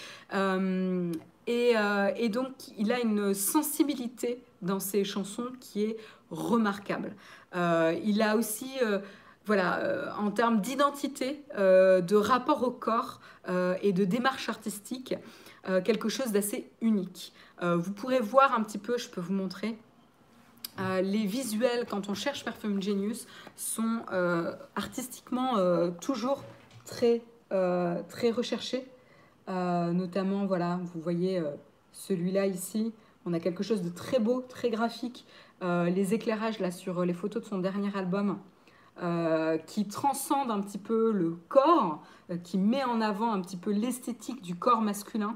Et, 1.48 1.74
et, 2.18 2.30
donc, 2.30 2.52
il 2.78 2.92
a 2.94 3.02
une 3.02 3.34
sensibilité 3.34 4.42
dans 4.62 4.80
ses 4.80 5.04
chansons 5.04 5.48
qui 5.60 5.84
est 5.84 5.98
remarquable. 6.30 7.14
il 7.54 8.22
a 8.22 8.38
aussi, 8.38 8.70
voilà, 9.46 10.16
en 10.18 10.32
termes 10.32 10.62
d'identité, 10.62 11.44
de 11.58 12.16
rapport 12.16 12.64
au 12.64 12.72
corps 12.72 13.20
et 13.82 13.92
de 13.92 14.06
démarche 14.06 14.48
artistique, 14.50 15.16
quelque 15.84 16.10
chose 16.10 16.32
d'assez 16.32 16.70
unique. 16.80 17.34
vous 17.62 17.92
pourrez 17.92 18.20
voir 18.20 18.54
un 18.54 18.64
petit 18.64 18.78
peu, 18.78 18.98
je 18.98 19.10
peux 19.10 19.20
vous 19.20 19.34
montrer. 19.34 19.78
Euh, 20.80 21.02
les 21.02 21.26
visuels, 21.26 21.86
quand 21.90 22.10
on 22.10 22.14
cherche 22.14 22.46
Perfume 22.46 22.82
Genius, 22.82 23.28
sont 23.56 24.02
euh, 24.12 24.56
artistiquement 24.76 25.58
euh, 25.58 25.92
toujours 26.02 26.44
très, 26.86 27.22
recherchés. 28.32 28.88
notamment, 29.48 30.46
voilà, 30.46 30.80
vous 30.84 31.02
voyez 31.02 31.42
celui-là 31.92 32.46
ici. 32.48 32.94
On 33.26 33.34
a 33.34 33.40
quelque 33.40 33.64
chose 33.64 33.82
de 33.82 33.90
très 33.90 34.20
beau, 34.20 34.42
très 34.42 34.70
graphique. 34.70 35.26
les 35.62 36.14
éclairages 36.14 36.60
là 36.60 36.72
sur 36.72 37.06
les 37.06 37.14
photos 37.14 37.44
de 37.44 37.48
son 37.48 37.60
dernier 37.60 37.92
album. 37.96 38.40
qui 39.68 39.88
transcende 39.88 40.52
un 40.52 40.62
petit 40.62 40.78
peu 40.78 41.12
le 41.12 41.38
corps, 41.50 42.02
qui 42.44 42.58
met 42.58 42.84
en 42.84 43.02
avant 43.02 43.34
un 43.34 43.42
petit 43.42 43.58
peu 43.58 43.72
l'esthétique 43.72 44.42
du 44.42 44.56
corps 44.56 44.82
masculin 44.82 45.36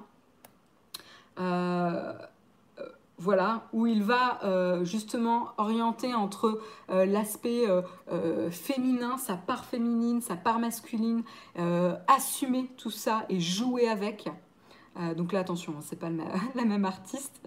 voilà, 3.17 3.67
où 3.71 3.87
il 3.87 4.03
va 4.03 4.39
euh, 4.43 4.83
justement 4.83 5.49
orienter 5.57 6.13
entre 6.13 6.61
euh, 6.89 7.05
l'aspect 7.05 7.65
euh, 7.67 8.51
féminin, 8.51 9.17
sa 9.17 9.37
part 9.37 9.65
féminine, 9.65 10.21
sa 10.21 10.35
part 10.35 10.59
masculine, 10.59 11.23
assumer 12.07 12.69
tout 12.77 12.91
ça 12.91 13.25
et 13.29 13.39
jouer 13.39 13.87
avec. 13.87 14.29
donc 15.15 15.31
là, 15.31 15.39
attention, 15.39 15.73
hein, 15.77 15.81
c'est 15.81 15.99
pas 15.99 16.09
la 16.55 16.65
même 16.65 16.85
artiste. 16.85 17.41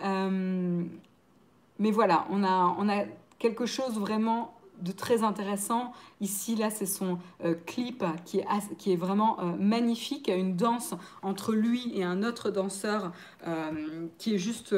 mais 0.00 1.90
voilà, 1.90 2.26
on 2.30 2.42
a, 2.42 2.74
on 2.78 2.88
a 2.88 3.04
quelque 3.38 3.66
chose 3.66 3.98
vraiment 3.98 4.54
de 4.80 4.92
très 4.92 5.22
intéressant. 5.22 5.92
Ici, 6.20 6.56
là, 6.56 6.70
c'est 6.70 6.86
son 6.86 7.18
euh, 7.44 7.54
clip 7.66 8.04
qui 8.24 8.38
est, 8.38 8.46
qui 8.78 8.92
est 8.92 8.96
vraiment 8.96 9.38
euh, 9.40 9.52
magnifique. 9.58 10.28
Une 10.28 10.56
danse 10.56 10.94
entre 11.22 11.52
lui 11.52 11.92
et 11.98 12.04
un 12.04 12.22
autre 12.22 12.50
danseur 12.50 13.12
euh, 13.46 14.06
qui 14.18 14.34
est 14.34 14.38
juste 14.38 14.74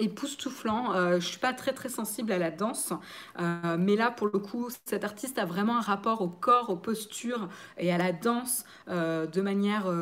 époustouflant. 0.00 0.92
je 0.92 1.14
ne 1.16 1.20
suis 1.20 1.38
pas 1.38 1.52
très 1.52 1.72
très 1.72 1.88
sensible 1.88 2.30
à 2.30 2.38
la 2.38 2.52
danse, 2.52 2.92
mais 3.36 3.96
là 3.96 4.12
pour 4.12 4.28
le 4.28 4.38
coup, 4.38 4.68
cet 4.84 5.02
artiste 5.02 5.40
a 5.40 5.44
vraiment 5.44 5.76
un 5.76 5.80
rapport 5.80 6.20
au 6.20 6.28
corps, 6.28 6.70
aux 6.70 6.76
postures 6.76 7.48
et 7.78 7.92
à 7.92 7.98
la 7.98 8.12
danse 8.12 8.64
de 8.86 9.40
manière 9.40 9.92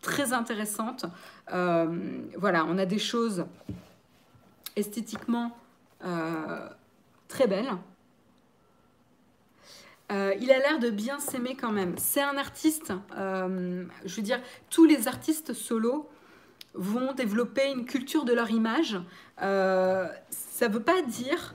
très 0.00 0.32
intéressante. 0.32 1.04
voilà, 1.48 2.64
on 2.66 2.78
a 2.78 2.86
des 2.86 2.98
choses 2.98 3.44
esthétiquement 4.74 5.54
très 7.32 7.46
belle. 7.46 7.70
Euh, 10.10 10.34
il 10.38 10.50
a 10.52 10.58
l'air 10.58 10.78
de 10.78 10.90
bien 10.90 11.18
s'aimer 11.18 11.56
quand 11.56 11.72
même. 11.72 11.94
C'est 11.96 12.20
un 12.20 12.36
artiste, 12.36 12.92
euh, 13.16 13.86
je 14.04 14.16
veux 14.16 14.22
dire, 14.22 14.40
tous 14.68 14.84
les 14.84 15.08
artistes 15.08 15.54
solos 15.54 16.08
vont 16.74 17.14
développer 17.14 17.70
une 17.70 17.86
culture 17.86 18.26
de 18.26 18.34
leur 18.34 18.50
image. 18.50 18.98
Euh, 19.40 20.06
ça 20.28 20.68
ne 20.68 20.74
veut 20.74 20.82
pas 20.82 21.00
dire 21.00 21.54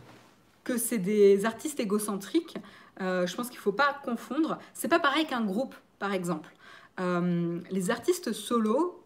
que 0.63 0.77
c'est 0.77 0.97
des 0.97 1.45
artistes 1.45 1.79
égocentriques. 1.79 2.57
je 2.99 3.35
pense 3.35 3.49
qu'il 3.49 3.59
ne 3.59 3.61
faut 3.61 3.71
pas 3.71 4.01
confondre. 4.03 4.57
C'est 4.73 4.87
pas 4.87 4.99
pareil 4.99 5.27
qu'un 5.27 5.45
groupe, 5.45 5.75
par 5.99 6.13
exemple. 6.13 6.49
les 6.97 7.89
artistes 7.91 8.33
solos 8.33 8.96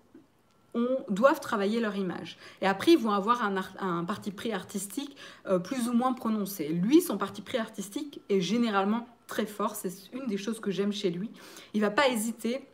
doivent 1.09 1.39
travailler 1.39 1.79
leur 1.79 1.95
image. 1.95 2.37
Et 2.61 2.67
après, 2.67 2.93
ils 2.93 2.97
vont 2.97 3.11
avoir 3.11 3.43
un, 3.43 4.05
parti 4.05 4.31
pris 4.31 4.53
artistique 4.53 5.17
euh, 5.47 5.59
plus 5.59 5.89
ou 5.89 5.93
moins 5.93 6.13
prononcé. 6.13 6.69
Lui, 6.69 7.01
son 7.01 7.17
parti 7.17 7.41
pris 7.41 7.57
artistique 7.57 8.21
est 8.29 8.41
généralement 8.41 9.07
très 9.27 9.45
fort. 9.45 9.75
C'est 9.75 9.91
une 10.13 10.27
des 10.27 10.37
choses 10.37 10.59
que 10.59 10.71
j'aime 10.71 10.93
chez 10.93 11.09
lui. 11.09 11.29
Il 11.73 11.81
va 11.81 11.91
pas 11.91 12.07
hésiter 12.09 12.65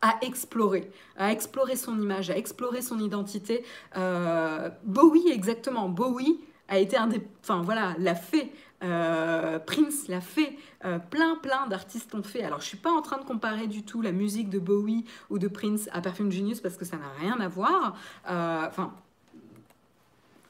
à 0.00 0.16
explorer, 0.22 0.90
à 1.16 1.32
explorer 1.32 1.76
son 1.76 2.00
image, 2.00 2.30
à 2.30 2.36
explorer 2.36 2.82
son 2.82 2.98
identité. 3.00 3.64
Euh, 3.96 4.70
Bowie, 4.84 5.28
exactement. 5.30 5.88
Bowie 5.88 6.38
a 6.68 6.78
été 6.78 6.96
un 6.96 7.08
des... 7.08 7.20
Enfin, 7.42 7.62
voilà, 7.62 7.94
l'a 7.98 8.14
fait. 8.14 8.52
Euh, 8.82 9.58
Prince 9.58 10.06
l'a 10.08 10.20
fait, 10.20 10.56
euh, 10.84 10.98
plein 10.98 11.36
plein 11.36 11.66
d'artistes 11.66 12.12
l'ont 12.14 12.22
fait. 12.22 12.42
Alors 12.42 12.60
je 12.60 12.66
suis 12.66 12.76
pas 12.76 12.92
en 12.92 13.02
train 13.02 13.18
de 13.18 13.24
comparer 13.24 13.66
du 13.66 13.82
tout 13.82 14.02
la 14.02 14.12
musique 14.12 14.50
de 14.50 14.58
Bowie 14.58 15.04
ou 15.30 15.38
de 15.38 15.48
Prince 15.48 15.88
à 15.92 16.00
Perfume 16.00 16.30
Genius 16.30 16.60
parce 16.60 16.76
que 16.76 16.84
ça 16.84 16.96
n'a 16.96 17.10
rien 17.20 17.40
à 17.40 17.48
voir. 17.48 17.96
Euh, 18.30 18.66
enfin, 18.66 18.92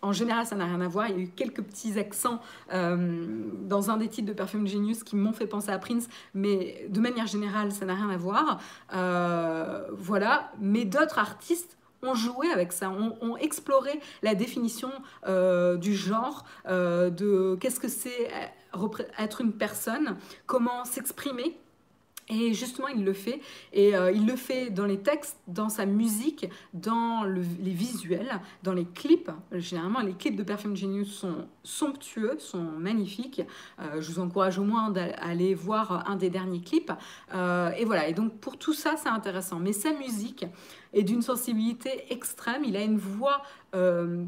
en 0.02 0.12
général, 0.12 0.46
ça 0.46 0.54
n'a 0.54 0.66
rien 0.66 0.80
à 0.80 0.88
voir. 0.88 1.08
Il 1.08 1.16
y 1.16 1.18
a 1.18 1.22
eu 1.22 1.28
quelques 1.28 1.62
petits 1.62 1.98
accents 1.98 2.40
dans 2.70 3.90
un 3.90 3.96
des 3.96 4.06
titres 4.06 4.28
de 4.28 4.32
Perfume 4.32 4.68
Genius 4.68 5.02
qui 5.02 5.16
m'ont 5.16 5.32
fait 5.32 5.48
penser 5.48 5.70
à 5.70 5.78
Prince, 5.78 6.08
mais 6.34 6.86
de 6.88 7.00
manière 7.00 7.26
générale, 7.26 7.72
ça 7.72 7.84
n'a 7.84 7.96
rien 7.96 8.08
à 8.08 8.16
voir. 8.16 8.60
voilà. 9.98 10.52
Mais 10.60 10.84
d'autres 10.84 11.18
artistes 11.18 11.77
ont 12.03 12.14
joué 12.14 12.51
avec 12.51 12.72
ça, 12.72 12.90
ont, 12.90 13.36
exploré 13.36 14.01
la 14.22 14.34
définition 14.34 14.90
euh, 15.26 15.76
du 15.76 15.94
genre, 15.94 16.44
euh, 16.66 17.11
de 17.11 17.57
qu'est-ce 17.61 17.80
que 17.80 17.88
c'est 17.88 18.30
être 19.18 19.40
une 19.40 19.53
personne, 19.53 20.16
comment 20.46 20.84
s'exprimer. 20.84 21.57
Et 22.30 22.53
justement, 22.53 22.88
il 22.88 23.05
le 23.05 23.14
fait. 23.14 23.40
Et 23.72 23.96
euh, 23.96 24.12
il 24.12 24.26
le 24.26 24.36
fait 24.36 24.68
dans 24.68 24.84
les 24.84 24.99
textes, 24.99 25.38
dans 25.46 25.70
sa 25.70 25.86
musique, 25.86 26.46
dans 26.74 27.24
les 27.24 27.70
visuels, 27.70 28.42
dans 28.62 28.74
les 28.74 28.84
clips. 28.84 29.30
Généralement, 29.53 30.01
les 30.01 30.12
clips 30.12 30.36
de 30.36 30.42
Perfume 30.42 30.76
Genius 30.76 31.11
sont 31.11 31.46
somptueux, 31.62 32.36
sont 32.38 32.64
magnifiques. 32.78 33.40
je 33.99 34.12
vous 34.12 34.20
encourage 34.20 34.59
au 34.59 34.64
moins 34.64 34.90
d'aller 34.90 35.55
voir 35.55 36.07
un 36.07 36.16
des 36.16 36.28
derniers 36.28 36.61
clips. 36.61 36.92
et 37.32 37.84
voilà. 37.86 38.09
Et 38.09 38.12
donc, 38.12 38.34
pour 38.40 38.59
tout 38.59 38.74
ça, 38.74 38.96
c'est 38.99 39.09
intéressant. 39.09 39.59
Mais 39.59 39.72
sa 39.72 39.94
musique, 39.94 40.44
et 40.93 41.03
d'une 41.03 41.22
sensibilité 41.22 42.12
extrême. 42.12 42.64
Il 42.64 42.76
a 42.76 42.82
une 42.82 42.99
voix, 42.99 43.43
euh, 43.74 44.24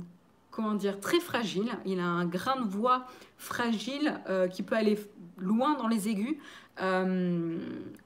comment 0.51 0.75
dire, 0.75 1.01
très 1.01 1.21
fragile. 1.21 1.71
Il 1.87 2.01
a 2.01 2.07
un 2.07 2.27
grain 2.27 2.61
de 2.61 2.69
voix 2.69 3.07
fragile 3.39 4.21
euh, 4.29 4.49
qui 4.49 4.63
peut 4.63 4.77
aller 4.77 4.99
loin 5.39 5.75
dans 5.75 5.89
les 5.89 6.09
aigus, 6.09 6.37
euh, 6.83 7.59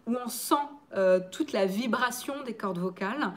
où 0.06 0.14
on 0.24 0.28
sent 0.28 0.54
toute 1.32 1.50
la 1.50 1.66
vibration 1.66 2.44
des 2.44 2.54
cordes 2.54 2.78
vocales 2.78 3.32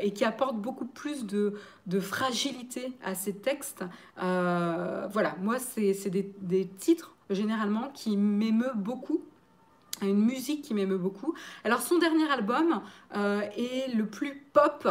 et 0.00 0.12
qui 0.12 0.24
apporte 0.24 0.56
beaucoup 0.56 0.84
plus 0.84 1.26
de, 1.26 1.54
fragilité 1.98 2.92
à 3.04 3.16
ces 3.16 3.34
textes. 3.34 3.84
voilà, 4.16 5.34
moi, 5.40 5.58
c'est 5.58 6.08
des, 6.08 6.32
des 6.40 6.68
titres 6.68 7.16
généralement 7.30 7.88
qui 7.92 8.16
m'émeut 8.16 8.70
beaucoup 8.76 9.22
une 10.00 10.24
musique 10.24 10.62
qui 10.62 10.74
m'aime 10.74 10.96
beaucoup. 10.96 11.34
Alors 11.64 11.82
son 11.82 11.98
dernier 11.98 12.30
album 12.30 12.80
euh, 13.16 13.42
est 13.56 13.94
le 13.94 14.06
plus 14.06 14.34
pop, 14.52 14.88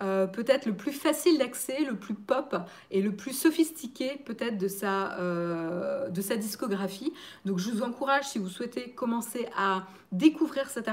euh, 0.00 0.26
peut-être 0.26 0.66
le 0.66 0.74
plus 0.74 0.92
facile 0.92 1.38
d'accès, 1.38 1.84
le 1.84 1.96
plus 1.96 2.14
pop 2.14 2.56
et 2.90 3.02
le 3.02 3.14
plus 3.14 3.32
sophistiqué 3.32 4.20
peut-être 4.24 4.58
de, 4.58 4.68
sa, 4.68 5.18
euh, 5.18 6.08
de 6.08 6.20
sa 6.20 6.36
discographie. 6.36 7.12
Donc 7.44 7.58
je 7.58 7.70
vous 7.70 7.82
encourage, 7.82 8.24
si 8.24 8.38
vous 8.38 8.48
souhaitez 8.48 8.90
commencer 8.90 9.48
à 9.56 9.86
découvrir 10.12 10.68
cet, 10.68 10.90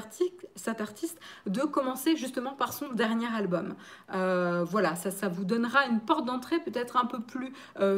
cet 0.55 0.82
artiste, 0.82 1.20
de 1.45 1.62
commencer 1.62 2.16
justement 2.16 2.53
par 2.53 2.74
son 2.74 2.89
dernier 2.89 3.28
album. 3.28 3.76
voilà, 4.10 4.95
ça, 4.95 5.12
ça 5.12 5.28
vous 5.28 5.45
donnera 5.45 5.86
une 5.88 5.99
porte 5.99 6.26
d'entrée 6.26 6.60
peut-être 6.60 6.97
un 6.97 7.05
peu 7.05 7.22
plus 7.22 7.53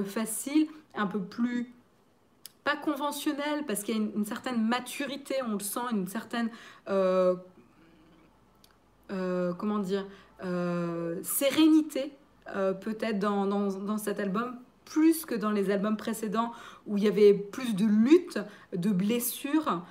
facile, 0.05 0.67
un 0.95 1.07
peu 1.07 1.21
plus 1.21 1.73
pas 2.63 2.75
conventionnel, 2.75 3.65
parce 3.65 3.83
qu'il 3.83 3.97
y 3.97 3.99
a 3.99 4.01
une, 4.01 4.25
certaine 4.25 4.61
maturité, 4.61 5.35
on 5.47 5.53
le 5.53 5.59
sent, 5.59 5.79
une 5.91 6.07
certaine, 6.07 6.49
euh, 6.89 7.35
euh, 9.11 9.53
comment 9.53 9.79
dire, 9.79 10.05
euh, 10.43 11.19
sérénité 11.23 12.13
peut-être 12.81 13.17
dans, 13.17 13.45
dans, 13.45 13.97
cet 13.97 14.19
album, 14.19 14.57
plus 14.83 15.25
que 15.25 15.35
dans 15.35 15.51
les 15.51 15.69
albums 15.69 15.95
précédents 15.95 16.51
où 16.85 16.97
il 16.97 17.05
y 17.05 17.07
avait 17.07 17.33
plus 17.33 17.75
de 17.75 17.85
lutte, 17.85 18.39
de 18.75 18.89
blessures 18.89 19.81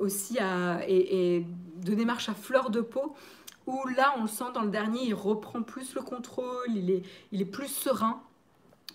aussi 0.00 0.40
à, 0.40 0.80
et, 0.88 1.46
de 1.76 1.94
démarches 1.94 2.28
à 2.28 2.34
fleur 2.34 2.70
de 2.70 2.80
peau, 2.80 3.14
où 3.68 3.86
là 3.96 4.14
on 4.18 4.22
le 4.22 4.28
sent 4.28 4.50
dans 4.52 4.62
le 4.62 4.70
dernier, 4.70 5.04
il 5.04 5.14
reprend 5.14 5.62
plus 5.62 5.94
le 5.94 6.02
contrôle, 6.02 6.66
il 6.74 6.90
est, 6.90 7.02
il 7.30 7.40
est 7.40 7.44
plus 7.44 7.68
serein. 7.68 8.20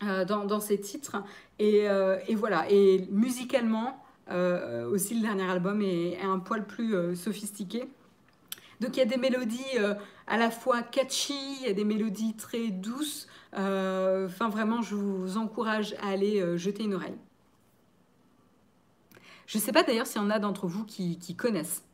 Euh, 0.03 0.25
dans, 0.25 0.59
ses 0.59 0.79
titres. 0.79 1.15
Euh, 1.61 2.19
et, 2.27 2.35
voilà, 2.35 2.69
et 2.69 3.07
musicalement, 3.11 4.03
euh, 4.29 4.89
aussi 4.89 5.15
le 5.15 5.21
dernier 5.21 5.49
album 5.49 5.81
est, 5.81 6.19
un 6.21 6.39
poil 6.39 6.65
plus 6.65 7.15
sophistiqué. 7.15 7.89
Donc 8.79 8.95
il 8.95 8.99
y 8.99 9.03
a 9.03 9.05
des 9.05 9.17
mélodies 9.17 9.77
à 10.27 10.37
la 10.37 10.51
fois 10.51 10.83
catchy, 10.83 11.33
il 11.61 11.67
y 11.67 11.69
a 11.69 11.73
des 11.73 11.85
mélodies 11.85 12.35
très 12.35 12.67
douces. 12.67 13.27
Enfin 13.53 14.49
vraiment, 14.49 14.83
je 14.83 14.95
vous 14.95 15.37
encourage 15.37 15.95
à 16.01 16.09
aller 16.09 16.57
jeter 16.57 16.83
une 16.83 16.93
oreille. 16.93 17.17
Je 19.47 19.57
ne 19.57 19.63
sais 19.63 19.71
pas 19.71 19.81
d'ailleurs 19.81 20.05
s'il 20.05 20.21
y 20.21 20.23
en 20.23 20.29
a 20.29 20.37
d'entre 20.37 20.67
vous 20.67 20.85
qui 20.85 21.35
connaissent. 21.35 21.86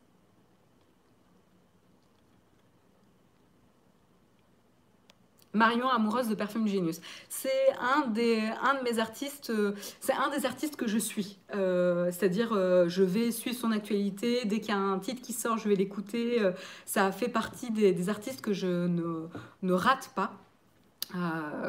Marion 5.54 5.88
amoureuse 5.88 6.28
de 6.28 6.36
Perfume 6.36 6.68
Genius. 6.68 6.99
C'est 7.30 7.49
un, 7.80 8.08
des, 8.08 8.41
un 8.62 8.76
de 8.76 8.84
mes 8.84 8.99
artistes, 8.99 9.51
euh, 9.51 9.74
c'est 9.99 10.14
un 10.14 10.30
des 10.30 10.45
artistes 10.45 10.76
que 10.76 10.88
je 10.88 10.97
suis. 10.97 11.38
Euh, 11.56 12.12
c'est-à-dire, 12.12 12.54
euh, 12.54 12.89
je 12.89 13.04
vais 13.04 13.32
suivre 13.32 13.58
son 13.58 13.72
actualité. 13.72 14.45
Dès 14.45 14.60
qu'il 14.60 14.70
y 14.70 14.78
a 14.78 14.80
un 14.80 14.99
titre 14.99 15.22
qui 15.22 15.34
sort, 15.34 15.58
je 15.58 15.70
vais 15.70 15.76
l'écouter. 15.76 16.41
ça 16.86 17.12
fait 17.12 17.30
partie 17.30 17.72
des, 17.72 18.10
artistes 18.10 18.41
que 18.41 18.54
je 18.54 18.88
ne, 18.88 19.28
ne 19.62 19.74
rate 19.74 20.12
pas, 20.16 20.34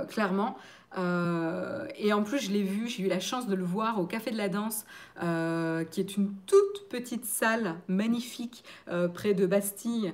clairement. 0.08 0.56
et 0.96 2.12
en 2.12 2.22
plus, 2.22 2.38
je 2.38 2.50
l'ai 2.50 2.62
vu, 2.62 2.88
j'ai 2.88 3.02
eu 3.04 3.08
la 3.08 3.20
chance 3.20 3.46
de 3.46 3.54
le 3.54 3.64
voir 3.64 4.00
au 4.00 4.06
Café 4.06 4.30
de 4.30 4.36
la 4.36 4.48
Danse, 4.48 4.84
qui 5.20 6.00
est 6.00 6.16
une 6.16 6.32
toute 6.46 6.88
petite 6.88 7.24
salle 7.24 7.76
magnifique 7.88 8.64
près 9.12 9.34
de 9.34 9.46
Bastille 9.46 10.12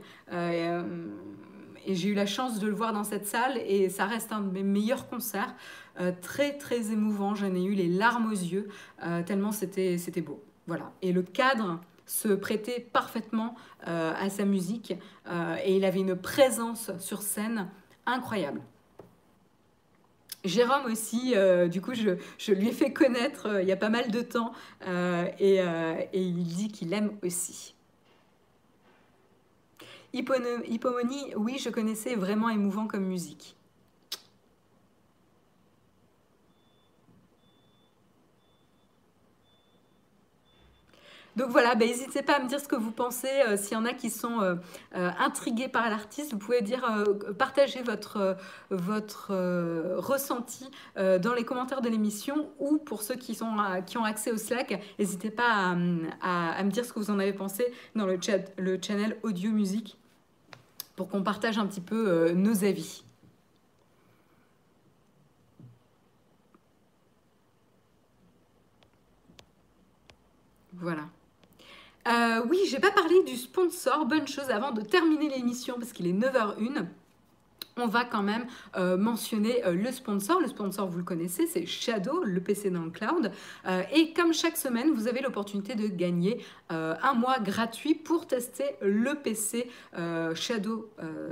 j'ai 1.95 2.09
eu 2.09 2.15
la 2.15 2.27
chance 2.27 2.59
de 2.59 2.67
le 2.67 2.75
voir 2.75 2.93
dans 2.93 3.05
cette 3.05 3.27
salle 3.27 3.59
et 3.67 3.89
ça 3.89 4.07
reste 4.07 4.33
un 4.33 4.41
de 4.41 4.51
mes 4.51 4.63
meilleurs 4.63 5.09
concerts. 5.09 5.55
Euh, 6.01 6.13
très 6.21 6.57
très 6.57 6.93
émouvant, 6.93 7.35
j'en 7.35 7.55
ai 7.55 7.63
eu 7.63 7.75
les 7.75 7.89
larmes 7.89 8.29
aux 8.29 8.37
yeux, 8.37 8.69
euh, 9.05 9.23
tellement 9.23 9.53
c'était 9.53 10.21
beau. 10.21 10.43
Voilà. 10.67 10.93
Et 11.03 11.13
le 11.13 11.23
cadre 11.23 11.81
se 12.07 12.29
prêtait 12.29 12.81
parfaitement 12.93 13.55
euh, 13.87 14.13
à 14.19 14.31
sa 14.31 14.45
musique 14.45 14.95
et 15.65 15.77
il 15.77 15.85
avait 15.85 16.01
une 16.01 16.17
présence 16.17 16.91
sur 16.99 17.23
scène 17.23 17.69
incroyable. 18.05 18.61
Jérôme 20.45 20.87
aussi, 20.87 21.35
du 21.71 21.81
coup, 21.81 21.95
je, 21.95 22.17
je, 22.39 22.53
lui 22.53 22.69
ai 22.69 22.73
fait 22.73 22.93
connaître 22.93 23.61
il 23.61 23.69
y 23.69 23.73
a 23.73 23.77
pas 23.77 23.91
mal 23.91 24.11
de 24.11 24.23
temps 24.23 24.53
et, 25.39 25.57
et 25.59 26.21
il 26.21 26.45
dit 26.45 26.69
qu'il 26.69 26.93
aime 26.95 27.13
aussi. 27.23 27.75
Hippomonie, 30.13 31.35
oui, 31.37 31.59
je 31.59 31.71
connaissais, 31.71 32.15
vraiment 32.15 32.49
émouvant 32.49 32.87
comme 32.87 33.05
musique. 33.05 33.57
Donc 41.37 41.51
voilà, 41.51 41.75
ben, 41.75 41.89
n'hésitez 41.89 42.23
pas 42.23 42.35
à 42.35 42.41
me 42.41 42.49
dire 42.49 42.61
ce 42.61 42.69
que 42.69 42.77
vous 42.77 42.91
pensez. 42.91 43.31
Euh, 43.49 43.57
s'il 43.57 43.73
y 43.73 43.77
en 43.77 43.85
a 43.85 43.93
qui 43.93 44.11
sont 44.11 44.41
euh, 44.41 44.57
euh, 44.97 45.11
intrigués 45.19 45.69
par 45.69 45.89
l'artiste, 45.89 46.33
vous 46.33 46.39
pouvez 46.39 46.61
dire, 46.61 46.83
partager 47.39 47.83
votre, 47.83 48.37
ressenti 49.97 50.69
dans 50.97 51.35
les 51.35 51.45
commentaires 51.45 51.81
de 51.81 51.89
l'émission 51.89 52.51
ou 52.59 52.79
pour 52.79 53.03
ceux 53.03 53.15
qui 53.15 53.39
ont 53.43 54.05
accès 54.05 54.33
au 54.33 54.37
Slack, 54.37 54.81
n'hésitez 54.99 55.31
pas 55.31 55.75
à, 56.21 56.59
à, 56.59 56.63
me 56.63 56.71
dire 56.71 56.85
ce 56.85 56.93
que 56.93 56.99
vous 56.99 57.11
en 57.11 57.19
avez 57.19 57.33
pensé 57.33 57.73
dans 57.95 58.07
le, 58.07 58.19
chat, 58.21 58.53
le 58.59 58.79
channel 58.81 59.17
audio 59.23 59.51
musique 59.51 60.00
pour 61.01 61.09
qu'on 61.09 61.23
partage 61.23 61.57
un 61.57 61.67
petit 61.67 61.81
peu 61.81 62.11
euh, 62.11 62.35
nos 62.35 62.63
avis. 62.63 63.05
Voilà. 70.75 71.09
Euh, 72.07 72.45
oui, 72.51 72.59
j'ai 72.69 72.81
pas 72.81 72.91
parlé 72.91 73.25
du 73.25 73.39
sponsor. 73.39 74.05
Bonne 74.05 74.29
chose 74.29 74.51
avant 74.51 74.73
de 74.73 74.83
terminer 74.83 75.31
l'émission 75.31 75.77
parce 75.79 75.95
qu'il 75.95 76.07
est 76.07 76.13
9h01. 76.13 76.85
On 77.81 77.87
va 77.87 78.05
quand 78.05 78.23
même 78.23 78.47
euh, 78.77 78.97
mentionner 78.97 79.65
euh, 79.67 79.73
le 79.73 79.91
sponsor. 79.91 80.41
Le 80.41 80.49
sponsor, 80.49 80.89
vous 80.89 80.99
le 80.99 81.05
connaissez, 81.05 81.47
c'est 81.47 81.67
Shadow, 81.67 82.23
le 82.25 82.41
PC 82.41 82.71
dans 82.71 82.83
le 82.83 82.91
cloud. 82.91 83.33
Euh, 83.67 83.83
et 83.93 84.13
comme 84.13 84.33
chaque 84.33 84.57
semaine, 84.57 84.91
vous 84.93 85.09
avez 85.09 85.21
l'opportunité 85.21 85.75
de 85.75 85.87
gagner 85.89 86.45
un 86.69 87.15
mois 87.15 87.41
gratuit 87.41 87.95
pour 87.95 88.29
tester 88.29 88.65
le 88.81 89.15
PC 89.17 89.69
Shadow, 90.35 90.89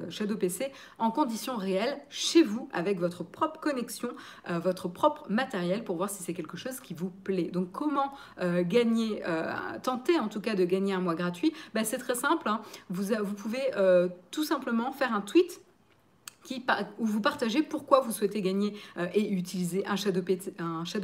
Shadow 0.08 0.36
PC 0.36 0.72
en 0.98 1.12
conditions 1.12 1.56
réelles 1.56 1.96
chez 2.08 2.42
vous 2.42 2.68
avec 2.72 2.98
votre 2.98 3.22
propre 3.22 3.60
connexion, 3.60 4.08
votre 4.48 4.88
propre 4.88 5.26
matériel 5.30 5.84
pour 5.84 5.96
voir 5.96 6.10
si 6.10 6.24
c'est 6.24 6.34
quelque 6.34 6.56
chose 6.56 6.80
qui 6.80 6.92
vous 6.92 7.10
plaît. 7.10 7.50
Donc 7.52 7.70
comment 7.70 8.12
gagner, 8.62 9.22
tenter 9.84 10.18
en 10.18 10.26
tout 10.26 10.40
cas 10.40 10.56
de 10.56 10.64
gagner 10.64 10.94
un 10.94 11.00
mois 11.00 11.14
gratuit? 11.14 11.52
Ben, 11.72 11.84
C'est 11.84 11.98
très 11.98 12.16
simple. 12.16 12.48
Hein. 12.48 12.60
Vous, 12.90 13.14
vous 13.22 13.34
pouvez 13.34 13.70
tout 14.32 14.44
simplement 14.44 14.90
faire 14.90 15.14
un 15.14 15.20
tweet 15.20 15.60
où 16.98 17.06
vous 17.06 17.20
partagez 17.20 17.62
pourquoi 17.62 18.00
vous 18.00 18.12
souhaitez 18.12 18.42
gagner 18.42 18.74
euh, 18.96 19.06
et 19.14 19.30
utiliser 19.30 19.86
un 19.86 19.96
Shadow, 19.96 20.22
PC, 20.22 20.54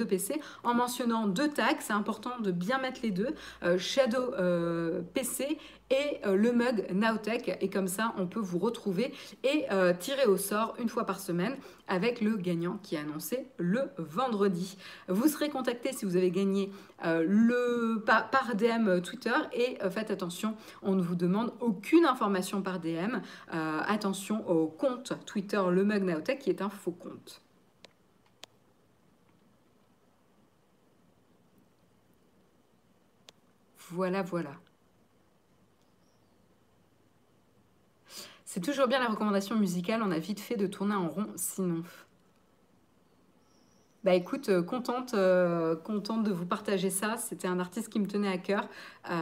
PC 0.09 0.41
en 0.63 0.75
mentionnant 0.75 1.27
deux 1.27 1.49
tags. 1.49 1.77
C'est 1.81 1.93
important 1.93 2.39
de 2.41 2.51
bien 2.51 2.79
mettre 2.79 3.01
les 3.03 3.11
deux, 3.11 3.35
euh, 3.63 3.79
Shadow 3.79 4.35
euh, 4.35 5.03
PC 5.15 5.59
et 5.91 6.21
le 6.25 6.53
mug 6.53 6.87
Nowtech. 6.93 7.59
Et 7.61 7.69
comme 7.69 7.89
ça, 7.89 8.15
on 8.19 8.27
peut 8.27 8.41
vous 8.41 8.59
retrouver 8.59 9.13
et 9.43 9.67
tirer 10.01 10.27
au 10.27 10.37
sort 10.37 10.75
une 10.79 10.89
fois 10.89 11.05
par 11.05 11.21
semaine 11.21 11.57
avec 11.89 12.21
le 12.21 12.37
gagnant 12.37 12.79
qui 12.83 12.95
est 12.95 12.99
annoncé 12.99 13.47
le 13.59 13.91
vendredi. 13.99 14.79
Vous 15.09 15.29
serez 15.29 15.51
contacté 15.51 15.93
si 15.93 16.05
vous 16.05 16.17
avez 16.17 16.31
gagné 16.31 16.71
le, 17.05 18.03
par, 18.05 18.55
DM 18.55 19.01
Twitter 19.01 19.35
et 19.53 19.77
faites 19.91 20.11
attention, 20.11 20.57
on 20.83 20.95
ne 20.95 21.03
vous 21.03 21.17
demande 21.17 21.53
aucune 21.61 22.07
information 22.07 22.63
par 22.63 22.81
DM. 22.81 23.19
attention 23.51 24.49
au 24.49 24.67
compte 24.67 25.13
Twitter 25.27 25.61
le 25.71 25.85
Mug 25.85 26.05
qui 26.39 26.51
est 26.51 26.63
un 26.63 26.71
faux 26.71 26.93
compte. 26.93 27.45
Voilà, 33.91 34.23
voilà. 34.23 34.51
C'est 38.55 38.61
toujours 38.61 38.87
bien 38.87 39.01
la 39.01 39.09
recommandation 39.09 39.57
musicale, 39.57 40.01
on 40.05 40.13
a 40.13 40.21
vite 40.21 40.39
fait 40.39 40.55
de 40.55 40.69
tourner 40.69 40.95
en 40.95 41.09
rond 41.09 41.27
sinon. 41.35 41.83
Bah 44.05 44.15
écoute, 44.15 44.49
euh, 44.49 44.63
contente, 44.63 45.13
euh, 45.15 45.75
contente 45.75 46.23
de 46.23 46.31
vous 46.31 46.47
partager 46.47 46.89
ça. 46.89 47.17
C'était 47.17 47.49
un 47.49 47.59
artiste 47.59 47.89
qui 47.89 47.99
me 47.99 48.07
tenait 48.07 48.29
à 48.29 48.39
cœur. 48.39 48.69
Euh, 49.11 49.15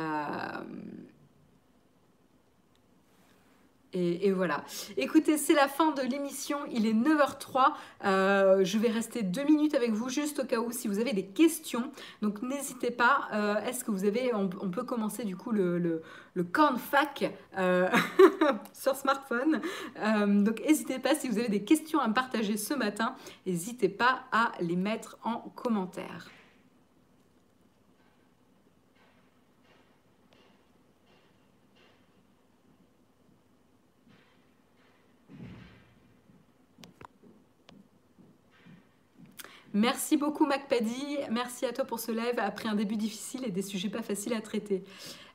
et, 3.95 4.33
voilà. 4.33 4.65
Écoutez, 4.97 5.37
c'est 5.37 5.53
la 5.53 5.69
fin 5.69 5.93
de 5.93 6.01
l'émission. 6.03 6.59
Il 6.71 6.87
est 6.87 6.95
9h03. 6.95 7.73
Euh, 8.05 8.65
je 8.65 8.79
vais 8.79 8.89
rester 8.89 9.23
deux 9.23 9.45
minutes 9.45 9.75
avec 9.75 9.93
vous, 9.93 10.09
juste 10.09 10.41
au 10.41 10.45
cas 10.45 10.61
où, 10.61 10.73
si 10.73 10.89
vous 10.89 10.99
avez 10.99 11.13
des 11.13 11.27
questions. 11.27 11.91
Donc, 12.23 12.41
n'hésitez 12.41 12.91
pas. 12.91 13.29
Euh, 13.35 13.63
est-ce 13.65 13.85
que 13.85 13.91
vous 13.91 14.05
avez... 14.05 14.33
On, 14.35 14.49
peut 14.49 14.85
commencer, 14.85 15.25
du 15.25 15.37
coup, 15.37 15.51
le, 15.51 15.79
le, 15.79 16.03
euh, 17.59 17.89
sur 18.73 18.97
smartphone. 18.97 19.61
donc, 20.27 20.63
n'hésitez 20.67 20.99
pas. 20.99 21.15
Si 21.15 21.29
vous 21.29 21.39
avez 21.39 21.49
des 21.49 21.65
questions 21.65 22.01
à 22.01 22.09
me 22.09 22.15
partager 22.15 22.57
ce 22.57 22.73
matin, 22.73 23.15
n'hésitez 23.47 23.91
pas 23.91 24.25
à 24.33 24.53
les 24.61 24.77
mettre 24.77 25.19
en 25.23 25.37
commentaire. 25.55 26.31
Merci 39.75 40.19
beaucoup 40.19 40.45
MacPaddy, 40.45 41.17
merci 41.31 41.65
à 41.65 41.73
toi 41.73 41.87
pour 41.87 41.99
ce 41.99 42.13
live 42.13 42.39
après 42.39 42.69
un 42.69 42.75
début 42.75 42.97
difficile 42.97 43.43
et 43.47 43.51
des 43.51 43.63
sujets 43.63 43.89
pas 43.89 44.03
faciles 44.03 44.35
à 44.35 44.43
traiter. 44.43 44.85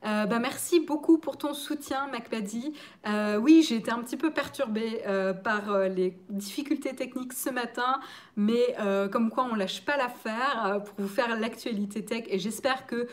Euh, 0.06 0.28
bah, 0.28 0.38
merci 0.38 0.80
beaucoup 0.80 1.18
pour 1.18 1.38
ton 1.38 1.56
soutien 1.56 2.08
MacPaddy. 2.12 2.74
Euh, 3.08 3.38
oui, 3.38 3.66
j'ai 3.68 3.78
été 3.78 3.90
un 3.90 3.98
petit 4.04 4.16
peu 4.16 4.32
perturbée 4.32 5.02
euh, 5.08 5.34
par 5.34 5.80
les 5.90 6.16
difficultés 6.30 6.96
techniques 6.96 7.34
ce 7.34 7.50
matin, 7.50 8.00
mais 8.36 8.76
comme 9.12 9.32
quoi 9.32 9.48
on 9.52 9.56
lâche 9.56 9.84
pas 9.84 9.98
l'affaire 9.98 10.84
pour 10.86 11.06
vous 11.06 11.14
faire 11.14 11.36
l'actualité 11.40 12.06
tech 12.06 12.26
et 12.28 12.38
j'espère 12.38 12.86
que 12.86 13.08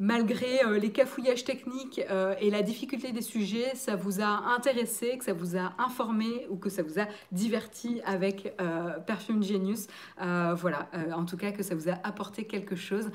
malgré 0.00 0.64
euh, 0.64 0.78
les 0.78 0.90
cafouillages 0.90 1.44
techniques 1.44 2.00
euh, 2.10 2.34
et 2.40 2.50
la 2.50 2.62
difficulté 2.62 3.12
des 3.12 3.20
sujets, 3.20 3.74
ça 3.74 3.94
vous 3.94 4.20
a 4.20 4.54
intéressé, 4.56 5.18
que 5.18 5.24
ça 5.24 5.34
vous 5.34 5.56
a 5.56 5.74
informé 5.78 6.46
ou 6.48 6.56
que 6.56 6.70
ça 6.70 6.82
vous 6.82 6.98
a 6.98 7.06
diverti 7.30 8.00
avec 8.04 8.54
euh, 8.60 8.98
Perfume 9.06 9.42
Genius. 9.42 9.86
voilà, 10.18 10.88
en 11.14 11.26
tout 11.26 11.36
cas 11.36 11.52
que 11.52 11.62
ça 11.62 11.74
vous 11.74 11.90
a 11.90 11.98
apporté 12.02 12.44
quelque 12.44 12.76
chose. 12.76 13.10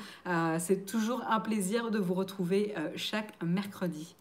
C'est 0.60 0.86
toujours 0.86 1.24
un 1.28 1.40
plaisir 1.40 1.90
de 1.90 1.98
vous 1.98 2.14
retrouver 2.14 2.76
chaque 2.96 3.34
mercredi. 3.44 4.16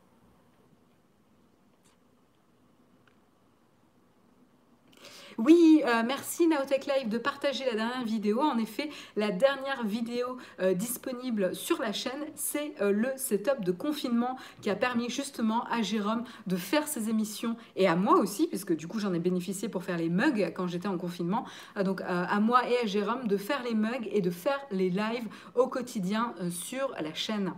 Oui, 5.38 5.82
euh, 5.84 6.02
merci 6.06 6.46
Naotech 6.46 6.86
Live 6.86 7.08
de 7.08 7.18
partager 7.18 7.64
la 7.64 7.74
dernière 7.74 8.04
vidéo. 8.04 8.40
En 8.40 8.56
effet, 8.56 8.88
la 9.16 9.32
dernière 9.32 9.82
vidéo 9.84 10.38
euh, 10.60 10.74
disponible 10.74 11.56
sur 11.56 11.80
la 11.80 11.92
chaîne, 11.92 12.24
c'est 12.36 12.74
euh, 12.80 12.92
le 12.92 13.08
setup 13.16 13.64
de 13.64 13.72
confinement 13.72 14.36
qui 14.60 14.70
a 14.70 14.76
permis 14.76 15.10
justement 15.10 15.64
à 15.64 15.82
Jérôme 15.82 16.22
de 16.46 16.54
faire 16.54 16.86
ses 16.86 17.10
émissions 17.10 17.56
et 17.74 17.88
à 17.88 17.96
moi 17.96 18.18
aussi, 18.18 18.46
puisque 18.46 18.76
du 18.76 18.86
coup 18.86 19.00
j'en 19.00 19.12
ai 19.12 19.18
bénéficié 19.18 19.68
pour 19.68 19.82
faire 19.82 19.98
les 19.98 20.08
mugs 20.08 20.52
quand 20.54 20.68
j'étais 20.68 20.88
en 20.88 20.98
confinement. 20.98 21.44
donc 21.84 22.00
à 22.06 22.38
moi 22.40 22.68
et 22.68 22.78
à 22.78 22.86
Jérôme 22.86 23.26
de 23.26 23.36
faire 23.36 23.62
les 23.64 23.74
mugs 23.74 24.08
et 24.12 24.20
de 24.20 24.30
faire 24.30 24.60
les 24.70 24.90
lives 24.90 25.26
au 25.54 25.66
quotidien 25.66 26.34
sur 26.50 26.94
la 27.00 27.12
chaîne. 27.14 27.52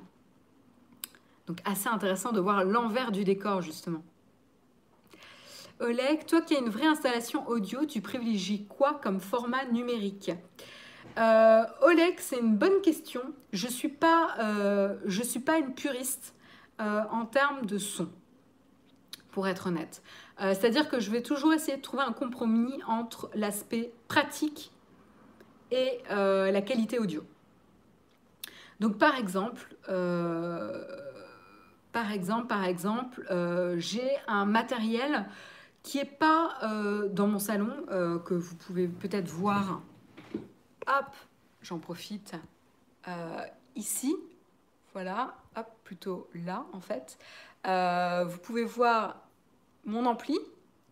Donc 1.46 1.58
assez 1.64 1.88
intéressant 1.88 2.32
de 2.32 2.40
voir 2.40 2.64
l'envers 2.64 3.12
du 3.12 3.24
décor 3.24 3.60
justement. 3.60 4.02
Oleg, 5.80 6.24
toi 6.24 6.40
qui 6.40 6.56
as 6.56 6.60
une 6.60 6.70
vraie 6.70 6.86
installation 6.86 7.46
audio, 7.48 7.84
tu 7.84 8.00
privilégies 8.00 8.64
quoi 8.64 8.94
comme 8.94 9.20
format 9.20 9.66
numérique? 9.66 10.30
Euh, 11.18 11.64
Oleg, 11.82 12.14
c'est 12.18 12.38
une 12.38 12.56
bonne 12.56 12.80
question. 12.80 13.20
Je 13.52 13.66
ne 13.66 13.72
suis, 13.72 13.90
pas, 13.90 14.36
euh, 14.38 14.96
suis 15.08 15.40
pas 15.40 15.58
une 15.58 15.74
puriste 15.74 16.34
euh, 16.80 17.02
en 17.10 17.26
termes 17.26 17.66
de 17.66 17.76
son, 17.76 18.08
pour 19.32 19.48
être 19.48 19.66
honnête. 19.66 20.02
C'est-à-dire 20.38 20.90
que 20.90 21.00
je 21.00 21.10
vais 21.10 21.22
toujours 21.22 21.54
essayer 21.54 21.78
de 21.78 21.82
trouver 21.82 22.02
un 22.02 22.12
compromis 22.12 22.78
entre 22.86 23.30
l'aspect 23.34 23.90
pratique 24.06 24.70
et 25.70 26.02
la 26.10 26.60
qualité 26.60 26.98
audio. 26.98 27.24
Donc 28.80 28.98
par 28.98 29.16
exemple, 29.16 29.74
par 31.94 32.10
exemple, 32.64 33.24
j'ai 33.78 34.10
un 34.28 34.44
matériel 34.44 35.24
qui 35.86 35.98
n'est 35.98 36.04
pas 36.04 36.58
euh, 36.64 37.08
dans 37.08 37.28
mon 37.28 37.38
salon, 37.38 37.72
euh, 37.90 38.18
que 38.18 38.34
vous 38.34 38.56
pouvez 38.56 38.88
peut-être 38.88 39.28
voir. 39.28 39.82
Hop, 40.88 41.14
j'en 41.62 41.78
profite 41.78 42.34
euh, 43.06 43.40
ici. 43.76 44.16
Voilà, 44.92 45.36
hop, 45.54 45.66
plutôt 45.84 46.28
là 46.34 46.66
en 46.72 46.80
fait. 46.80 47.18
vous 47.64 48.38
pouvez 48.38 48.64
voir 48.64 49.28
mon 49.84 50.06
ampli, 50.06 50.36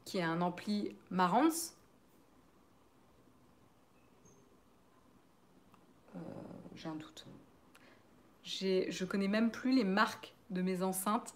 qui 0.05 0.19
est 0.19 0.23
un 0.23 0.41
ampli 0.41 0.95
Marantz. 1.11 1.75
J'ai 6.77 6.89
un 6.89 6.95
doute. 6.95 7.27
Je 8.45 9.05
connais 9.05 9.29
même 9.29 9.51
plus 9.51 9.73
les 9.73 9.85
marques 9.85 10.35
de 10.51 10.63
mes 10.63 10.85
enceintes 10.85 11.35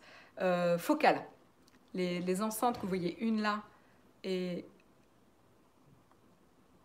focales. 0.78 1.26
Les, 1.98 2.42
enceintes 2.42 2.76
que 2.76 2.82
vous 2.82 2.88
voyez, 2.88 3.18
une 3.18 3.42
là 3.42 3.62
et 4.22 4.64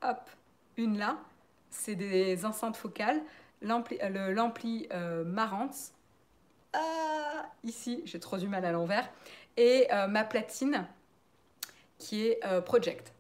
hop, 0.02 0.30
une 0.76 0.98
là, 0.98 1.20
c'est 1.70 1.96
des 1.96 2.46
enceintes 2.46 2.76
focales. 2.76 3.22
L'ampli 3.62 4.88
euh, 4.92 5.24
Marantz, 5.24 5.94
ah, 6.74 7.46
ici, 7.64 8.02
j'ai 8.06 8.20
trop 8.20 8.38
du 8.38 8.48
mal 8.48 8.66
à 8.66 8.72
l'envers, 8.72 9.08
et 9.56 9.88
euh, 9.94 10.08
ma 10.08 10.24
platine 10.24 10.88
qui 12.00 12.28
est 12.28 12.40
euh, 12.46 12.62
Project. 12.62 13.14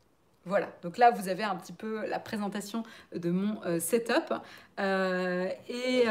Voilà, 0.45 0.69
donc 0.81 0.97
là 0.97 1.11
vous 1.11 1.29
avez 1.29 1.43
un 1.43 1.55
petit 1.55 1.71
peu 1.71 2.05
la 2.07 2.19
présentation 2.19 2.83
de 3.13 3.29
mon 3.29 3.61
setup. 3.79 4.33
et 4.77 6.03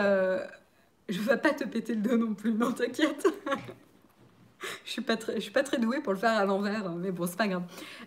je 1.08 1.18
ne 1.18 1.24
vais 1.24 1.36
pas 1.36 1.52
te 1.52 1.64
péter 1.64 1.96
le 1.96 2.02
dos 2.02 2.16
non 2.16 2.34
plus, 2.34 2.54
non 2.54 2.72
t'inquiète. 2.72 3.26
je 4.84 4.90
suis 4.90 5.02
pas 5.02 5.16
très, 5.16 5.40
suis 5.40 5.50
pas 5.50 5.62
très 5.62 5.78
douée 5.78 6.00
pour 6.00 6.12
le 6.12 6.18
faire 6.18 6.36
à 6.36 6.44
l'envers, 6.44 6.90
mais 6.92 7.10
bon, 7.10 7.26
c'est 7.26 7.36
pas 7.36 7.48
grave. 7.48 7.64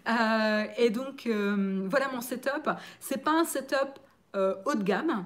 Euh, 0.08 0.66
et 0.78 0.90
donc, 0.90 1.26
euh, 1.28 1.86
voilà 1.90 2.10
mon 2.12 2.22
setup. 2.22 2.70
C'est 3.00 3.24
pas 3.24 3.32
un 3.32 3.44
setup 3.46 4.00
euh, 4.36 4.56
haut 4.66 4.76
de 4.76 4.84
gamme. 4.84 5.26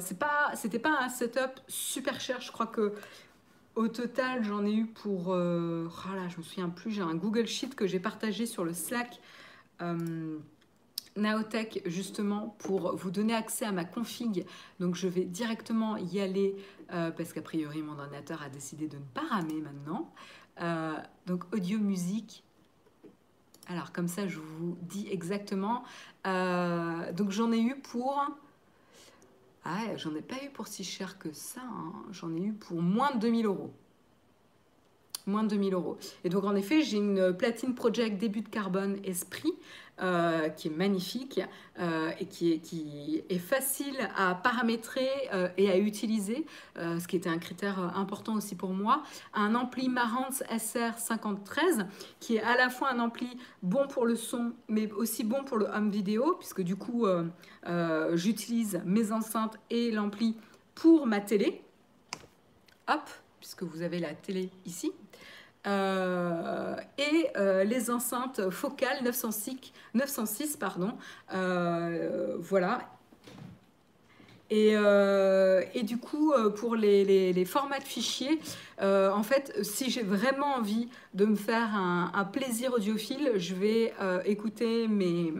c'est 0.00 0.18
pas, 0.18 0.52
c'était 0.54 0.78
pas 0.78 0.98
un 1.00 1.08
setup 1.08 1.60
super 1.68 2.20
cher. 2.20 2.40
Je 2.40 2.52
crois 2.52 2.66
que 2.66 2.94
au 3.76 3.88
total, 3.88 4.44
j'en 4.44 4.64
ai 4.66 4.72
eu 4.72 4.86
pour, 4.86 5.28
oh 5.28 5.34
là, 6.14 6.28
je 6.28 6.36
me 6.38 6.42
souviens 6.42 6.68
plus. 6.68 6.90
J'ai 6.90 7.02
un 7.02 7.14
Google 7.14 7.46
Sheet 7.46 7.74
que 7.74 7.86
j'ai 7.86 8.00
partagé 8.00 8.46
sur 8.46 8.64
le 8.64 8.72
Slack 8.74 9.20
Naotech 11.20 11.82
justement 11.86 12.56
pour 12.58 12.96
vous 12.96 13.10
donner 13.10 13.34
accès 13.34 13.64
à 13.64 13.72
ma 13.72 13.84
config. 13.84 14.44
Donc 14.78 14.94
je 14.94 15.08
vais 15.08 15.24
directement 15.24 15.96
y 15.96 16.20
aller 16.20 16.56
parce 16.88 17.32
qu'a 17.32 17.42
priori 17.42 17.82
mon 17.82 17.98
ordinateur 17.98 18.42
a 18.42 18.48
décidé 18.48 18.88
de 18.88 18.96
ne 18.96 19.04
pas 19.14 19.26
ramer 19.28 19.60
maintenant. 19.60 20.12
donc 21.26 21.44
audio 21.54 21.78
musique. 21.78 22.42
Alors 23.68 23.92
comme 23.92 24.08
ça 24.08 24.26
je 24.26 24.38
vous 24.38 24.76
dis 24.82 25.06
exactement. 25.10 25.84
donc 26.24 27.30
j'en 27.30 27.52
ai 27.52 27.60
eu 27.60 27.76
pour 27.76 28.26
ah, 29.64 29.96
j'en 29.96 30.14
ai 30.14 30.22
pas 30.22 30.36
eu 30.42 30.50
pour 30.50 30.66
si 30.66 30.84
cher 30.84 31.18
que 31.18 31.32
ça. 31.32 31.60
Hein. 31.60 31.92
J'en 32.12 32.34
ai 32.34 32.40
eu 32.40 32.52
pour 32.52 32.80
moins 32.80 33.12
de 33.14 33.18
2000 33.18 33.46
euros. 33.46 33.70
Moins 35.26 35.42
de 35.42 35.48
2000 35.48 35.74
euros. 35.74 35.98
Et 36.24 36.30
donc, 36.30 36.44
en 36.44 36.56
effet, 36.56 36.80
j'ai 36.80 36.96
une 36.96 37.36
platine 37.36 37.74
Project 37.74 38.18
début 38.18 38.40
de 38.40 38.48
carbone 38.48 38.98
Esprit 39.04 39.52
euh, 40.02 40.48
qui 40.48 40.68
est 40.68 40.70
magnifique 40.70 41.40
euh, 41.78 42.10
et 42.18 42.24
qui 42.24 43.22
est, 43.28 43.38
facile 43.38 43.96
à 44.16 44.34
paramétrer 44.34 45.08
euh, 45.34 45.48
et 45.58 45.70
à 45.70 45.76
utiliser, 45.76 46.46
ce 46.76 47.06
qui 47.06 47.16
était 47.16 47.28
un 47.28 47.38
critère 47.38 47.78
important 47.96 48.34
aussi 48.34 48.54
pour 48.54 48.70
moi. 48.70 49.02
Un 49.34 49.54
ampli 49.54 49.88
Marantz 49.88 50.42
SR53 50.50 51.86
qui 52.18 52.36
est 52.36 52.42
à 52.42 52.56
la 52.56 52.70
fois 52.70 52.90
un 52.92 52.98
ampli 52.98 53.28
bon 53.62 53.86
pour 53.88 54.06
le 54.06 54.16
son 54.16 54.52
mais 54.68 54.90
aussi 54.92 55.22
bon 55.22 55.44
pour 55.44 55.58
le 55.58 55.66
home 55.66 55.90
vidéo 55.90 56.36
puisque 56.38 56.62
du 56.62 56.76
coup 56.76 57.06
j'utilise 58.14 58.80
mes 58.84 59.12
enceintes 59.12 59.58
et 59.68 59.90
l'ampli 59.90 60.36
pour 60.74 61.06
ma 61.06 61.20
télé. 61.20 61.62
Hop, 62.88 63.08
puisque 63.38 63.64
vous 63.64 63.82
avez 63.82 63.98
la 63.98 64.14
télé 64.14 64.50
ici. 64.64 64.92
Euh, 65.66 66.74
et 66.96 67.28
euh, 67.36 67.64
les 67.64 67.90
enceintes 67.90 68.48
focales 68.50 69.02
906, 69.04 69.72
906 69.94 70.56
pardon, 70.56 70.92
euh, 71.34 72.36
voilà. 72.38 72.88
Et, 74.52 74.72
et, 74.72 75.82
du 75.84 75.98
coup, 75.98 76.32
pour 76.56 76.74
les, 76.74 77.32
les, 77.32 77.44
formats 77.44 77.78
de 77.78 77.84
fichiers, 77.84 78.40
en 78.80 79.22
fait, 79.22 79.56
si 79.62 79.90
j'ai 79.90 80.02
vraiment 80.02 80.56
envie 80.56 80.88
de 81.14 81.24
me 81.24 81.36
faire 81.36 81.72
un, 81.76 82.10
un 82.12 82.24
plaisir 82.24 82.72
audiophile, 82.72 83.34
je 83.36 83.54
vais 83.54 83.94
écouter 84.24 84.88
mes, 84.88 85.32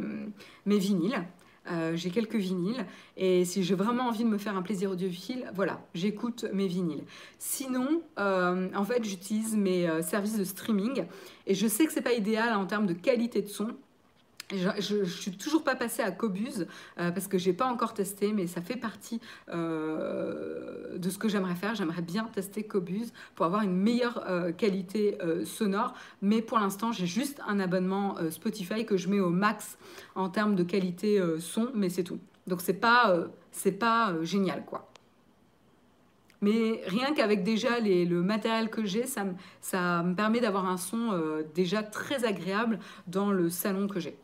mes 0.64 0.78
vinyles. 0.78 1.24
Euh, 1.70 1.94
j'ai 1.94 2.10
quelques 2.10 2.36
vinyles 2.36 2.84
et 3.16 3.44
si 3.44 3.62
j'ai 3.62 3.74
vraiment 3.74 4.08
envie 4.08 4.24
de 4.24 4.28
me 4.28 4.38
faire 4.38 4.56
un 4.56 4.62
plaisir 4.62 4.90
audiophile, 4.90 5.50
voilà, 5.54 5.80
j'écoute 5.94 6.46
mes 6.52 6.66
vinyles. 6.66 7.04
Sinon, 7.38 8.02
euh, 8.18 8.68
en 8.74 8.84
fait, 8.84 9.04
j'utilise 9.04 9.56
mes 9.56 9.88
euh, 9.88 10.02
services 10.02 10.36
de 10.36 10.44
streaming 10.44 11.04
et 11.46 11.54
je 11.54 11.66
sais 11.68 11.86
que 11.86 11.92
c'est 11.92 12.00
pas 12.00 12.14
idéal 12.14 12.54
en 12.54 12.66
termes 12.66 12.86
de 12.86 12.92
qualité 12.92 13.42
de 13.42 13.48
son. 13.48 13.68
Je, 14.52 14.96
ne 14.96 15.04
suis 15.04 15.30
toujours 15.32 15.62
pas 15.62 15.76
passée 15.76 16.02
à 16.02 16.10
Cobuz 16.10 16.66
euh, 16.98 17.10
parce 17.10 17.28
que 17.28 17.38
j'ai 17.38 17.52
pas 17.52 17.66
encore 17.66 17.94
testé, 17.94 18.32
mais 18.32 18.46
ça 18.46 18.60
fait 18.60 18.76
partie 18.76 19.20
euh, 19.48 20.98
de 20.98 21.10
ce 21.10 21.18
que 21.18 21.28
j'aimerais 21.28 21.54
faire. 21.54 21.74
J'aimerais 21.74 22.02
bien 22.02 22.24
tester 22.24 22.64
Cobuz 22.64 23.12
pour 23.36 23.46
avoir 23.46 23.62
une 23.62 23.76
meilleure 23.76 24.24
euh, 24.28 24.52
qualité 24.52 25.18
sonore, 25.44 25.94
mais 26.22 26.42
pour 26.42 26.58
l'instant 26.58 26.92
j'ai 26.92 27.06
juste 27.06 27.40
un 27.46 27.60
abonnement 27.60 28.16
Spotify 28.30 28.84
que 28.84 28.96
je 28.96 29.08
mets 29.08 29.20
au 29.20 29.30
max 29.30 29.78
en 30.14 30.28
termes 30.28 30.54
de 30.54 30.64
qualité 30.64 31.20
son, 31.38 31.70
mais 31.74 31.88
c'est 31.88 32.04
tout. 32.04 32.18
Donc 32.46 32.60
c'est 32.60 32.74
pas 32.74 33.16
c'est 33.52 33.72
pas 33.72 34.14
génial 34.22 34.64
quoi. 34.64 34.88
Mais 36.42 36.80
rien 36.86 37.12
qu'avec 37.14 37.42
déjà 37.42 37.80
le 37.80 38.22
matériel 38.22 38.70
que 38.70 38.84
j'ai, 38.84 39.04
ça, 39.06 39.24
me 39.24 40.14
permet 40.14 40.40
d'avoir 40.40 40.66
un 40.66 40.78
son 40.78 41.42
déjà 41.54 41.82
très 41.82 42.24
agréable 42.24 42.78
dans 43.06 43.30
le 43.30 43.50
salon 43.50 43.86
que 43.86 44.00
j'ai. 44.00 44.16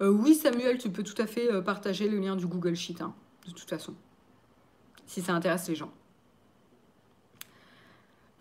Euh, 0.00 0.10
oui, 0.10 0.34
Samuel, 0.34 0.78
tu 0.78 0.90
peux 0.90 1.02
tout 1.02 1.20
à 1.20 1.26
fait 1.26 1.50
euh, 1.50 1.62
partager 1.62 2.08
le 2.08 2.18
lien 2.18 2.36
du 2.36 2.46
Google 2.46 2.74
Sheet, 2.74 3.00
hein, 3.00 3.14
de 3.46 3.52
toute 3.52 3.68
façon, 3.68 3.94
si 5.06 5.22
ça 5.22 5.32
intéresse 5.32 5.68
les 5.68 5.74
gens. 5.74 5.92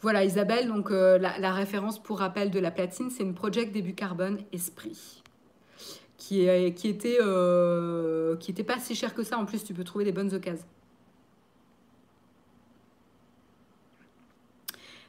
Voilà, 0.02 0.26
Isabelle, 0.26 0.68
donc 0.68 0.92
euh, 0.92 1.18
la, 1.18 1.54
référence 1.54 2.02
pour 2.02 2.20
rappel 2.20 2.52
de 2.52 2.60
la 2.60 2.72
platine, 2.72 3.10
c'est 3.10 3.24
une 3.24 3.34
Project 3.34 3.72
Début 3.72 3.96
Carbone 3.96 4.40
Esprit. 4.52 5.24
Qui, 6.18 6.48
qui, 6.74 6.88
était, 6.88 7.20
qui 8.40 8.52
était 8.52 8.64
pas 8.64 8.80
si 8.80 8.96
cher 8.96 9.14
que 9.14 9.22
ça. 9.22 9.38
En 9.38 9.46
plus, 9.46 9.64
tu 9.64 9.76
peux 9.76 9.84
trouver 9.84 10.06
des 10.06 10.12
bonnes 10.12 10.34
occasions. 10.34 10.66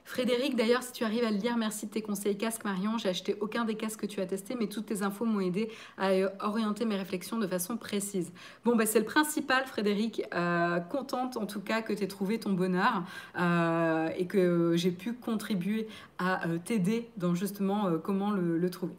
Frédéric, 0.07 0.55
d'ailleurs, 0.55 0.85
si 0.85 0.93
tu 0.93 1.03
arrives 1.03 1.25
à 1.25 1.33
le 1.33 1.37
lire, 1.37 1.57
merci 1.57 1.87
de 1.87 1.91
tes 1.91 2.01
conseils 2.01 2.39
casques, 2.39 2.65
Marion. 2.65 2.97
J'ai 2.97 3.09
acheté 3.09 3.37
aucun 3.41 3.65
des 3.65 3.75
casques 3.75 4.03
que 4.03 4.07
tu 4.07 4.21
as 4.21 4.27
testés, 4.27 4.55
mais 4.55 4.69
toutes 4.69 4.87
tes 4.87 5.03
infos 5.03 5.25
m'ont 5.25 5.41
aidé 5.41 5.69
à 5.99 6.13
orienter 6.47 6.85
mes 6.85 6.95
réflexions 6.95 7.39
de 7.39 7.47
façon 7.49 7.77
précise. 7.77 8.33
Bon, 8.65 8.77
bah, 8.77 8.87
c'est 8.87 9.01
le 9.01 9.05
principal, 9.05 9.67
Frédéric. 9.67 10.23
Euh, 10.33 10.79
contente 10.79 11.37
en 11.37 11.45
tout 11.45 11.61
cas 11.61 11.83
que 11.83 11.93
tu 11.93 12.05
aies 12.05 12.09
trouvé 12.09 12.39
ton 12.39 12.53
bonheur 12.53 13.03
euh, 13.37 14.09
et 14.17 14.27
que 14.27 14.75
j'ai 14.77 14.93
pu 14.93 15.13
contribuer 15.13 15.89
à 16.19 16.47
euh, 16.47 16.59
t'aider 16.65 17.11
dans 17.17 17.35
justement 17.35 17.99
comment 17.99 18.31
le, 18.31 18.71
trouver. 18.71 18.95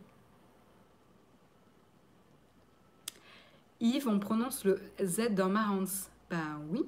Yves, 3.80 4.10
on 4.10 4.20
prononce 4.20 4.66
le 4.66 4.82
Z 5.02 5.30
dans 5.34 5.48
Marantz. 5.48 6.10
Ben 6.30 6.60
oui, 6.70 6.84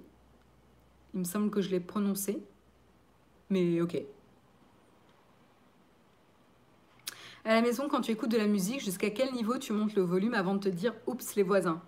il 1.13 1.21
me 1.21 1.25
semble 1.25 1.49
que 1.49 1.61
je 1.61 1.69
l'ai 1.69 1.79
prononcé. 1.79 2.43
Mais 3.49 3.81
ok. 3.81 4.01
À 7.45 7.53
la 7.53 7.61
maison, 7.61 7.87
quand 7.89 8.01
tu 8.01 8.11
écoutes 8.11 8.31
de 8.31 8.37
la 8.37 8.47
musique, 8.47 8.83
jusqu'à 8.83 9.09
quel 9.09 9.31
niveau 9.33 9.57
tu 9.57 9.73
montes 9.73 9.95
le 9.95 10.01
volume 10.01 10.33
avant 10.33 10.55
de 10.55 10.59
te 10.59 10.69
dire 10.69 10.93
«Oups, 11.07 11.35
les 11.35 11.43
voisins? 11.43 11.81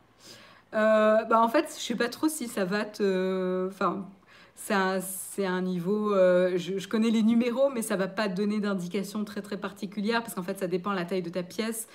Euh, 0.73 1.23
bah 1.25 1.39
En 1.41 1.49
fait, 1.49 1.75
je 1.77 1.83
sais 1.83 1.95
pas 1.95 2.09
trop 2.09 2.29
si 2.29 2.47
ça 2.47 2.65
va 2.65 2.85
te... 2.85 3.67
Enfin, 3.67 4.07
c'est 4.55 5.45
un, 5.45 5.61
niveau... 5.61 6.15
Euh, 6.15 6.57
je, 6.57 6.87
connais 6.87 7.09
les 7.09 7.21
numéros, 7.21 7.69
mais 7.69 7.81
ça 7.81 7.95
va 7.95 8.07
pas 8.07 8.29
te 8.29 8.35
donner 8.35 8.59
d'indication 8.59 9.25
très 9.25 9.41
très 9.41 9.57
particulière 9.57 10.21
parce 10.23 10.33
qu'en 10.33 10.43
fait, 10.43 10.57
ça 10.57 10.67
dépend 10.67 10.91
de 10.91 10.95
la 10.95 11.05
taille 11.05 11.21
de 11.21 11.29
ta 11.29 11.43
pièce. 11.43 11.87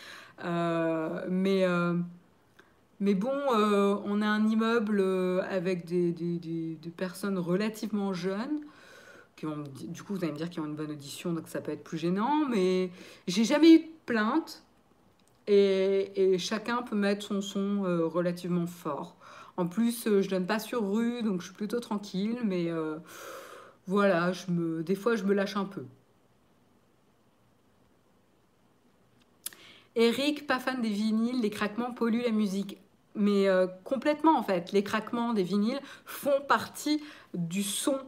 Euh, 0.45 1.25
mais... 1.29 1.64
Mais 2.99 3.14
bon, 3.14 3.33
on 3.51 4.23
a 4.23 4.27
un 4.27 4.47
immeuble 4.47 5.03
avec 5.51 5.85
des, 5.85 6.12
des 6.12 6.91
personnes 6.97 7.39
relativement 7.39 8.14
jeunes 8.14 8.61
du 9.43 10.03
coup, 10.03 10.14
vous 10.14 10.24
allez 10.24 10.32
me 10.32 10.39
dire 10.39 10.49
qu'ils 10.49 10.62
ont 10.62 10.66
une 10.66 10.76
bonne 10.76 10.91
audition, 10.91 11.32
donc 11.32 11.49
ça 11.49 11.61
peut 11.61 11.72
être 11.72 11.84
plus 11.84 11.99
gênant, 11.99 12.47
mais 12.49 12.91
j'ai 13.26 13.45
jamais 13.45 13.74
eu 13.74 13.78
de 13.80 13.91
plainte 14.07 14.62
et, 15.47 16.37
chacun 16.39 16.82
peut 16.82 16.97
mettre 16.97 17.26
son 17.26 17.41
son 17.41 17.84
euh, 17.84 18.07
relativement 18.07 18.66
fort. 18.66 19.16
En 19.57 19.66
plus, 19.66 20.07
euh, 20.07 20.22
je 20.22 20.28
donne 20.30 20.47
pas 20.47 20.59
sur 20.59 20.91
rue, 20.91 21.22
donc 21.22 21.41
je 21.41 21.47
suis 21.47 21.55
plutôt 21.55 21.80
tranquille, 21.80 22.39
mais 22.45 22.70
euh, 22.70 22.97
voilà, 23.87 24.32
je 24.32 24.51
me, 24.51 24.82
des 24.82 24.95
fois, 24.95 25.16
je 25.16 25.24
me 25.24 25.34
lâche 25.34 25.57
un 25.57 25.64
peu. 25.64 25.84
Eric, 29.95 30.47
pas 30.47 30.59
fan 30.59 30.80
des 30.82 30.91
vinyles, 30.91 31.41
les 31.41 31.51
craquements 31.51 31.93
polluent 31.93 32.22
la 32.22 32.32
musique. 32.32 32.78
Mais 33.18 33.47
complètement 33.82 34.39
en 34.39 34.43
fait, 34.43 34.72
les 34.72 34.84
craquements 34.84 35.32
des 35.32 35.43
vinyles 35.43 35.80
font 36.05 36.39
partie 36.47 37.03
du 37.32 37.62
son 37.62 37.99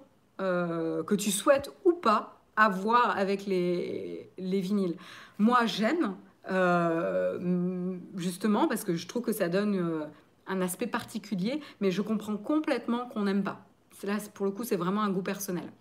euh, 0.40 1.02
que 1.02 1.16
tu 1.16 1.32
souhaites 1.32 1.72
ou 1.84 1.92
pas 1.92 2.40
avoir 2.54 3.16
avec 3.16 3.44
les, 3.46 4.30
les 4.38 4.60
vinyles. 4.60 4.96
Moi, 5.38 5.66
j'aime, 5.66 6.14
euh, 6.48 7.96
justement, 8.14 8.68
parce 8.68 8.84
que 8.84 8.94
je 8.94 9.08
trouve 9.08 9.22
que 9.22 9.32
ça 9.32 9.48
donne 9.48 9.74
euh, 9.74 10.06
un 10.46 10.60
aspect 10.60 10.86
particulier, 10.86 11.60
mais 11.80 11.90
je 11.90 12.02
comprends 12.02 12.36
complètement 12.36 13.08
qu'on 13.08 13.24
n'aime 13.24 13.42
pas. 13.42 13.66
Là, 14.04 14.18
pour 14.32 14.46
le 14.46 14.52
coup, 14.52 14.62
c'est 14.62 14.76
vraiment 14.76 15.02
un 15.02 15.10
goût 15.10 15.22
personnel. 15.22 15.72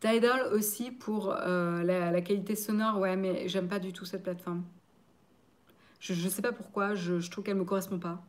Tidal 0.00 0.52
aussi 0.52 0.90
pour 0.90 1.28
la, 1.32 2.20
qualité 2.22 2.56
sonore, 2.56 2.98
ouais, 2.98 3.14
mais 3.14 3.46
j'aime 3.46 3.68
pas 3.68 3.78
du 3.78 3.92
tout 3.92 4.04
cette 4.04 4.24
plateforme. 4.24 4.64
Je 6.00 6.12
ne 6.12 6.28
sais 6.28 6.42
pas 6.42 6.50
pourquoi, 6.50 6.96
je, 6.96 7.20
je 7.20 7.30
trouve 7.30 7.44
qu'elle 7.44 7.56
me 7.56 7.64
correspond 7.64 8.00
pas. 8.00 8.20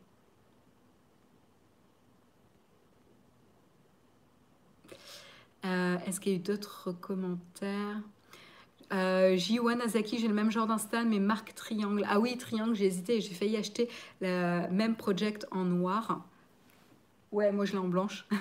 Euh, 5.65 5.97
est-ce 6.05 6.19
qu'il 6.19 6.31
y 6.33 6.35
a 6.35 6.37
eu 6.37 6.41
d'autres 6.41 6.91
commentaires? 6.91 8.01
Euh, 8.91 9.35
J. 9.37 9.59
Azaki, 9.83 10.19
j'ai 10.19 10.27
le 10.27 10.33
même 10.33 10.51
genre 10.51 10.67
d'install, 10.67 11.07
mais 11.07 11.19
marque 11.19 11.55
Triangle. 11.55 12.05
Ah 12.07 12.19
oui, 12.19 12.37
Triangle, 12.37 12.75
j'ai 12.75 12.85
hésité, 12.85 13.21
j'ai 13.21 13.33
failli 13.33 13.57
acheter 13.57 13.89
le 14.21 14.67
même 14.69 14.95
project 14.95 15.47
en 15.51 15.63
noir. 15.63 16.25
Ouais, 17.31 17.51
moi 17.51 17.65
je 17.65 17.71
l'ai 17.71 17.79
en 17.79 17.87
blanche. 17.87 18.27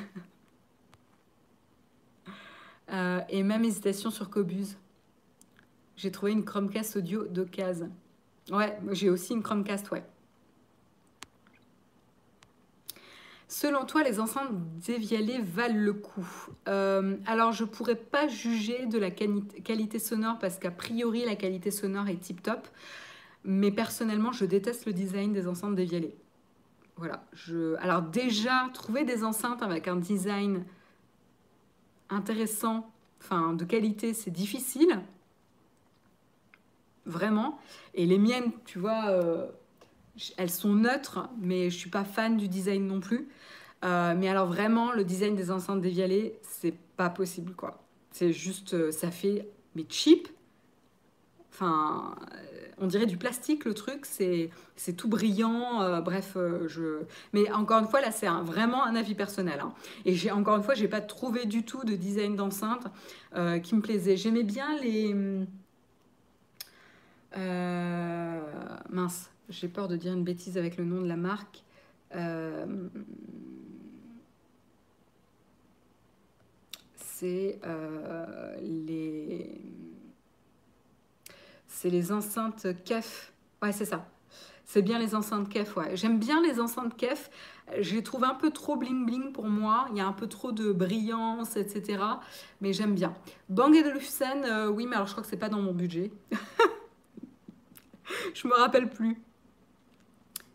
Euh, 2.91 3.21
et 3.31 3.43
même 3.43 3.65
hésitation 3.65 4.11
sur 4.11 4.29
Cobuz. 4.29 4.77
J'ai 5.97 6.11
trouvé 6.11 6.33
une 6.33 6.45
Chromecast 6.45 6.97
audio 6.97 7.25
d'occasion. 7.25 7.91
Ouais, 8.51 8.79
j'ai 8.91 9.09
aussi 9.09 9.33
une 9.33 9.43
Chromecast, 9.43 9.91
ouais. 9.93 10.05
Selon 13.53 13.85
toi, 13.85 14.03
les 14.03 14.19
enceintes 14.19 14.49
dévialées 14.79 15.39
valent 15.43 15.79
le 15.79 15.93
coup 15.93 16.27
euh, 16.69 17.19
Alors, 17.27 17.53
je 17.53 17.65
pourrais 17.65 17.97
pas 17.97 18.27
juger 18.27 18.87
de 18.87 18.99
la 18.99 19.11
qualité 19.11 19.99
sonore 19.99 20.39
parce 20.39 20.59
qu'a 20.59 20.71
priori, 20.71 21.27
la 21.27 21.37
qualité 21.37 21.71
sonore 21.71 22.09
est 22.09 22.17
tip-top. 22.17 22.67
Mais 23.45 23.71
personnellement, 23.71 24.33
je 24.33 24.47
déteste 24.47 24.87
le 24.87 24.95
design 24.95 25.35
des 25.35 25.47
enceintes 25.49 25.75
dévialées. 25.75 26.17
Voilà. 26.97 27.25
Alors 27.79 28.01
déjà, 28.01 28.71
trouver 28.73 29.05
des 29.05 29.23
enceintes 29.23 29.63
avec 29.63 29.87
un 29.87 29.97
design 29.97 30.65
intéressant, 32.09 32.91
enfin 33.21 33.53
de 33.53 33.67
qualité, 33.67 34.15
c'est 34.15 34.31
difficile. 34.31 34.99
Vraiment. 37.05 37.59
Et 37.93 38.07
les 38.07 38.19
miennes, 38.19 38.51
tu 38.65 38.79
vois, 38.79 39.11
euh, 39.11 39.47
elles 40.37 40.51
sont 40.51 40.75
neutres, 40.75 41.29
mais 41.41 41.71
je 41.71 41.77
suis 41.77 41.91
pas 41.91 42.05
fan 42.05 42.37
du 42.37 42.49
design 42.49 42.87
non 42.87 43.01
plus. 43.01 43.29
Euh, 43.85 44.15
mais 44.17 44.29
alors 44.29 44.47
vraiment, 44.47 44.93
le 44.93 45.05
design 45.05 45.35
des 45.35 45.51
enceintes 45.51 45.81
dévialées, 45.81 46.39
c'est 46.43 46.75
pas 46.97 47.11
possible 47.11 47.53
quoi. 47.55 47.83
C'est 48.13 48.33
juste, 48.33 48.75
euh, 48.75 48.93
ça 48.93 49.11
fait 49.11 49.49
mais 49.75 49.85
cheap. 49.89 50.29
Enfin, 51.51 52.15
on 52.79 52.87
dirait 52.87 53.07
du 53.07 53.17
plastique 53.17 53.65
le 53.65 53.75
truc, 53.75 54.07
c'est 54.07 54.51
tout 54.97 55.09
brillant, 55.09 56.01
bref, 56.01 56.37
je... 56.67 57.03
Mais 57.35 57.51
encore 57.53 57.79
une 57.79 57.87
fois, 57.87 58.01
là, 58.01 58.11
c'est 58.11 58.27
vraiment 58.27 58.85
un 58.85 58.97
avis 58.97 59.15
personnel. 59.15 59.61
Hein. 59.61 59.73
Et 60.07 60.15
j'ai 60.15 60.31
encore 60.31 60.57
une 60.57 60.63
fois, 60.63 60.75
j'ai 60.75 60.89
pas 60.89 61.03
trouvé 61.03 61.45
du 61.45 61.63
tout 61.65 61.85
de 61.85 61.95
design 61.95 62.37
d'enceinte 62.37 62.87
qui 63.63 63.75
me 63.75 63.81
plaisait. 63.83 64.17
J'aimais 64.17 64.45
bien 64.45 64.79
les... 64.79 65.15
mince, 68.91 69.31
j'ai 69.53 69.69
peur 69.69 69.87
de 69.87 69.97
dire 69.97 70.13
une 70.13 70.25
bêtise 70.25 70.59
avec 70.59 70.77
le 70.77 70.85
nom 70.85 71.01
de 71.01 71.07
la 71.07 71.17
marque. 71.17 71.63
Euh, 72.15 72.67
c'est 76.97 77.61
euh, 77.65 78.57
les 78.61 79.61
c'est 81.69 81.91
les 81.91 82.13
enceintes 82.13 82.67
KEF. 82.85 83.33
Ouais, 83.63 83.73
c'est 83.73 83.85
ça. 83.85 84.07
C'est 84.65 84.83
bien 84.83 84.99
les 84.99 85.15
enceintes 85.15 85.49
KEF, 85.49 85.77
ouais. 85.77 85.97
J'aime 85.97 86.19
bien 86.19 86.43
les 86.43 86.61
enceintes 86.61 86.97
KEF. 86.97 87.31
Je 87.81 87.95
les 87.95 88.03
trouve 88.03 88.25
un 88.25 88.35
peu 88.35 88.51
trop 88.51 88.77
bling 88.77 89.05
bling 89.05 89.33
pour 89.33 89.47
moi. 89.47 89.87
Il 89.91 89.99
y 89.99 90.01
a 90.01 90.07
un 90.07 90.13
peu 90.13 90.27
trop 90.27 90.53
de 90.53 90.73
brillance, 90.73 91.57
etc. 91.57 92.03
Mais 92.61 92.73
j'aime 92.73 92.95
bien. 92.95 93.15
Bang 93.49 93.73
de 93.73 94.47
euh, 94.47 94.69
oui, 94.69 94.87
mais 94.87 94.97
alors 94.97 95.07
je 95.07 95.13
crois 95.13 95.23
que 95.23 95.29
c'est 95.29 95.37
pas 95.37 95.49
dans 95.49 95.61
mon 95.61 95.75
budget. 95.75 96.13
je 98.35 98.49
me 98.49 98.55
rappelle 98.55 98.89
plus. 98.89 99.21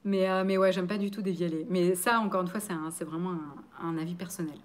Mais, 0.07 0.29
euh, 0.29 0.45
mais 0.45 0.57
ouais, 0.57 0.71
j'aime 0.71 0.87
pas 0.87 0.97
du 0.97 1.11
tout 1.11 1.21
dévialer. 1.21 1.67
Mais 1.69 1.93
ça, 1.93 2.21
encore 2.21 2.41
une 2.41 2.47
fois, 2.47 2.61
c'est 2.61 3.03
vraiment 3.03 3.35
un, 3.83 3.97
avis 3.97 4.15
personnel. 4.15 4.55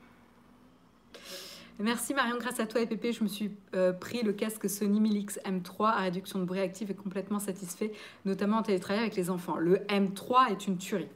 Merci 1.80 2.14
Marion, 2.14 2.36
grâce 2.38 2.60
à 2.60 2.66
toi 2.66 2.80
et 2.80 2.86
Pépé, 2.86 3.12
je 3.12 3.24
me 3.24 3.28
suis 3.28 3.50
euh, 3.74 3.92
pris 3.92 4.22
le 4.22 4.32
casque 4.32 4.70
Sony 4.70 5.00
Milix 5.00 5.40
M3 5.44 5.86
à 5.86 6.00
réduction 6.02 6.38
de 6.38 6.44
bruit 6.44 6.60
active 6.60 6.92
et 6.92 6.94
complètement 6.94 7.40
satisfait, 7.40 7.90
notamment 8.24 8.58
en 8.58 8.62
télétravail 8.62 9.02
avec 9.02 9.16
les 9.16 9.30
enfants. 9.30 9.56
Le 9.56 9.78
M3 9.88 10.52
est 10.52 10.68
une 10.68 10.78
tuerie. 10.78 11.08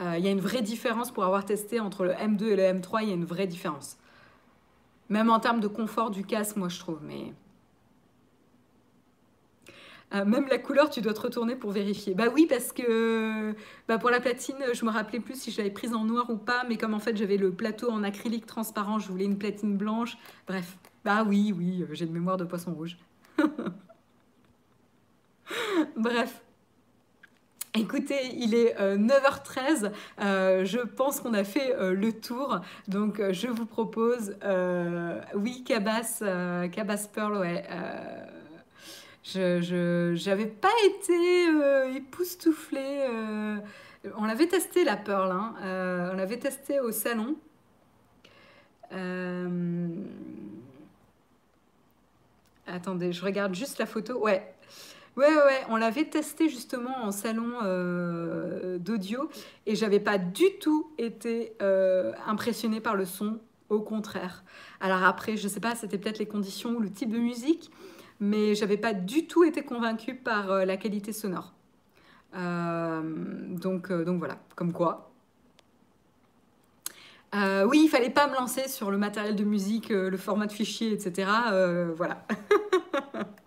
Euh, 0.00 0.14
il 0.16 0.24
y 0.24 0.28
a 0.28 0.30
une 0.30 0.40
vraie 0.40 0.62
différence 0.62 1.10
pour 1.10 1.24
avoir 1.24 1.44
testé 1.44 1.80
entre 1.80 2.04
le 2.04 2.12
M2 2.12 2.44
et 2.44 2.56
le 2.56 2.62
M3, 2.62 3.02
il 3.02 3.08
y 3.08 3.10
a 3.10 3.14
une 3.14 3.24
vraie 3.24 3.48
différence. 3.48 3.96
Même 5.08 5.28
en 5.28 5.40
termes 5.40 5.60
de 5.60 5.68
confort 5.68 6.12
du 6.12 6.24
casque, 6.24 6.54
moi 6.54 6.68
je 6.68 6.78
trouve, 6.78 7.00
mais 7.02 7.32
euh, 10.14 10.24
même 10.24 10.46
la 10.48 10.58
couleur, 10.58 10.88
tu 10.88 11.00
dois 11.00 11.14
te 11.14 11.20
retourner 11.20 11.56
pour 11.56 11.72
vérifier. 11.72 12.14
Bah 12.14 12.26
oui, 12.32 12.46
parce 12.48 12.72
que 12.72 13.54
bah 13.88 13.98
pour 13.98 14.10
la 14.10 14.20
platine, 14.20 14.56
je 14.72 14.84
me 14.84 14.90
rappelais 14.90 15.18
plus 15.18 15.34
si 15.34 15.50
je 15.50 15.58
l'avais 15.58 15.70
prise 15.70 15.94
en 15.94 16.04
noir 16.04 16.30
ou 16.30 16.36
pas, 16.36 16.62
mais 16.68 16.76
comme 16.76 16.94
en 16.94 17.00
fait 17.00 17.16
j'avais 17.16 17.36
le 17.36 17.50
plateau 17.50 17.90
en 17.90 18.04
acrylique 18.04 18.46
transparent, 18.46 19.00
je 19.00 19.08
voulais 19.08 19.24
une 19.24 19.38
platine 19.38 19.76
blanche. 19.76 20.16
Bref, 20.46 20.78
bah 21.04 21.24
oui, 21.26 21.52
oui, 21.56 21.84
j'ai 21.90 22.04
une 22.04 22.12
mémoire 22.12 22.36
de 22.36 22.44
poisson 22.44 22.72
rouge. 22.72 22.96
Bref. 25.96 26.42
Écoutez, 27.78 28.34
il 28.34 28.54
est 28.54 28.74
9h13, 28.78 29.84
euh, 29.84 29.90
euh, 30.22 30.64
je 30.64 30.78
pense 30.78 31.20
qu'on 31.20 31.34
a 31.34 31.44
fait 31.44 31.74
le 31.78 32.10
tour, 32.10 32.60
donc 32.88 33.20
je 33.32 33.48
vous 33.48 33.66
propose, 33.66 34.34
oui, 35.34 35.62
Cabas, 35.62 36.22
Cabas 36.72 37.08
Pearl, 37.12 37.36
ouais, 37.36 37.64
je 39.34 40.28
n'avais 40.28 40.46
pas 40.46 40.72
été 40.84 41.48
euh, 41.48 41.94
époustouflée. 41.94 43.06
Euh, 43.10 43.56
on 44.16 44.24
l'avait 44.24 44.46
testé 44.46 44.84
la 44.84 44.96
Pearl, 44.96 45.32
hein. 45.32 45.54
euh, 45.62 46.10
on 46.12 46.16
l'avait 46.16 46.38
testé 46.38 46.80
au 46.80 46.92
salon. 46.92 47.36
Attendez, 52.68 53.12
je 53.12 53.24
regarde 53.24 53.54
juste 53.54 53.78
la 53.78 53.86
photo. 53.86 54.18
Ouais, 54.18 54.52
Ouais, 55.16 55.34
ouais, 55.34 55.62
on 55.70 55.76
l'avait 55.76 56.04
testé 56.04 56.50
justement 56.50 57.04
en 57.04 57.10
salon 57.10 57.58
d'audio 58.78 59.30
et 59.64 59.74
j'avais 59.74 59.98
pas 59.98 60.18
du 60.18 60.44
tout 60.60 60.92
été 60.98 61.54
impressionnée 62.26 62.80
par 62.80 62.96
le 62.96 63.06
son, 63.06 63.40
au 63.70 63.80
contraire. 63.80 64.44
Alors 64.80 65.02
après, 65.02 65.36
je 65.36 65.48
sais 65.48 65.60
pas, 65.60 65.74
c'était 65.74 65.98
peut-être 65.98 66.18
les 66.18 66.26
conditions 66.26 66.70
ou 66.70 66.80
le 66.80 66.90
type 66.90 67.10
de 67.10 67.18
musique, 67.18 67.70
mais 68.20 68.54
j'avais 68.54 68.76
pas 68.76 68.92
du 68.92 69.26
tout 69.26 69.44
été 69.44 69.62
convaincue 69.62 70.14
par 70.14 70.50
euh, 70.50 70.64
la 70.64 70.76
qualité 70.76 71.12
sonore. 71.12 71.52
Euh, 72.36 73.02
donc, 73.48 73.90
euh, 73.90 74.04
donc 74.04 74.18
voilà, 74.18 74.38
comme 74.54 74.72
quoi. 74.72 75.10
oui, 77.34 77.82
il 77.84 77.88
fallait 77.88 78.10
pas 78.10 78.28
me 78.28 78.34
lancer 78.34 78.68
sur 78.68 78.90
le 78.90 78.98
matériel 78.98 79.36
de 79.36 79.44
musique, 79.44 79.90
le 79.90 80.16
format 80.16 80.46
de 80.46 80.52
fichier, 80.52 80.92
etc. 80.92 81.30
voilà. 81.94 82.26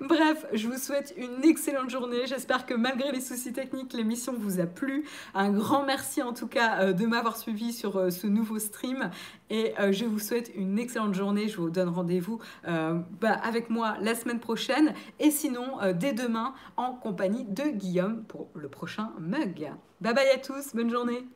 Bref, 0.00 0.46
je 0.52 0.66
vous 0.68 0.78
souhaite 0.78 1.14
une 1.16 1.44
excellente 1.44 1.90
journée. 1.90 2.26
J'espère 2.26 2.66
que 2.66 2.74
malgré 2.74 3.12
les 3.12 3.20
soucis 3.20 3.52
techniques, 3.52 3.92
l'émission 3.92 4.34
vous 4.36 4.60
a 4.60 4.66
plu. 4.66 5.04
Un 5.34 5.50
grand 5.50 5.84
merci 5.84 6.22
en 6.22 6.32
tout 6.32 6.46
cas 6.46 6.80
euh, 6.80 6.92
de 6.92 7.06
m'avoir 7.06 7.36
suivi 7.36 7.72
sur 7.72 7.96
euh, 7.96 8.10
ce 8.10 8.26
nouveau 8.26 8.58
stream. 8.58 9.10
Et 9.50 9.74
euh, 9.78 9.92
je 9.92 10.04
vous 10.04 10.18
souhaite 10.18 10.50
une 10.54 10.78
excellente 10.78 11.14
journée. 11.14 11.48
Je 11.48 11.58
vous 11.58 11.70
donne 11.70 11.88
rendez-vous 11.88 12.40
bah, 12.64 13.32
avec 13.42 13.70
moi 13.70 13.96
la 14.00 14.14
semaine 14.14 14.40
prochaine. 14.40 14.94
Et 15.20 15.30
sinon, 15.30 15.78
dès 15.94 16.12
demain, 16.12 16.54
en 16.76 16.94
compagnie 16.94 17.44
de 17.44 17.64
Guillaume 17.64 18.24
pour 18.24 18.50
le 18.54 18.68
prochain 18.68 19.12
mug. 19.18 19.70
Bye 20.00 20.14
bye 20.14 20.28
à 20.34 20.38
tous, 20.38 20.74
bonne 20.74 20.90
journée. 20.90 21.26